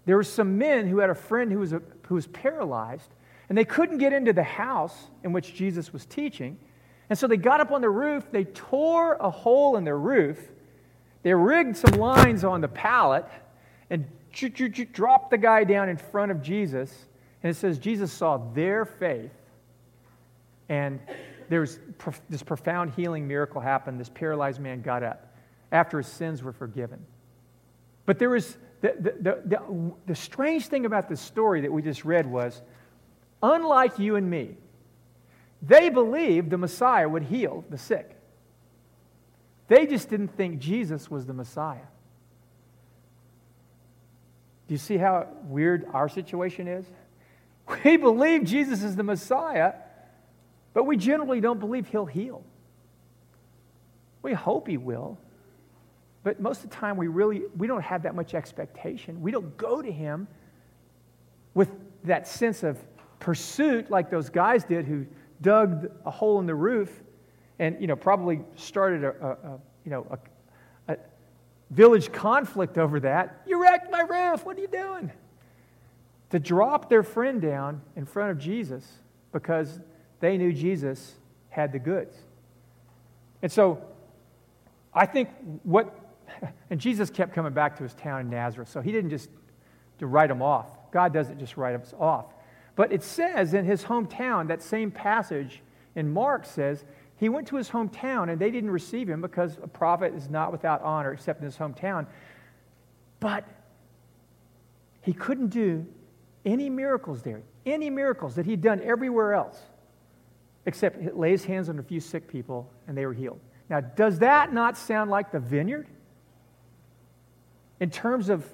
There 0.05 0.15
were 0.15 0.23
some 0.23 0.57
men 0.57 0.87
who 0.87 0.99
had 0.99 1.09
a 1.09 1.15
friend 1.15 1.51
who 1.51 1.59
was, 1.59 1.73
a, 1.73 1.81
who 2.11 2.15
was 2.15 2.27
paralyzed, 2.27 3.09
and 3.47 3.57
they 3.57 3.63
couldn't 3.63 3.99
get 3.99 4.11
into 4.11 4.33
the 4.33 4.43
house 4.43 5.07
in 5.23 5.31
which 5.31 5.53
Jesus 5.53 5.93
was 5.93 6.05
teaching. 6.05 6.59
And 7.09 7.17
so 7.17 7.25
they 7.25 7.37
got 7.37 7.61
up 7.61 7.71
on 7.71 7.79
the 7.79 7.89
roof, 7.89 8.29
they 8.33 8.43
tore 8.43 9.13
a 9.13 9.29
hole 9.29 9.77
in 9.77 9.85
the 9.85 9.95
roof, 9.95 10.37
they 11.23 11.33
rigged 11.33 11.77
some 11.77 11.97
lines 11.97 12.43
on 12.43 12.59
the 12.59 12.67
pallet, 12.67 13.23
and 13.89 14.05
dropped 14.91 15.31
the 15.31 15.37
guy 15.37 15.63
down 15.63 15.87
in 15.87 15.95
front 15.95 16.33
of 16.33 16.41
Jesus. 16.41 16.93
And 17.43 17.51
it 17.51 17.55
says 17.55 17.79
Jesus 17.79 18.11
saw 18.11 18.39
their 18.53 18.83
faith, 18.83 19.31
and 20.67 20.99
there 21.47 21.61
was 21.61 21.79
this 22.29 22.43
profound 22.43 22.91
healing 22.91 23.25
miracle 23.25 23.61
happened. 23.61 24.01
This 24.01 24.09
paralyzed 24.09 24.59
man 24.59 24.81
got 24.81 25.01
up. 25.01 25.33
after 25.71 25.97
his 25.97 26.07
sins 26.07 26.43
were 26.43 26.51
forgiven. 26.51 26.99
But 28.05 28.19
there 28.19 28.29
was 28.29 28.57
the, 28.81 28.95
the, 28.99 29.41
the, 29.45 29.91
the, 30.07 30.15
strange 30.15 30.67
thing 30.67 30.85
about 30.85 31.07
this 31.07 31.21
story 31.21 31.61
that 31.61 31.71
we 31.71 31.83
just 31.83 32.03
read 32.03 32.25
was 32.25 32.61
unlike 33.43 33.99
you 33.99 34.15
and 34.15 34.29
me, 34.29 34.57
they 35.61 35.89
believed 35.89 36.49
the 36.49 36.57
Messiah 36.57 37.07
would 37.07 37.23
heal 37.23 37.63
the 37.69 37.77
sick. 37.77 38.17
They 39.67 39.85
just 39.85 40.09
didn't 40.09 40.29
think 40.29 40.59
Jesus 40.59 41.09
was 41.09 41.25
the 41.25 41.33
Messiah. 41.33 41.77
Do 44.67 44.73
you 44.73 44.79
see 44.79 44.97
how 44.97 45.27
weird 45.43 45.85
our 45.93 46.09
situation 46.09 46.67
is? 46.67 46.85
We 47.85 47.95
believe 47.95 48.43
Jesus 48.43 48.83
is 48.83 48.97
the 48.97 49.03
Messiah, 49.03 49.73
but 50.73 50.85
we 50.85 50.97
generally 50.97 51.39
don't 51.39 51.59
believe 51.59 51.87
he'll 51.87 52.05
heal. 52.05 52.43
We 54.23 54.33
hope 54.33 54.67
he 54.67 54.77
will, 54.77 55.17
but 56.23 56.39
most 56.39 56.63
of 56.63 56.69
the 56.69 56.75
time 56.75 56.97
we 56.97 57.07
really 57.07 57.43
we 57.57 57.67
don't 57.67 57.81
have 57.81 58.03
that 58.03 58.15
much 58.15 58.33
expectation. 58.33 59.21
We 59.21 59.31
don't 59.31 59.55
go 59.57 59.81
to 59.81 59.91
him 59.91 60.27
with 61.53 61.71
that 62.03 62.27
sense 62.27 62.63
of 62.63 62.77
pursuit 63.19 63.89
like 63.89 64.09
those 64.09 64.29
guys 64.29 64.63
did 64.63 64.85
who 64.85 65.05
dug 65.41 65.91
a 66.05 66.11
hole 66.11 66.39
in 66.39 66.45
the 66.45 66.55
roof 66.55 67.01
and 67.59 67.79
you 67.79 67.87
know 67.87 67.95
probably 67.95 68.41
started 68.55 69.03
a, 69.03 69.09
a, 69.09 69.29
a 69.31 69.59
you 69.83 69.91
know 69.91 70.05
a, 70.11 70.93
a 70.93 70.97
village 71.71 72.11
conflict 72.11 72.77
over 72.77 72.99
that. 72.99 73.41
You 73.47 73.61
wrecked 73.61 73.91
my 73.91 74.01
roof. 74.01 74.45
What 74.45 74.57
are 74.57 74.61
you 74.61 74.67
doing? 74.67 75.11
To 76.29 76.39
drop 76.39 76.89
their 76.89 77.03
friend 77.03 77.41
down 77.41 77.81
in 77.95 78.05
front 78.05 78.31
of 78.31 78.37
Jesus 78.37 78.87
because 79.31 79.79
they 80.19 80.37
knew 80.37 80.53
Jesus 80.53 81.15
had 81.49 81.71
the 81.71 81.79
goods. 81.79 82.15
And 83.41 83.51
so 83.51 83.81
I 84.93 85.05
think 85.05 85.29
what, 85.63 85.93
and 86.69 86.79
Jesus 86.79 87.09
kept 87.09 87.33
coming 87.33 87.53
back 87.53 87.77
to 87.77 87.83
his 87.83 87.93
town 87.93 88.21
in 88.21 88.29
Nazareth, 88.29 88.69
so 88.69 88.81
he 88.81 88.91
didn't 88.91 89.09
just 89.09 89.29
to 89.99 90.07
write 90.07 90.29
them 90.29 90.41
off. 90.41 90.91
God 90.91 91.13
doesn't 91.13 91.39
just 91.39 91.57
write 91.57 91.75
us 91.75 91.93
off. 91.99 92.25
But 92.75 92.91
it 92.91 93.03
says 93.03 93.53
in 93.53 93.65
his 93.65 93.83
hometown, 93.83 94.47
that 94.47 94.61
same 94.61 94.91
passage 94.91 95.61
in 95.95 96.11
Mark 96.11 96.45
says, 96.45 96.83
he 97.17 97.29
went 97.29 97.47
to 97.49 97.55
his 97.55 97.69
hometown 97.69 98.31
and 98.31 98.39
they 98.39 98.49
didn't 98.49 98.71
receive 98.71 99.07
him 99.07 99.21
because 99.21 99.59
a 99.61 99.67
prophet 99.67 100.15
is 100.15 100.29
not 100.29 100.51
without 100.51 100.81
honor 100.81 101.13
except 101.13 101.39
in 101.39 101.45
his 101.45 101.55
hometown. 101.55 102.07
But 103.19 103.47
he 105.01 105.13
couldn't 105.13 105.49
do 105.49 105.85
any 106.45 106.69
miracles 106.69 107.21
there, 107.21 107.43
any 107.65 107.91
miracles 107.91 108.35
that 108.35 108.47
he'd 108.47 108.61
done 108.61 108.81
everywhere 108.81 109.33
else, 109.33 109.59
except 110.65 111.15
lay 111.15 111.31
his 111.31 111.45
hands 111.45 111.69
on 111.69 111.77
a 111.77 111.83
few 111.83 111.99
sick 111.99 112.27
people 112.27 112.71
and 112.87 112.97
they 112.97 113.05
were 113.05 113.13
healed. 113.13 113.39
Now, 113.69 113.81
does 113.81 114.19
that 114.19 114.51
not 114.51 114.75
sound 114.75 115.11
like 115.11 115.31
the 115.31 115.39
vineyard? 115.39 115.87
In 117.81 117.89
terms 117.89 118.29
of 118.29 118.45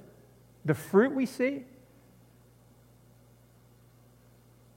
the 0.64 0.74
fruit 0.74 1.14
we 1.14 1.26
see? 1.26 1.66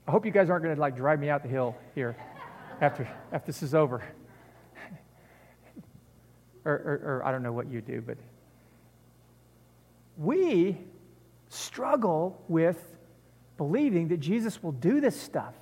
I 0.05 0.11
hope 0.11 0.25
you 0.25 0.31
guys 0.31 0.49
aren't 0.49 0.63
going 0.63 0.75
to 0.75 0.81
like 0.81 0.97
drive 0.97 1.21
me 1.21 1.29
out 1.29 1.41
the 1.41 1.47
hill 1.47 1.75
here 1.95 2.17
after, 2.81 3.07
after 3.31 3.45
this 3.47 3.63
is 3.63 3.73
over. 3.73 4.03
or, 6.65 6.73
or, 6.73 7.01
or 7.05 7.21
I 7.25 7.31
don't 7.31 7.43
know 7.43 7.53
what 7.53 7.71
you 7.71 7.79
do, 7.79 8.03
but 8.05 8.17
we 10.17 10.77
struggle 11.47 12.43
with 12.49 12.77
believing 13.55 14.09
that 14.09 14.19
Jesus 14.19 14.61
will 14.61 14.73
do 14.73 14.99
this 14.99 15.19
stuff. 15.19 15.53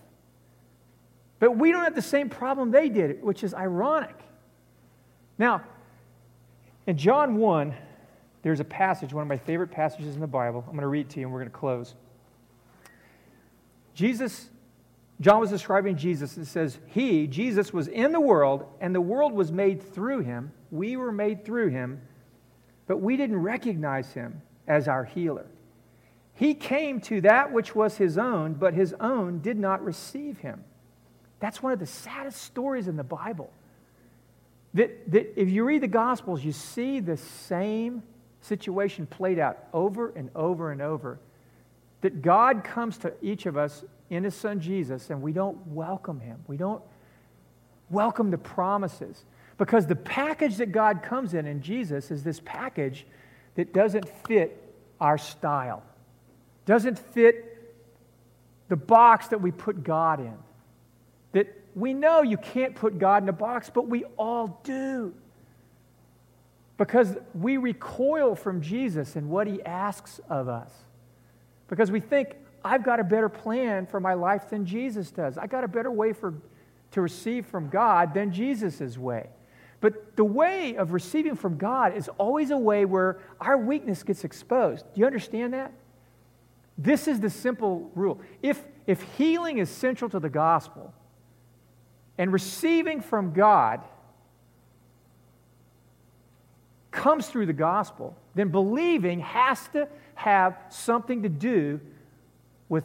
But 1.38 1.58
we 1.58 1.72
don't 1.72 1.84
have 1.84 1.96
the 1.96 2.02
same 2.02 2.28
problem 2.28 2.72
they 2.72 2.90
did, 2.90 3.22
which 3.22 3.44
is 3.44 3.54
ironic. 3.54 4.16
Now, 5.38 5.62
in 6.88 6.98
John 6.98 7.36
1, 7.38 7.76
there's 8.42 8.60
a 8.60 8.66
passage, 8.66 9.14
one 9.14 9.22
of 9.22 9.28
my 9.28 9.38
favorite 9.38 9.72
passages 9.72 10.16
in 10.16 10.22
the 10.22 10.28
Bible. 10.28 10.64
I'm 10.66 10.74
going 10.74 10.82
to 10.82 10.88
read 10.88 11.10
to 11.12 11.20
you 11.20 11.26
and 11.26 11.34
we're 11.34 11.40
going 11.40 11.52
to 11.52 11.58
close. 11.58 11.96
Jesus, 13.94 14.50
John 15.20 15.42
was 15.42 15.50
describing 15.50 15.98
Jesus. 15.98 16.38
It 16.38 16.46
says, 16.46 16.80
He, 16.88 17.28
Jesus, 17.28 17.74
was 17.74 17.90
in 17.90 18.14
the 18.14 18.22
world, 18.22 18.66
and 18.80 18.96
the 18.96 19.02
world 19.02 19.34
was 19.34 19.52
made 19.52 19.84
through 19.84 20.22
him. 20.22 20.54
We 20.72 20.96
were 20.96 21.12
made 21.12 21.44
through 21.44 21.70
him, 21.70 22.02
but 22.88 22.98
we 22.98 23.18
didn't 23.18 23.42
recognize 23.42 24.14
him 24.14 24.42
as 24.68 24.88
our 24.88 25.04
healer. 25.04 25.48
He 26.34 26.54
came 26.54 27.02
to 27.02 27.20
that 27.22 27.52
which 27.52 27.76
was 27.76 27.98
his 27.98 28.18
own, 28.18 28.54
but 28.54 28.74
his 28.74 28.96
own 29.02 29.40
did 29.40 29.58
not 29.58 29.84
receive 29.84 30.38
him. 30.38 30.64
That's 31.42 31.62
one 31.62 31.74
of 31.74 31.80
the 31.80 31.86
saddest 31.86 32.42
stories 32.44 32.88
in 32.88 32.96
the 32.96 33.04
Bible. 33.04 33.52
That, 34.74 35.12
that 35.12 35.42
if 35.42 35.50
you 35.50 35.66
read 35.66 35.82
the 35.82 35.88
Gospels, 35.88 36.44
you 36.44 36.54
see 36.54 37.02
the 37.02 37.18
same 37.18 38.04
situation 38.42 39.06
played 39.06 39.40
out 39.40 39.58
over 39.74 40.10
and 40.16 40.30
over 40.36 40.72
and 40.72 40.82
over. 40.82 41.20
That 42.02 42.22
God 42.22 42.64
comes 42.64 42.98
to 43.00 43.14
each 43.22 43.46
of 43.46 43.58
us 43.58 43.84
in 44.10 44.24
His 44.24 44.36
Son 44.36 44.60
Jesus, 44.60 45.10
and 45.10 45.22
we 45.22 45.34
don't 45.34 45.58
welcome 45.68 46.20
Him. 46.20 46.40
We 46.48 46.58
don't 46.58 46.82
welcome 47.90 48.32
the 48.32 48.38
promises. 48.38 49.26
Because 49.58 49.86
the 49.86 49.96
package 49.96 50.58
that 50.58 50.72
God 50.72 51.04
comes 51.04 51.34
in 51.34 51.46
in 51.46 51.62
Jesus 51.62 52.12
is 52.12 52.24
this 52.24 52.42
package 52.46 53.06
that 53.56 53.74
doesn't 53.74 54.08
fit 54.26 54.64
our 55.02 55.18
style, 55.18 55.84
doesn't 56.66 56.98
fit 56.98 57.46
the 58.70 58.78
box 58.78 59.28
that 59.28 59.42
we 59.42 59.52
put 59.52 59.84
God 59.84 60.22
in. 60.22 60.38
That 61.34 61.48
we 61.76 61.94
know 61.94 62.22
you 62.22 62.38
can't 62.38 62.76
put 62.76 63.00
God 63.00 63.24
in 63.24 63.30
a 63.30 63.34
box, 63.34 63.70
but 63.74 63.88
we 63.88 64.06
all 64.18 64.62
do. 64.64 65.14
Because 66.80 67.18
we 67.36 67.58
recoil 67.58 68.36
from 68.36 68.62
Jesus 68.62 69.18
and 69.18 69.30
what 69.30 69.48
he 69.48 69.62
asks 69.64 70.22
of 70.30 70.48
us. 70.48 70.72
Because 71.68 71.92
we 71.92 72.00
think, 72.00 72.38
I've 72.64 72.86
got 72.86 73.02
a 73.02 73.04
better 73.04 73.28
plan 73.28 73.86
for 73.86 74.00
my 74.00 74.14
life 74.14 74.50
than 74.50 74.66
Jesus 74.66 75.12
does. 75.12 75.38
I 75.38 75.46
got 75.46 75.66
a 75.66 75.68
better 75.68 75.92
way 75.92 76.14
for, 76.14 76.34
to 76.92 77.02
receive 77.02 77.46
from 77.48 77.70
God 77.70 78.14
than 78.14 78.32
Jesus' 78.32 78.98
way. 78.98 79.28
But 79.82 80.16
the 80.16 80.24
way 80.24 80.78
of 80.78 80.94
receiving 80.94 81.36
from 81.36 81.58
God 81.58 81.98
is 81.98 82.10
always 82.18 82.50
a 82.50 82.58
way 82.58 82.86
where 82.86 83.20
our 83.42 83.58
weakness 83.58 84.02
gets 84.02 84.24
exposed. 84.24 84.86
Do 84.94 85.02
you 85.02 85.06
understand 85.06 85.54
that? 85.54 85.74
This 86.78 87.10
is 87.10 87.20
the 87.20 87.30
simple 87.30 87.92
rule. 87.94 88.22
If, 88.42 88.64
if 88.88 89.02
healing 89.18 89.58
is 89.58 89.70
central 89.70 90.10
to 90.12 90.20
the 90.20 90.30
gospel, 90.30 90.94
and 92.18 92.32
receiving 92.32 93.02
from 93.02 93.34
God 93.34 93.82
comes 97.00 97.28
through 97.28 97.45
the 97.45 97.54
gospel, 97.54 98.14
then 98.36 98.50
believing 98.50 99.22
has 99.22 99.66
to 99.70 99.88
have 100.16 100.58
something 100.68 101.24
to 101.24 101.30
do 101.30 101.80
with 102.68 102.84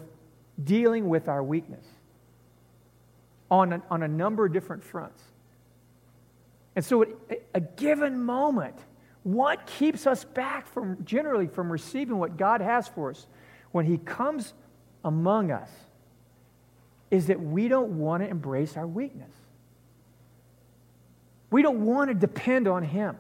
dealing 0.63 1.09
with 1.09 1.29
our 1.29 1.43
weakness 1.43 1.85
on 3.51 3.73
a, 3.73 3.83
on 3.91 4.05
a 4.05 4.09
number 4.09 4.47
of 4.47 4.53
different 4.53 4.85
fronts. 4.85 5.21
And 6.77 6.85
so, 6.85 7.03
at 7.03 7.09
a 7.55 7.61
given 7.61 8.23
moment, 8.23 8.77
what 9.25 9.67
keeps 9.67 10.07
us 10.07 10.23
back 10.23 10.69
from 10.69 11.05
generally 11.05 11.49
from 11.49 11.73
receiving 11.73 12.19
what 12.19 12.37
God 12.37 12.61
has 12.61 12.87
for 12.87 13.11
us 13.11 13.27
when 13.73 13.85
He 13.85 13.99
comes 13.99 14.55
among 15.05 15.51
us 15.51 15.71
is 17.11 17.27
that 17.27 17.41
we 17.41 17.67
don't 17.67 17.99
want 17.99 18.23
to 18.23 18.29
embrace 18.29 18.77
our 18.77 18.87
weakness. 18.87 19.31
We 21.51 21.63
don't 21.63 21.85
want 21.85 22.11
to 22.11 22.15
depend 22.15 22.69
on 22.69 22.85
Him. 22.85 23.17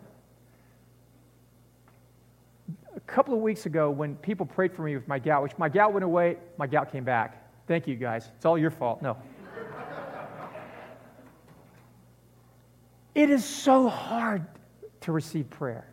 A 2.93 2.93
couple 3.06 3.34
of 3.34 3.40
weeks 3.40 3.66
ago, 3.66 3.90
when 3.90 4.16
people 4.16 4.46
prayed 4.46 4.72
for 4.72 4.82
me 4.82 4.94
with 4.94 5.06
my 5.06 5.18
gout, 5.18 5.42
which 5.42 5.56
my 5.58 5.68
gout 5.68 5.92
went 5.92 6.04
away, 6.04 6.36
my 6.56 6.66
gout 6.66 6.90
came 6.90 7.04
back. 7.04 7.40
Thank 7.66 7.86
you, 7.86 7.96
guys. 7.96 8.30
It's 8.36 8.44
all 8.44 8.58
your 8.58 8.70
fault. 8.70 9.02
No. 9.02 9.16
it 13.14 13.30
is 13.30 13.44
so 13.44 13.88
hard 13.88 14.46
to 15.02 15.12
receive 15.12 15.48
prayer. 15.50 15.86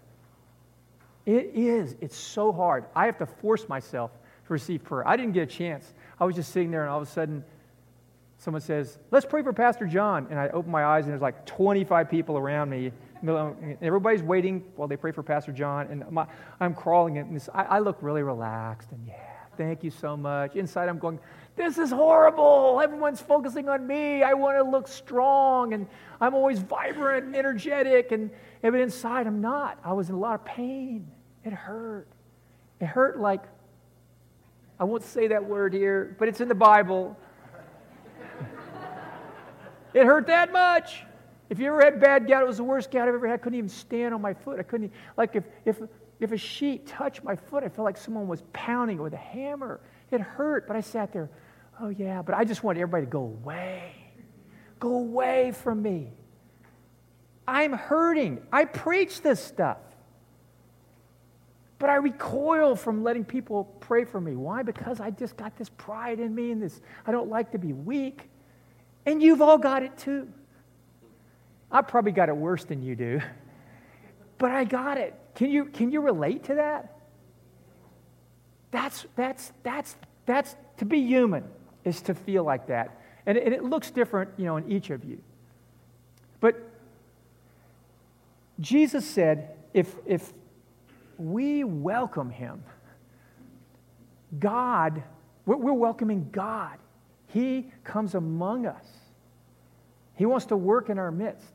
It 1.25 1.51
is. 1.53 1.95
It's 2.01 2.17
so 2.17 2.51
hard. 2.51 2.85
I 2.95 3.05
have 3.05 3.17
to 3.19 3.25
force 3.25 3.69
myself 3.69 4.11
to 4.47 4.53
receive 4.53 4.83
prayer. 4.83 5.07
I 5.07 5.17
didn't 5.17 5.33
get 5.33 5.43
a 5.43 5.53
chance. 5.53 5.93
I 6.19 6.25
was 6.25 6.35
just 6.35 6.51
sitting 6.51 6.71
there, 6.71 6.81
and 6.81 6.89
all 6.89 7.01
of 7.01 7.07
a 7.07 7.11
sudden, 7.11 7.43
someone 8.37 8.61
says, 8.61 8.97
Let's 9.11 9.25
pray 9.25 9.43
for 9.43 9.53
Pastor 9.53 9.85
John. 9.85 10.27
And 10.29 10.39
I 10.39 10.49
open 10.49 10.71
my 10.71 10.83
eyes, 10.83 11.05
and 11.05 11.11
there's 11.11 11.21
like 11.21 11.45
25 11.45 12.09
people 12.09 12.37
around 12.37 12.69
me. 12.69 12.91
Um, 13.27 13.77
everybody's 13.81 14.23
waiting 14.23 14.63
while 14.75 14.87
they 14.87 14.97
pray 14.97 15.11
for 15.11 15.21
Pastor 15.21 15.51
John. 15.51 15.87
And 15.87 16.09
my, 16.09 16.25
I'm 16.59 16.73
crawling, 16.73 17.17
and 17.19 17.35
this, 17.35 17.49
I, 17.53 17.63
I 17.63 17.79
look 17.79 17.97
really 18.01 18.23
relaxed. 18.23 18.91
And 18.91 19.05
yeah, 19.07 19.13
thank 19.57 19.83
you 19.83 19.91
so 19.91 20.17
much. 20.17 20.55
Inside, 20.55 20.89
I'm 20.89 20.97
going, 20.97 21.19
This 21.55 21.77
is 21.77 21.91
horrible. 21.91 22.81
Everyone's 22.83 23.21
focusing 23.21 23.69
on 23.69 23.85
me. 23.85 24.23
I 24.23 24.33
want 24.33 24.57
to 24.57 24.63
look 24.63 24.87
strong, 24.87 25.73
and 25.73 25.87
I'm 26.19 26.33
always 26.33 26.59
vibrant 26.59 27.25
and 27.27 27.35
energetic. 27.35 28.11
And, 28.11 28.31
but 28.61 28.75
inside, 28.75 29.27
I'm 29.27 29.41
not. 29.41 29.77
I 29.83 29.93
was 29.93 30.09
in 30.09 30.15
a 30.15 30.19
lot 30.19 30.35
of 30.35 30.45
pain. 30.45 31.07
It 31.43 31.53
hurt. 31.53 32.07
It 32.79 32.87
hurt 32.87 33.19
like, 33.19 33.43
I 34.79 34.83
won't 34.83 35.03
say 35.03 35.27
that 35.27 35.45
word 35.45 35.73
here, 35.73 36.15
but 36.17 36.27
it's 36.27 36.41
in 36.41 36.47
the 36.47 36.55
Bible. 36.55 37.17
It 39.93 40.05
hurt 40.05 40.27
that 40.27 40.53
much. 40.53 41.03
If 41.51 41.59
you 41.59 41.67
ever 41.67 41.83
had 41.83 41.99
bad 41.99 42.29
gout, 42.29 42.43
it 42.43 42.47
was 42.47 42.57
the 42.57 42.63
worst 42.63 42.91
gout 42.91 43.09
I've 43.09 43.13
ever 43.13 43.27
had. 43.27 43.33
I 43.33 43.37
couldn't 43.37 43.57
even 43.57 43.69
stand 43.69 44.13
on 44.13 44.21
my 44.21 44.33
foot. 44.33 44.57
I 44.57 44.63
couldn't, 44.63 44.93
like, 45.17 45.35
if, 45.35 45.43
if, 45.65 45.81
if 46.21 46.31
a 46.31 46.37
sheet 46.37 46.87
touched 46.87 47.25
my 47.25 47.35
foot, 47.35 47.65
I 47.65 47.67
felt 47.67 47.83
like 47.83 47.97
someone 47.97 48.25
was 48.29 48.41
pounding 48.53 48.99
it 48.99 49.01
with 49.01 49.11
a 49.11 49.17
hammer. 49.17 49.81
It 50.11 50.21
hurt, 50.21 50.65
but 50.65 50.77
I 50.77 50.79
sat 50.79 51.11
there, 51.11 51.29
oh, 51.81 51.89
yeah. 51.89 52.21
But 52.21 52.35
I 52.35 52.45
just 52.45 52.63
wanted 52.63 52.79
everybody 52.79 53.05
to 53.05 53.11
go 53.11 53.23
away. 53.23 53.91
Go 54.79 54.95
away 54.95 55.51
from 55.51 55.81
me. 55.81 56.13
I'm 57.45 57.73
hurting. 57.73 58.41
I 58.49 58.63
preach 58.63 59.21
this 59.21 59.43
stuff. 59.43 59.79
But 61.79 61.89
I 61.89 61.95
recoil 61.95 62.77
from 62.77 63.03
letting 63.03 63.25
people 63.25 63.65
pray 63.81 64.05
for 64.05 64.21
me. 64.21 64.37
Why? 64.37 64.63
Because 64.63 65.01
I 65.01 65.11
just 65.11 65.35
got 65.35 65.57
this 65.57 65.67
pride 65.67 66.21
in 66.21 66.33
me 66.33 66.51
and 66.51 66.63
this, 66.63 66.79
I 67.05 67.11
don't 67.11 67.29
like 67.29 67.51
to 67.51 67.57
be 67.57 67.73
weak. 67.73 68.29
And 69.05 69.21
you've 69.21 69.41
all 69.41 69.57
got 69.57 69.83
it 69.83 69.97
too. 69.97 70.29
I 71.71 71.81
probably 71.81 72.11
got 72.11 72.29
it 72.29 72.35
worse 72.35 72.65
than 72.65 72.81
you 72.81 72.95
do, 72.95 73.21
but 74.37 74.51
I 74.51 74.65
got 74.65 74.97
it. 74.97 75.15
Can 75.35 75.49
you, 75.49 75.65
can 75.65 75.91
you 75.91 76.01
relate 76.01 76.43
to 76.45 76.55
that? 76.55 76.97
That's, 78.71 79.05
that's, 79.15 79.51
that's, 79.63 79.95
that's 80.25 80.55
to 80.77 80.85
be 80.85 80.99
human 80.99 81.43
is 81.83 82.01
to 82.03 82.13
feel 82.13 82.43
like 82.43 82.67
that. 82.67 82.99
And 83.25 83.37
it, 83.37 83.45
and 83.45 83.53
it 83.53 83.63
looks 83.63 83.91
different, 83.91 84.31
you 84.37 84.45
know, 84.45 84.57
in 84.57 84.71
each 84.71 84.89
of 84.89 85.03
you. 85.05 85.21
But 86.39 86.61
Jesus 88.59 89.05
said, 89.05 89.55
if, 89.73 89.93
if 90.05 90.33
we 91.17 91.63
welcome 91.63 92.29
him, 92.29 92.63
God, 94.39 95.03
we're, 95.45 95.57
we're 95.57 95.73
welcoming 95.73 96.29
God. 96.31 96.77
He 97.27 97.71
comes 97.83 98.15
among 98.15 98.65
us. 98.65 98.85
He 100.15 100.25
wants 100.25 100.47
to 100.47 100.57
work 100.57 100.89
in 100.89 100.99
our 100.99 101.11
midst. 101.11 101.53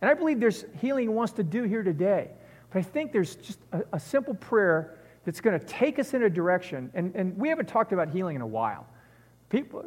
And 0.00 0.10
I 0.10 0.14
believe 0.14 0.40
there's 0.40 0.64
healing 0.80 1.04
he 1.04 1.08
wants 1.08 1.32
to 1.34 1.42
do 1.42 1.62
here 1.62 1.82
today. 1.82 2.30
But 2.70 2.80
I 2.80 2.82
think 2.82 3.12
there's 3.12 3.36
just 3.36 3.58
a, 3.72 3.82
a 3.94 4.00
simple 4.00 4.34
prayer 4.34 4.98
that's 5.24 5.40
going 5.40 5.58
to 5.58 5.66
take 5.66 5.98
us 5.98 6.14
in 6.14 6.22
a 6.22 6.30
direction. 6.30 6.90
And, 6.94 7.14
and 7.14 7.36
we 7.36 7.48
haven't 7.48 7.66
talked 7.66 7.92
about 7.92 8.10
healing 8.10 8.36
in 8.36 8.42
a 8.42 8.46
while. 8.46 8.86
People, 9.48 9.84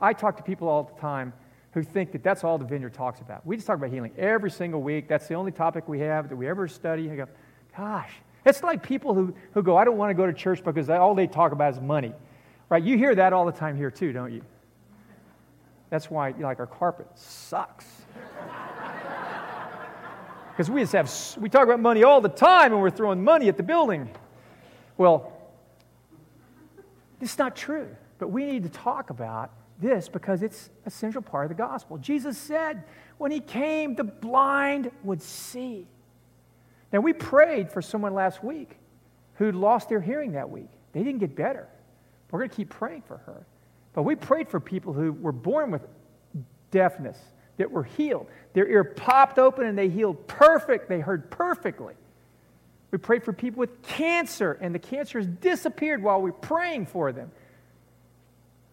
I 0.00 0.12
talk 0.12 0.36
to 0.36 0.42
people 0.42 0.68
all 0.68 0.84
the 0.84 1.00
time 1.00 1.32
who 1.72 1.82
think 1.82 2.12
that 2.12 2.22
that's 2.22 2.42
all 2.42 2.58
the 2.58 2.64
vineyard 2.64 2.94
talks 2.94 3.20
about. 3.20 3.46
We 3.46 3.56
just 3.56 3.66
talk 3.66 3.76
about 3.76 3.90
healing 3.90 4.12
every 4.18 4.50
single 4.50 4.82
week. 4.82 5.08
That's 5.08 5.28
the 5.28 5.34
only 5.34 5.52
topic 5.52 5.88
we 5.88 6.00
have 6.00 6.28
that 6.28 6.36
we 6.36 6.48
ever 6.48 6.66
study. 6.66 7.10
I 7.10 7.16
go, 7.16 7.26
gosh, 7.76 8.10
it's 8.44 8.62
like 8.62 8.82
people 8.82 9.14
who, 9.14 9.34
who 9.52 9.62
go, 9.62 9.76
I 9.76 9.84
don't 9.84 9.96
want 9.96 10.10
to 10.10 10.14
go 10.14 10.26
to 10.26 10.32
church 10.32 10.64
because 10.64 10.90
all 10.90 11.14
they 11.14 11.26
talk 11.26 11.52
about 11.52 11.74
is 11.74 11.80
money. 11.80 12.12
Right? 12.68 12.82
You 12.82 12.96
hear 12.96 13.14
that 13.14 13.32
all 13.32 13.46
the 13.46 13.52
time 13.52 13.76
here 13.76 13.90
too, 13.90 14.12
don't 14.12 14.32
you? 14.32 14.42
That's 15.90 16.08
why, 16.08 16.30
like, 16.38 16.60
our 16.60 16.66
carpet 16.66 17.08
sucks. 17.16 17.86
Because 20.60 20.70
we 20.70 20.82
just 20.82 20.92
have, 20.92 21.42
we 21.42 21.48
talk 21.48 21.62
about 21.62 21.80
money 21.80 22.04
all 22.04 22.20
the 22.20 22.28
time 22.28 22.74
and 22.74 22.82
we're 22.82 22.90
throwing 22.90 23.24
money 23.24 23.48
at 23.48 23.56
the 23.56 23.62
building. 23.62 24.10
Well, 24.98 25.32
it's 27.18 27.38
not 27.38 27.56
true. 27.56 27.88
But 28.18 28.28
we 28.28 28.44
need 28.44 28.64
to 28.64 28.68
talk 28.68 29.08
about 29.08 29.52
this 29.80 30.10
because 30.10 30.42
it's 30.42 30.68
a 30.84 30.90
central 30.90 31.22
part 31.22 31.46
of 31.46 31.48
the 31.48 31.54
gospel. 31.54 31.96
Jesus 31.96 32.36
said 32.36 32.84
when 33.16 33.30
he 33.30 33.40
came, 33.40 33.94
the 33.94 34.04
blind 34.04 34.90
would 35.02 35.22
see. 35.22 35.86
Now, 36.92 37.00
we 37.00 37.14
prayed 37.14 37.72
for 37.72 37.80
someone 37.80 38.12
last 38.12 38.44
week 38.44 38.76
who'd 39.36 39.54
lost 39.54 39.88
their 39.88 40.02
hearing 40.02 40.32
that 40.32 40.50
week. 40.50 40.68
They 40.92 41.02
didn't 41.02 41.20
get 41.20 41.34
better. 41.34 41.68
We're 42.30 42.40
going 42.40 42.50
to 42.50 42.56
keep 42.56 42.68
praying 42.68 43.04
for 43.08 43.16
her. 43.16 43.46
But 43.94 44.02
we 44.02 44.14
prayed 44.14 44.50
for 44.50 44.60
people 44.60 44.92
who 44.92 45.12
were 45.12 45.32
born 45.32 45.70
with 45.70 45.88
deafness 46.70 47.16
that 47.60 47.70
were 47.70 47.84
healed. 47.84 48.26
Their 48.54 48.66
ear 48.66 48.82
popped 48.84 49.38
open 49.38 49.66
and 49.66 49.76
they 49.76 49.88
healed 49.88 50.26
perfect. 50.26 50.88
They 50.88 51.00
heard 51.00 51.30
perfectly. 51.30 51.94
We 52.90 52.98
prayed 52.98 53.22
for 53.22 53.32
people 53.32 53.60
with 53.60 53.82
cancer, 53.82 54.58
and 54.60 54.74
the 54.74 54.80
cancer 54.80 55.18
has 55.18 55.26
disappeared 55.28 56.02
while 56.02 56.20
we're 56.20 56.32
praying 56.32 56.86
for 56.86 57.12
them. 57.12 57.30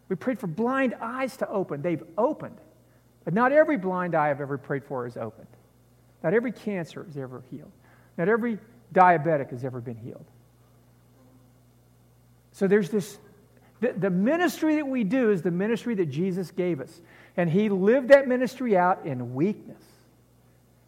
We 0.10 0.16
prayed 0.16 0.40
for 0.40 0.48
blind 0.48 0.96
eyes 1.00 1.38
to 1.38 1.50
open. 1.50 1.82
They've 1.82 2.04
opened. 2.18 2.58
But 3.26 3.34
not 3.34 3.52
every 3.52 3.78
blind 3.78 4.16
eye 4.16 4.30
I've 4.30 4.42
ever 4.42 4.58
prayed 4.58 4.86
for 4.86 5.06
is 5.06 5.18
opened. 5.18 5.48
Not 6.24 6.34
every 6.34 6.54
cancer 6.54 7.06
is 7.08 7.18
ever 7.18 7.44
healed. 7.52 7.72
Not 8.18 8.30
every 8.30 8.58
diabetic 8.94 9.52
has 9.52 9.66
ever 9.66 9.82
been 9.82 9.98
healed. 9.98 10.26
So 12.54 12.68
there's 12.68 12.90
this 12.90 13.20
the, 13.80 13.94
the 13.94 14.10
ministry 14.10 14.76
that 14.78 14.88
we 14.88 15.04
do 15.04 15.32
is 15.32 15.42
the 15.42 15.52
ministry 15.52 15.96
that 15.96 16.08
Jesus 16.08 16.52
gave 16.52 16.80
us. 16.82 17.02
And 17.38 17.50
he 17.50 17.70
lived 17.70 18.10
that 18.10 18.28
ministry 18.28 18.76
out 18.76 19.06
in 19.06 19.36
weakness. 19.36 19.82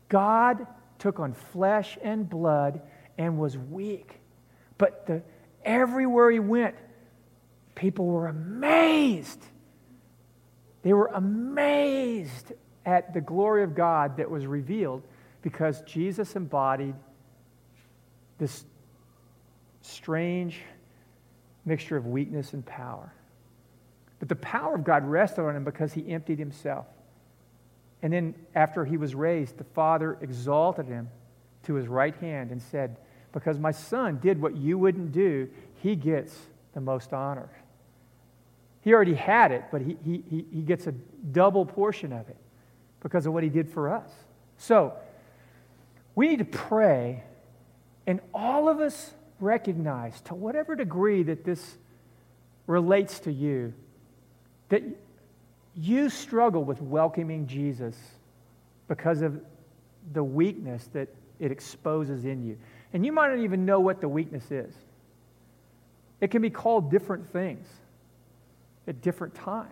God 0.10 0.66
took 0.97 1.20
on 1.20 1.34
flesh 1.34 1.97
and 2.02 2.28
blood 2.28 2.82
and 3.18 3.38
was 3.38 3.58
weak. 3.58 4.20
But 4.80 5.06
the, 5.06 5.22
everywhere 5.64 6.32
he 6.32 6.39
went, 6.39 6.76
people 7.76 8.08
were 8.08 8.28
amazed. 8.28 9.41
They 10.82 10.93
were 10.93 11.12
amazed 11.14 12.54
at 12.86 13.14
the 13.14 13.22
glory 13.22 13.64
of 13.64 13.76
God 13.76 14.18
that 14.18 14.32
was 14.32 14.47
revealed 14.47 15.04
because 15.41 15.82
Jesus 15.82 16.36
embodied 16.36 16.95
this 18.39 18.66
strange 19.82 20.60
mixture 21.66 21.97
of 21.97 22.08
weakness 22.08 22.54
and 22.54 22.66
power. 22.66 23.14
But 24.20 24.30
the 24.30 24.36
power 24.36 24.76
of 24.76 24.84
God 24.84 25.05
rested 25.05 25.41
on 25.41 25.55
him 25.55 25.63
because 25.63 25.93
he 25.93 26.09
emptied 26.11 26.39
himself. 26.39 26.86
And 28.01 28.13
then, 28.13 28.36
after 28.55 28.86
he 28.86 28.97
was 28.97 29.15
raised, 29.15 29.57
the 29.57 29.63
Father 29.63 30.17
exalted 30.22 30.88
him 30.88 31.09
to 31.63 31.74
his 31.74 31.88
right 31.88 32.15
hand 32.15 32.51
and 32.51 32.61
said, 32.61 32.97
Because 33.34 33.59
my 33.59 33.72
son 33.72 34.20
did 34.22 34.41
what 34.41 34.55
you 34.55 34.78
wouldn't 34.78 35.11
do, 35.11 35.49
he 35.82 35.95
gets 35.95 36.36
the 36.74 36.82
most 36.82 37.13
honor. 37.13 37.49
He 38.82 38.93
already 38.93 39.15
had 39.15 39.51
it, 39.51 39.65
but 39.72 39.82
he, 39.82 39.97
he, 40.03 40.45
he 40.51 40.61
gets 40.61 40.88
a 40.88 40.93
double 40.93 41.65
portion 41.65 42.13
of 42.13 42.30
it 42.30 42.38
because 43.01 43.26
of 43.26 43.34
what 43.34 43.43
he 43.43 43.49
did 43.49 43.70
for 43.70 43.93
us. 43.93 44.09
So, 44.57 44.93
we 46.15 46.30
need 46.30 46.39
to 46.39 46.45
pray, 46.45 47.24
and 48.07 48.20
all 48.34 48.70
of 48.70 48.80
us 48.80 49.13
recognize, 49.39 50.20
to 50.22 50.36
whatever 50.36 50.76
degree 50.76 51.24
that 51.24 51.43
this 51.43 51.78
relates 52.67 53.20
to 53.22 53.32
you, 53.32 53.74
that 54.70 54.84
you 55.76 56.09
struggle 56.09 56.63
with 56.63 56.82
welcoming 56.82 57.47
Jesus 57.47 57.95
because 58.88 59.22
of 59.22 59.39
the 60.13 60.24
weakness 60.24 60.89
that 60.93 61.07
it 61.39 61.51
exposes 61.51 62.26
in 62.26 62.45
you. 62.45 62.57
And 62.93 63.05
you 63.05 63.11
might 63.11 63.30
not 63.30 63.39
even 63.39 63.65
know 63.65 63.80
what 63.80 64.01
the 64.01 64.09
weakness 64.09 64.51
is. 64.51 64.74
It 66.22 66.32
can 66.32 66.41
be 66.41 66.49
called 66.49 66.91
different 66.91 67.28
things 67.32 67.67
at 68.88 69.01
different 69.01 69.36
times. 69.36 69.70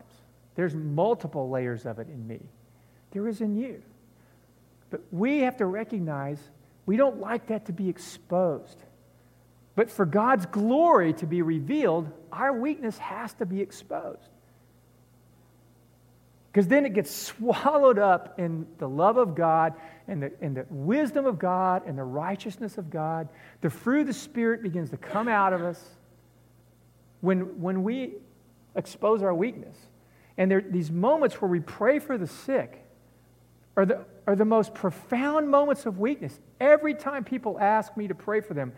There's 0.55 0.75
multiple 0.75 1.49
layers 1.49 1.85
of 1.85 1.99
it 1.99 2.07
in 2.07 2.25
me. 2.27 2.39
There 3.11 3.27
is 3.27 3.41
in 3.41 3.55
you. 3.55 3.81
But 4.89 5.01
we 5.11 5.39
have 5.39 5.57
to 5.57 5.65
recognize 5.65 6.39
we 6.85 6.95
don't 6.95 7.19
like 7.19 7.47
that 7.47 7.65
to 7.65 7.73
be 7.73 7.89
exposed. 7.89 8.77
But 9.75 9.91
for 9.91 10.05
God's 10.05 10.45
glory 10.45 11.13
to 11.13 11.25
be 11.25 11.41
revealed, 11.41 12.09
our 12.31 12.53
weakness 12.53 12.97
has 12.97 13.33
to 13.35 13.45
be 13.45 13.61
exposed. 13.61 14.29
Because 16.57 16.69
then 16.69 16.87
it 16.87 16.93
gets 16.95 17.15
swallowed 17.15 17.99
up 17.99 18.39
in 18.39 18.65
the 18.79 18.89
love 18.89 19.17
of 19.17 19.35
God 19.35 19.75
and 20.07 20.23
the, 20.23 20.31
and 20.41 20.57
the 20.57 20.65
wisdom 20.71 21.27
of 21.27 21.37
God 21.37 21.83
and 21.85 21.95
the 21.95 22.03
righteousness 22.03 22.79
of 22.79 22.89
God. 22.89 23.29
The 23.61 23.69
fruit 23.69 24.01
of 24.01 24.07
the 24.07 24.13
Spirit 24.13 24.63
begins 24.63 24.89
to 24.89 24.97
come 24.97 25.27
out 25.27 25.53
of 25.53 25.61
us 25.61 25.79
when, 27.21 27.61
when 27.61 27.83
we 27.83 28.15
expose 28.75 29.21
our 29.21 29.35
weakness. 29.35 29.77
And 30.39 30.49
there, 30.49 30.61
these 30.67 30.89
moments 30.89 31.39
where 31.39 31.51
we 31.51 31.59
pray 31.59 31.99
for 31.99 32.17
the 32.17 32.25
sick 32.25 32.83
are 33.75 33.85
the, 33.85 34.03
are 34.25 34.35
the 34.35 34.43
most 34.43 34.73
profound 34.73 35.47
moments 35.51 35.85
of 35.85 35.99
weakness. 35.99 36.39
Every 36.59 36.95
time 36.95 37.23
people 37.23 37.59
ask 37.59 37.95
me 37.95 38.07
to 38.07 38.15
pray 38.15 38.41
for 38.41 38.55
them, 38.55 38.73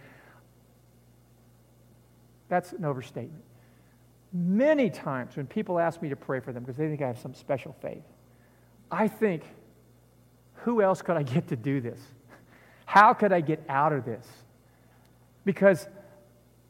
that's 2.49 2.73
an 2.73 2.83
overstatement. 2.83 3.45
Many 4.31 4.89
times 4.89 5.35
when 5.35 5.47
people 5.47 5.79
ask 5.79 6.01
me 6.01 6.09
to 6.09 6.15
pray 6.15 6.39
for 6.39 6.53
them 6.53 6.63
because 6.63 6.77
they 6.77 6.87
think 6.87 7.01
I 7.01 7.07
have 7.07 7.19
some 7.19 7.33
special 7.33 7.75
faith, 7.81 8.03
I 8.91 9.07
think, 9.07 9.43
who 10.53 10.81
else 10.81 11.01
could 11.01 11.17
I 11.17 11.23
get 11.23 11.47
to 11.49 11.55
do 11.55 11.81
this? 11.81 11.99
How 12.85 13.13
could 13.13 13.31
I 13.31 13.41
get 13.41 13.63
out 13.69 13.93
of 13.93 14.05
this? 14.05 14.27
Because 15.45 15.87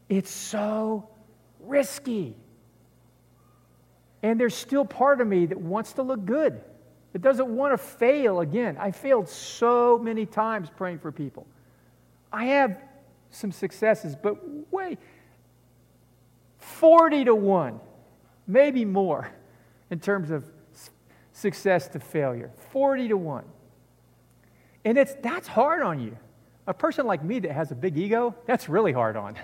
it's 0.09 0.31
so 0.31 1.09
risky. 1.59 2.35
And 4.21 4.39
there's 4.39 4.55
still 4.55 4.85
part 4.85 5.21
of 5.21 5.27
me 5.27 5.45
that 5.45 5.57
wants 5.59 5.93
to 5.93 6.01
look 6.01 6.25
good. 6.25 6.61
It 7.13 7.21
doesn't 7.21 7.47
want 7.47 7.73
to 7.73 7.77
fail 7.77 8.41
again. 8.41 8.77
I 8.77 8.91
failed 8.91 9.27
so 9.27 9.97
many 9.97 10.25
times 10.25 10.69
praying 10.75 10.99
for 10.99 11.11
people. 11.11 11.47
I 12.31 12.45
have 12.45 12.77
some 13.31 13.51
successes, 13.51 14.15
but 14.15 14.37
wait, 14.71 14.99
40 16.75 17.25
to 17.25 17.35
1, 17.35 17.79
maybe 18.47 18.85
more 18.85 19.31
in 19.89 19.99
terms 19.99 20.31
of 20.31 20.45
success 21.33 21.87
to 21.89 21.99
failure. 21.99 22.51
40 22.71 23.09
to 23.09 23.17
1. 23.17 23.43
And 24.85 24.97
it's, 24.97 25.13
that's 25.21 25.47
hard 25.47 25.81
on 25.81 25.99
you. 25.99 26.17
A 26.67 26.73
person 26.73 27.05
like 27.05 27.23
me 27.23 27.39
that 27.39 27.51
has 27.51 27.71
a 27.71 27.75
big 27.75 27.97
ego, 27.97 28.35
that's 28.45 28.69
really 28.69 28.91
hard 28.91 29.17
on. 29.17 29.35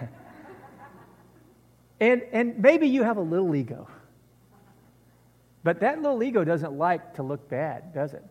and, 2.00 2.22
and 2.32 2.60
maybe 2.60 2.88
you 2.88 3.04
have 3.04 3.18
a 3.18 3.22
little 3.22 3.56
ego. 3.56 3.88
But 5.64 5.80
that 5.80 6.02
little 6.02 6.22
ego 6.22 6.44
doesn't 6.44 6.78
like 6.78 7.16
to 7.16 7.24
look 7.24 7.50
bad, 7.50 7.94
does 7.94 8.14
it? 8.14 8.24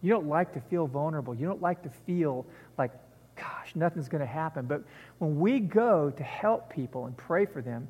You 0.00 0.10
don't 0.10 0.26
like 0.26 0.52
to 0.54 0.60
feel 0.60 0.86
vulnerable. 0.86 1.34
You 1.34 1.46
don't 1.46 1.60
like 1.60 1.82
to 1.82 1.90
feel 1.90 2.46
like, 2.78 2.92
gosh, 3.36 3.72
nothing's 3.74 4.08
going 4.08 4.20
to 4.20 4.26
happen. 4.26 4.66
But 4.66 4.82
when 5.18 5.38
we 5.38 5.60
go 5.60 6.10
to 6.10 6.22
help 6.22 6.72
people 6.72 7.06
and 7.06 7.16
pray 7.16 7.46
for 7.46 7.60
them, 7.60 7.86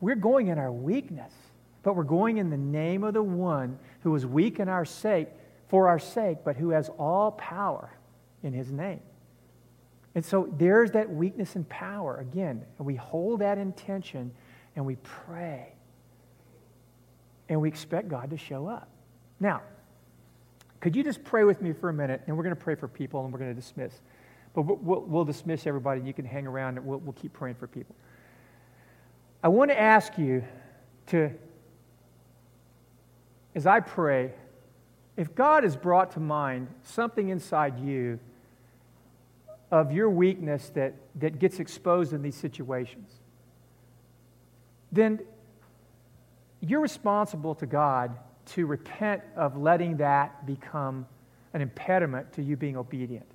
we're 0.00 0.16
going 0.16 0.48
in 0.48 0.58
our 0.58 0.72
weakness, 0.72 1.32
but 1.82 1.94
we're 1.94 2.04
going 2.04 2.38
in 2.38 2.50
the 2.50 2.56
name 2.56 3.04
of 3.04 3.14
the 3.14 3.22
one 3.22 3.78
who 4.02 4.10
was 4.10 4.24
weak 4.26 4.60
in 4.60 4.68
our 4.68 4.84
sake, 4.84 5.28
for 5.68 5.88
our 5.88 5.98
sake, 5.98 6.38
but 6.44 6.56
who 6.56 6.70
has 6.70 6.88
all 6.98 7.32
power 7.32 7.90
in 8.42 8.52
his 8.52 8.70
name. 8.72 9.00
And 10.14 10.24
so 10.24 10.52
there's 10.58 10.90
that 10.92 11.08
weakness 11.08 11.54
and 11.54 11.68
power 11.68 12.16
again. 12.16 12.64
And 12.78 12.86
we 12.86 12.96
hold 12.96 13.40
that 13.40 13.58
intention 13.58 14.32
and 14.74 14.84
we 14.84 14.96
pray. 14.96 15.72
And 17.48 17.60
we 17.60 17.68
expect 17.68 18.08
God 18.08 18.30
to 18.30 18.36
show 18.36 18.66
up. 18.66 18.88
Now, 19.38 19.62
could 20.80 20.96
you 20.96 21.04
just 21.04 21.22
pray 21.22 21.44
with 21.44 21.60
me 21.60 21.72
for 21.72 21.90
a 21.90 21.92
minute? 21.92 22.22
And 22.26 22.36
we're 22.36 22.42
going 22.42 22.54
to 22.54 22.60
pray 22.60 22.74
for 22.74 22.88
people 22.88 23.22
and 23.24 23.32
we're 23.32 23.38
going 23.38 23.54
to 23.54 23.60
dismiss. 23.60 23.92
But 24.54 24.62
we'll, 24.62 25.02
we'll 25.02 25.24
dismiss 25.24 25.66
everybody 25.66 26.00
and 26.00 26.08
you 26.08 26.14
can 26.14 26.24
hang 26.24 26.46
around 26.46 26.78
and 26.78 26.86
we'll, 26.86 26.98
we'll 26.98 27.12
keep 27.12 27.32
praying 27.32 27.56
for 27.56 27.66
people. 27.68 27.94
I 29.42 29.48
want 29.48 29.70
to 29.70 29.80
ask 29.80 30.18
you 30.18 30.44
to, 31.08 31.30
as 33.54 33.66
I 33.66 33.80
pray, 33.80 34.32
if 35.16 35.34
God 35.34 35.64
has 35.64 35.76
brought 35.76 36.12
to 36.12 36.20
mind 36.20 36.68
something 36.82 37.30
inside 37.30 37.78
you 37.78 38.18
of 39.70 39.92
your 39.92 40.10
weakness 40.10 40.70
that, 40.70 40.94
that 41.16 41.38
gets 41.38 41.58
exposed 41.58 42.12
in 42.12 42.22
these 42.22 42.34
situations, 42.36 43.10
then 44.92 45.20
you're 46.60 46.80
responsible 46.80 47.54
to 47.56 47.66
God 47.66 48.16
to 48.46 48.66
repent 48.66 49.22
of 49.36 49.56
letting 49.56 49.96
that 49.98 50.44
become 50.44 51.06
an 51.54 51.62
impediment 51.62 52.32
to 52.34 52.42
you 52.42 52.56
being 52.56 52.76
obedient. 52.76 53.26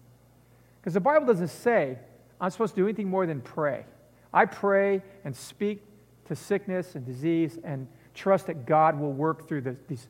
Because 0.79 0.93
the 0.93 0.99
Bible 0.99 1.25
doesn't 1.25 1.47
say 1.47 1.97
I'm 2.39 2.49
supposed 2.51 2.75
to 2.75 2.81
do 2.81 2.85
anything 2.85 3.09
more 3.09 3.25
than 3.25 3.41
pray. 3.41 3.85
I 4.33 4.45
pray 4.45 5.01
and 5.23 5.35
speak 5.35 5.81
to 6.25 6.35
sickness 6.35 6.95
and 6.95 7.05
disease 7.05 7.59
and 7.63 7.87
trust 8.13 8.47
that 8.47 8.65
God 8.65 8.99
will 8.99 9.13
work 9.13 9.47
through 9.47 9.61
the, 9.61 9.75
these 9.87 10.07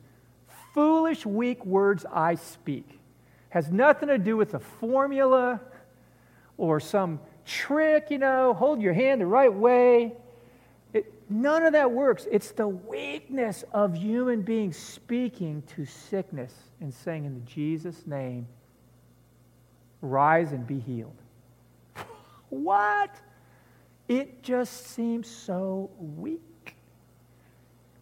foolish, 0.72 1.24
weak 1.24 1.64
words 1.64 2.04
I 2.12 2.34
speak. 2.34 3.00
Has 3.50 3.70
nothing 3.70 4.08
to 4.08 4.18
do 4.18 4.36
with 4.36 4.54
a 4.54 4.58
formula 4.58 5.60
or 6.58 6.80
some 6.80 7.20
trick, 7.44 8.10
you 8.10 8.18
know, 8.18 8.54
hold 8.54 8.80
your 8.80 8.92
hand 8.92 9.20
the 9.20 9.26
right 9.26 9.52
way. 9.52 10.12
It, 10.92 11.12
none 11.28 11.64
of 11.64 11.72
that 11.72 11.90
works. 11.90 12.26
It's 12.30 12.50
the 12.52 12.68
weakness 12.68 13.64
of 13.72 13.94
human 13.94 14.42
beings 14.42 14.76
speaking 14.76 15.62
to 15.76 15.84
sickness 15.84 16.54
and 16.80 16.92
saying, 16.92 17.24
In 17.24 17.44
Jesus' 17.46 18.06
name, 18.06 18.46
rise 20.00 20.52
and 20.52 20.66
be 20.66 20.78
healed. 20.78 21.16
what? 22.48 23.14
It 24.08 24.42
just 24.42 24.86
seems 24.88 25.28
so 25.28 25.90
weak. 25.98 26.76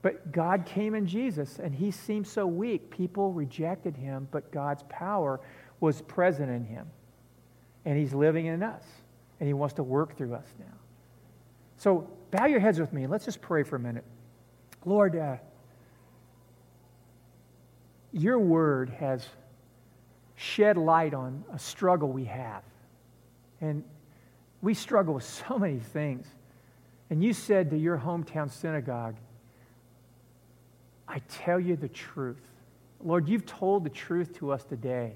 But 0.02 0.32
God 0.32 0.66
came 0.66 0.94
in 0.94 1.06
Jesus, 1.06 1.58
and 1.58 1.74
he 1.74 1.90
seemed 1.90 2.26
so 2.26 2.46
weak. 2.46 2.90
People 2.90 3.32
rejected 3.32 3.96
him, 3.96 4.28
but 4.30 4.52
God's 4.52 4.82
power 4.90 5.40
was 5.80 6.02
present 6.02 6.50
in 6.50 6.62
him. 6.64 6.86
And 7.86 7.98
he's 7.98 8.12
living 8.12 8.46
in 8.46 8.62
us, 8.62 8.84
and 9.40 9.46
he 9.46 9.54
wants 9.54 9.74
to 9.76 9.82
work 9.82 10.16
through 10.16 10.34
us 10.34 10.46
now. 10.58 10.74
So 11.78 12.08
bow 12.30 12.46
your 12.46 12.60
heads 12.60 12.78
with 12.78 12.92
me, 12.92 13.06
let's 13.06 13.24
just 13.24 13.40
pray 13.40 13.62
for 13.62 13.76
a 13.76 13.80
minute. 13.80 14.04
Lord, 14.84 15.16
uh, 15.16 15.36
your 18.12 18.38
word 18.38 18.90
has 18.90 19.26
shed 20.36 20.76
light 20.76 21.14
on 21.14 21.44
a 21.52 21.58
struggle 21.58 22.10
we 22.10 22.24
have. 22.24 22.62
And 23.60 23.84
we 24.64 24.72
struggle 24.72 25.14
with 25.14 25.24
so 25.24 25.58
many 25.58 25.78
things. 25.78 26.26
And 27.10 27.22
you 27.22 27.34
said 27.34 27.70
to 27.70 27.76
your 27.76 27.98
hometown 27.98 28.50
synagogue, 28.50 29.16
I 31.06 31.18
tell 31.28 31.60
you 31.60 31.76
the 31.76 31.88
truth. 31.88 32.40
Lord, 33.02 33.28
you've 33.28 33.44
told 33.44 33.84
the 33.84 33.90
truth 33.90 34.38
to 34.38 34.52
us 34.52 34.64
today. 34.64 35.12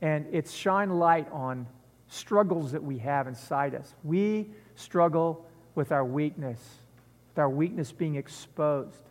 And 0.00 0.26
it's 0.30 0.52
shine 0.52 0.90
light 0.90 1.26
on 1.32 1.66
struggles 2.06 2.72
that 2.72 2.82
we 2.82 2.98
have 2.98 3.26
inside 3.26 3.74
us. 3.74 3.92
We 4.04 4.50
struggle 4.76 5.44
with 5.74 5.90
our 5.90 6.04
weakness, 6.04 6.60
with 7.30 7.38
our 7.38 7.50
weakness 7.50 7.90
being 7.90 8.14
exposed. 8.14 9.02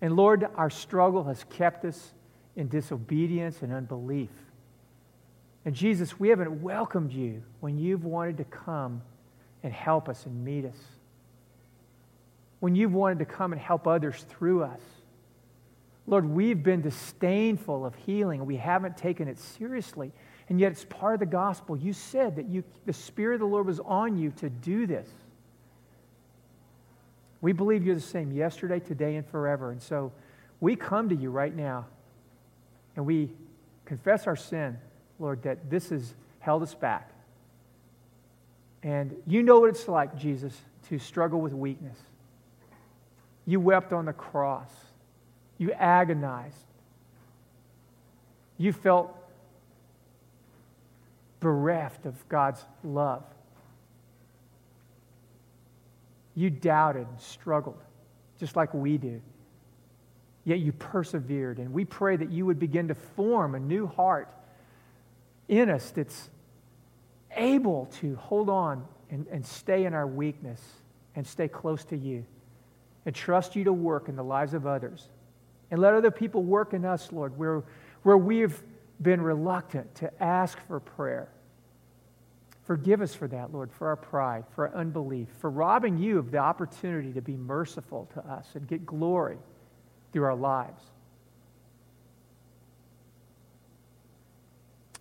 And 0.00 0.16
Lord, 0.16 0.44
our 0.56 0.70
struggle 0.70 1.22
has 1.24 1.44
kept 1.44 1.84
us 1.84 2.12
in 2.56 2.66
disobedience 2.66 3.62
and 3.62 3.72
unbelief. 3.72 4.30
And 5.64 5.74
Jesus, 5.74 6.18
we 6.18 6.28
haven't 6.28 6.62
welcomed 6.62 7.12
you 7.12 7.42
when 7.60 7.78
you've 7.78 8.04
wanted 8.04 8.38
to 8.38 8.44
come 8.44 9.02
and 9.62 9.72
help 9.72 10.08
us 10.08 10.26
and 10.26 10.44
meet 10.44 10.64
us. 10.64 10.78
When 12.60 12.74
you've 12.74 12.92
wanted 12.92 13.20
to 13.20 13.24
come 13.24 13.52
and 13.52 13.60
help 13.60 13.86
others 13.86 14.24
through 14.28 14.64
us. 14.64 14.80
Lord, 16.06 16.28
we've 16.28 16.62
been 16.62 16.82
disdainful 16.82 17.86
of 17.86 17.94
healing. 17.94 18.44
We 18.44 18.56
haven't 18.56 18.96
taken 18.96 19.28
it 19.28 19.38
seriously. 19.38 20.12
And 20.48 20.58
yet 20.58 20.72
it's 20.72 20.84
part 20.84 21.14
of 21.14 21.20
the 21.20 21.26
gospel. 21.26 21.76
You 21.76 21.92
said 21.92 22.36
that 22.36 22.48
you, 22.48 22.64
the 22.86 22.92
Spirit 22.92 23.34
of 23.34 23.40
the 23.40 23.46
Lord 23.46 23.66
was 23.66 23.78
on 23.80 24.16
you 24.16 24.32
to 24.38 24.50
do 24.50 24.86
this. 24.86 25.08
We 27.40 27.52
believe 27.52 27.84
you're 27.84 27.94
the 27.94 28.00
same 28.00 28.32
yesterday, 28.32 28.80
today, 28.80 29.16
and 29.16 29.26
forever. 29.26 29.70
And 29.70 29.80
so 29.80 30.12
we 30.60 30.76
come 30.76 31.08
to 31.08 31.14
you 31.14 31.30
right 31.30 31.54
now 31.54 31.86
and 32.96 33.06
we 33.06 33.30
confess 33.84 34.26
our 34.26 34.36
sin. 34.36 34.76
Lord, 35.22 35.44
that 35.44 35.70
this 35.70 35.90
has 35.90 36.14
held 36.40 36.64
us 36.64 36.74
back. 36.74 37.08
And 38.82 39.14
you 39.26 39.44
know 39.44 39.60
what 39.60 39.70
it's 39.70 39.86
like, 39.86 40.18
Jesus, 40.18 40.60
to 40.88 40.98
struggle 40.98 41.40
with 41.40 41.52
weakness. 41.52 41.96
You 43.46 43.60
wept 43.60 43.92
on 43.92 44.06
the 44.06 44.12
cross, 44.12 44.70
you 45.58 45.70
agonized, 45.72 46.56
you 48.58 48.72
felt 48.72 49.16
bereft 51.38 52.04
of 52.04 52.28
God's 52.28 52.64
love. 52.82 53.22
You 56.34 56.50
doubted 56.50 57.06
struggled, 57.18 57.80
just 58.40 58.56
like 58.56 58.74
we 58.74 58.98
do. 58.98 59.20
Yet 60.44 60.58
you 60.58 60.72
persevered, 60.72 61.58
and 61.58 61.72
we 61.72 61.84
pray 61.84 62.16
that 62.16 62.30
you 62.30 62.46
would 62.46 62.58
begin 62.58 62.88
to 62.88 62.94
form 62.94 63.54
a 63.54 63.60
new 63.60 63.86
heart 63.86 64.28
in 65.48 65.70
us 65.70 65.90
that's 65.90 66.30
able 67.36 67.86
to 68.00 68.16
hold 68.16 68.48
on 68.48 68.86
and, 69.10 69.26
and 69.28 69.44
stay 69.44 69.84
in 69.84 69.94
our 69.94 70.06
weakness 70.06 70.60
and 71.14 71.26
stay 71.26 71.48
close 71.48 71.84
to 71.84 71.96
you 71.96 72.24
and 73.04 73.14
trust 73.14 73.56
you 73.56 73.64
to 73.64 73.72
work 73.72 74.08
in 74.08 74.16
the 74.16 74.24
lives 74.24 74.54
of 74.54 74.66
others. 74.66 75.08
And 75.70 75.80
let 75.80 75.94
other 75.94 76.10
people 76.10 76.42
work 76.42 76.74
in 76.74 76.84
us, 76.84 77.10
Lord, 77.12 77.36
where, 77.38 77.62
where 78.02 78.16
we've 78.16 78.62
been 79.00 79.20
reluctant 79.20 79.94
to 79.96 80.22
ask 80.22 80.58
for 80.66 80.80
prayer. 80.80 81.28
Forgive 82.64 83.00
us 83.00 83.14
for 83.14 83.26
that, 83.28 83.52
Lord, 83.52 83.72
for 83.72 83.88
our 83.88 83.96
pride, 83.96 84.44
for 84.54 84.68
our 84.68 84.74
unbelief, 84.74 85.28
for 85.40 85.50
robbing 85.50 85.98
you 85.98 86.18
of 86.18 86.30
the 86.30 86.38
opportunity 86.38 87.12
to 87.12 87.20
be 87.20 87.36
merciful 87.36 88.08
to 88.14 88.20
us 88.20 88.46
and 88.54 88.68
get 88.68 88.86
glory 88.86 89.38
through 90.12 90.24
our 90.24 90.36
lives. 90.36 90.82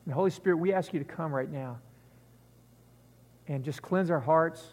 And 0.06 0.14
Holy 0.14 0.32
Spirit, 0.32 0.58
we 0.58 0.74
ask 0.74 0.94
you 0.94 1.00
to 1.00 1.06
come 1.06 1.34
right 1.34 1.50
now 1.50 1.80
and 3.48 3.64
just 3.64 3.82
cleanse 3.82 4.10
our 4.10 4.20
hearts 4.20 4.64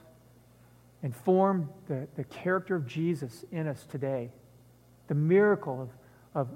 and 1.02 1.14
form 1.14 1.70
the, 1.86 2.08
the 2.16 2.24
character 2.24 2.74
of 2.74 2.86
Jesus 2.86 3.44
in 3.52 3.68
us 3.68 3.84
today. 3.90 4.30
The 5.06 5.14
miracle 5.14 5.82
of, 5.82 5.90
of 6.34 6.48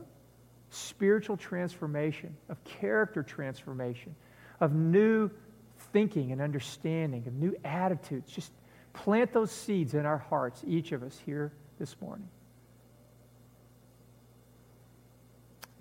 spiritual 0.71 1.37
transformation, 1.37 2.37
of 2.49 2.63
character 2.65 3.23
transformation, 3.23 4.15
of 4.61 4.73
new 4.73 5.31
thinking 5.93 6.33
and 6.33 6.41
understanding, 6.41 7.27
of 7.27 7.35
new 7.35 7.55
attitudes. 7.65 8.31
Just 8.33 8.53
plant 8.93 9.33
those 9.33 9.51
seeds 9.51 9.95
in 9.95 10.07
our 10.07 10.19
hearts, 10.19 10.63
each 10.67 10.93
of 10.93 11.03
us 11.03 11.19
here 11.25 11.53
this 11.79 11.95
morning. 12.01 12.29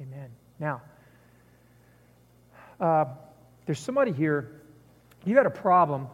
Amen. 0.01 0.29
Now, 0.59 0.81
uh, 2.82 3.05
there's 3.65 3.79
somebody 3.79 4.11
here, 4.11 4.61
you 5.23 5.38
had 5.38 5.45
a 5.45 5.51
problem 5.51 6.09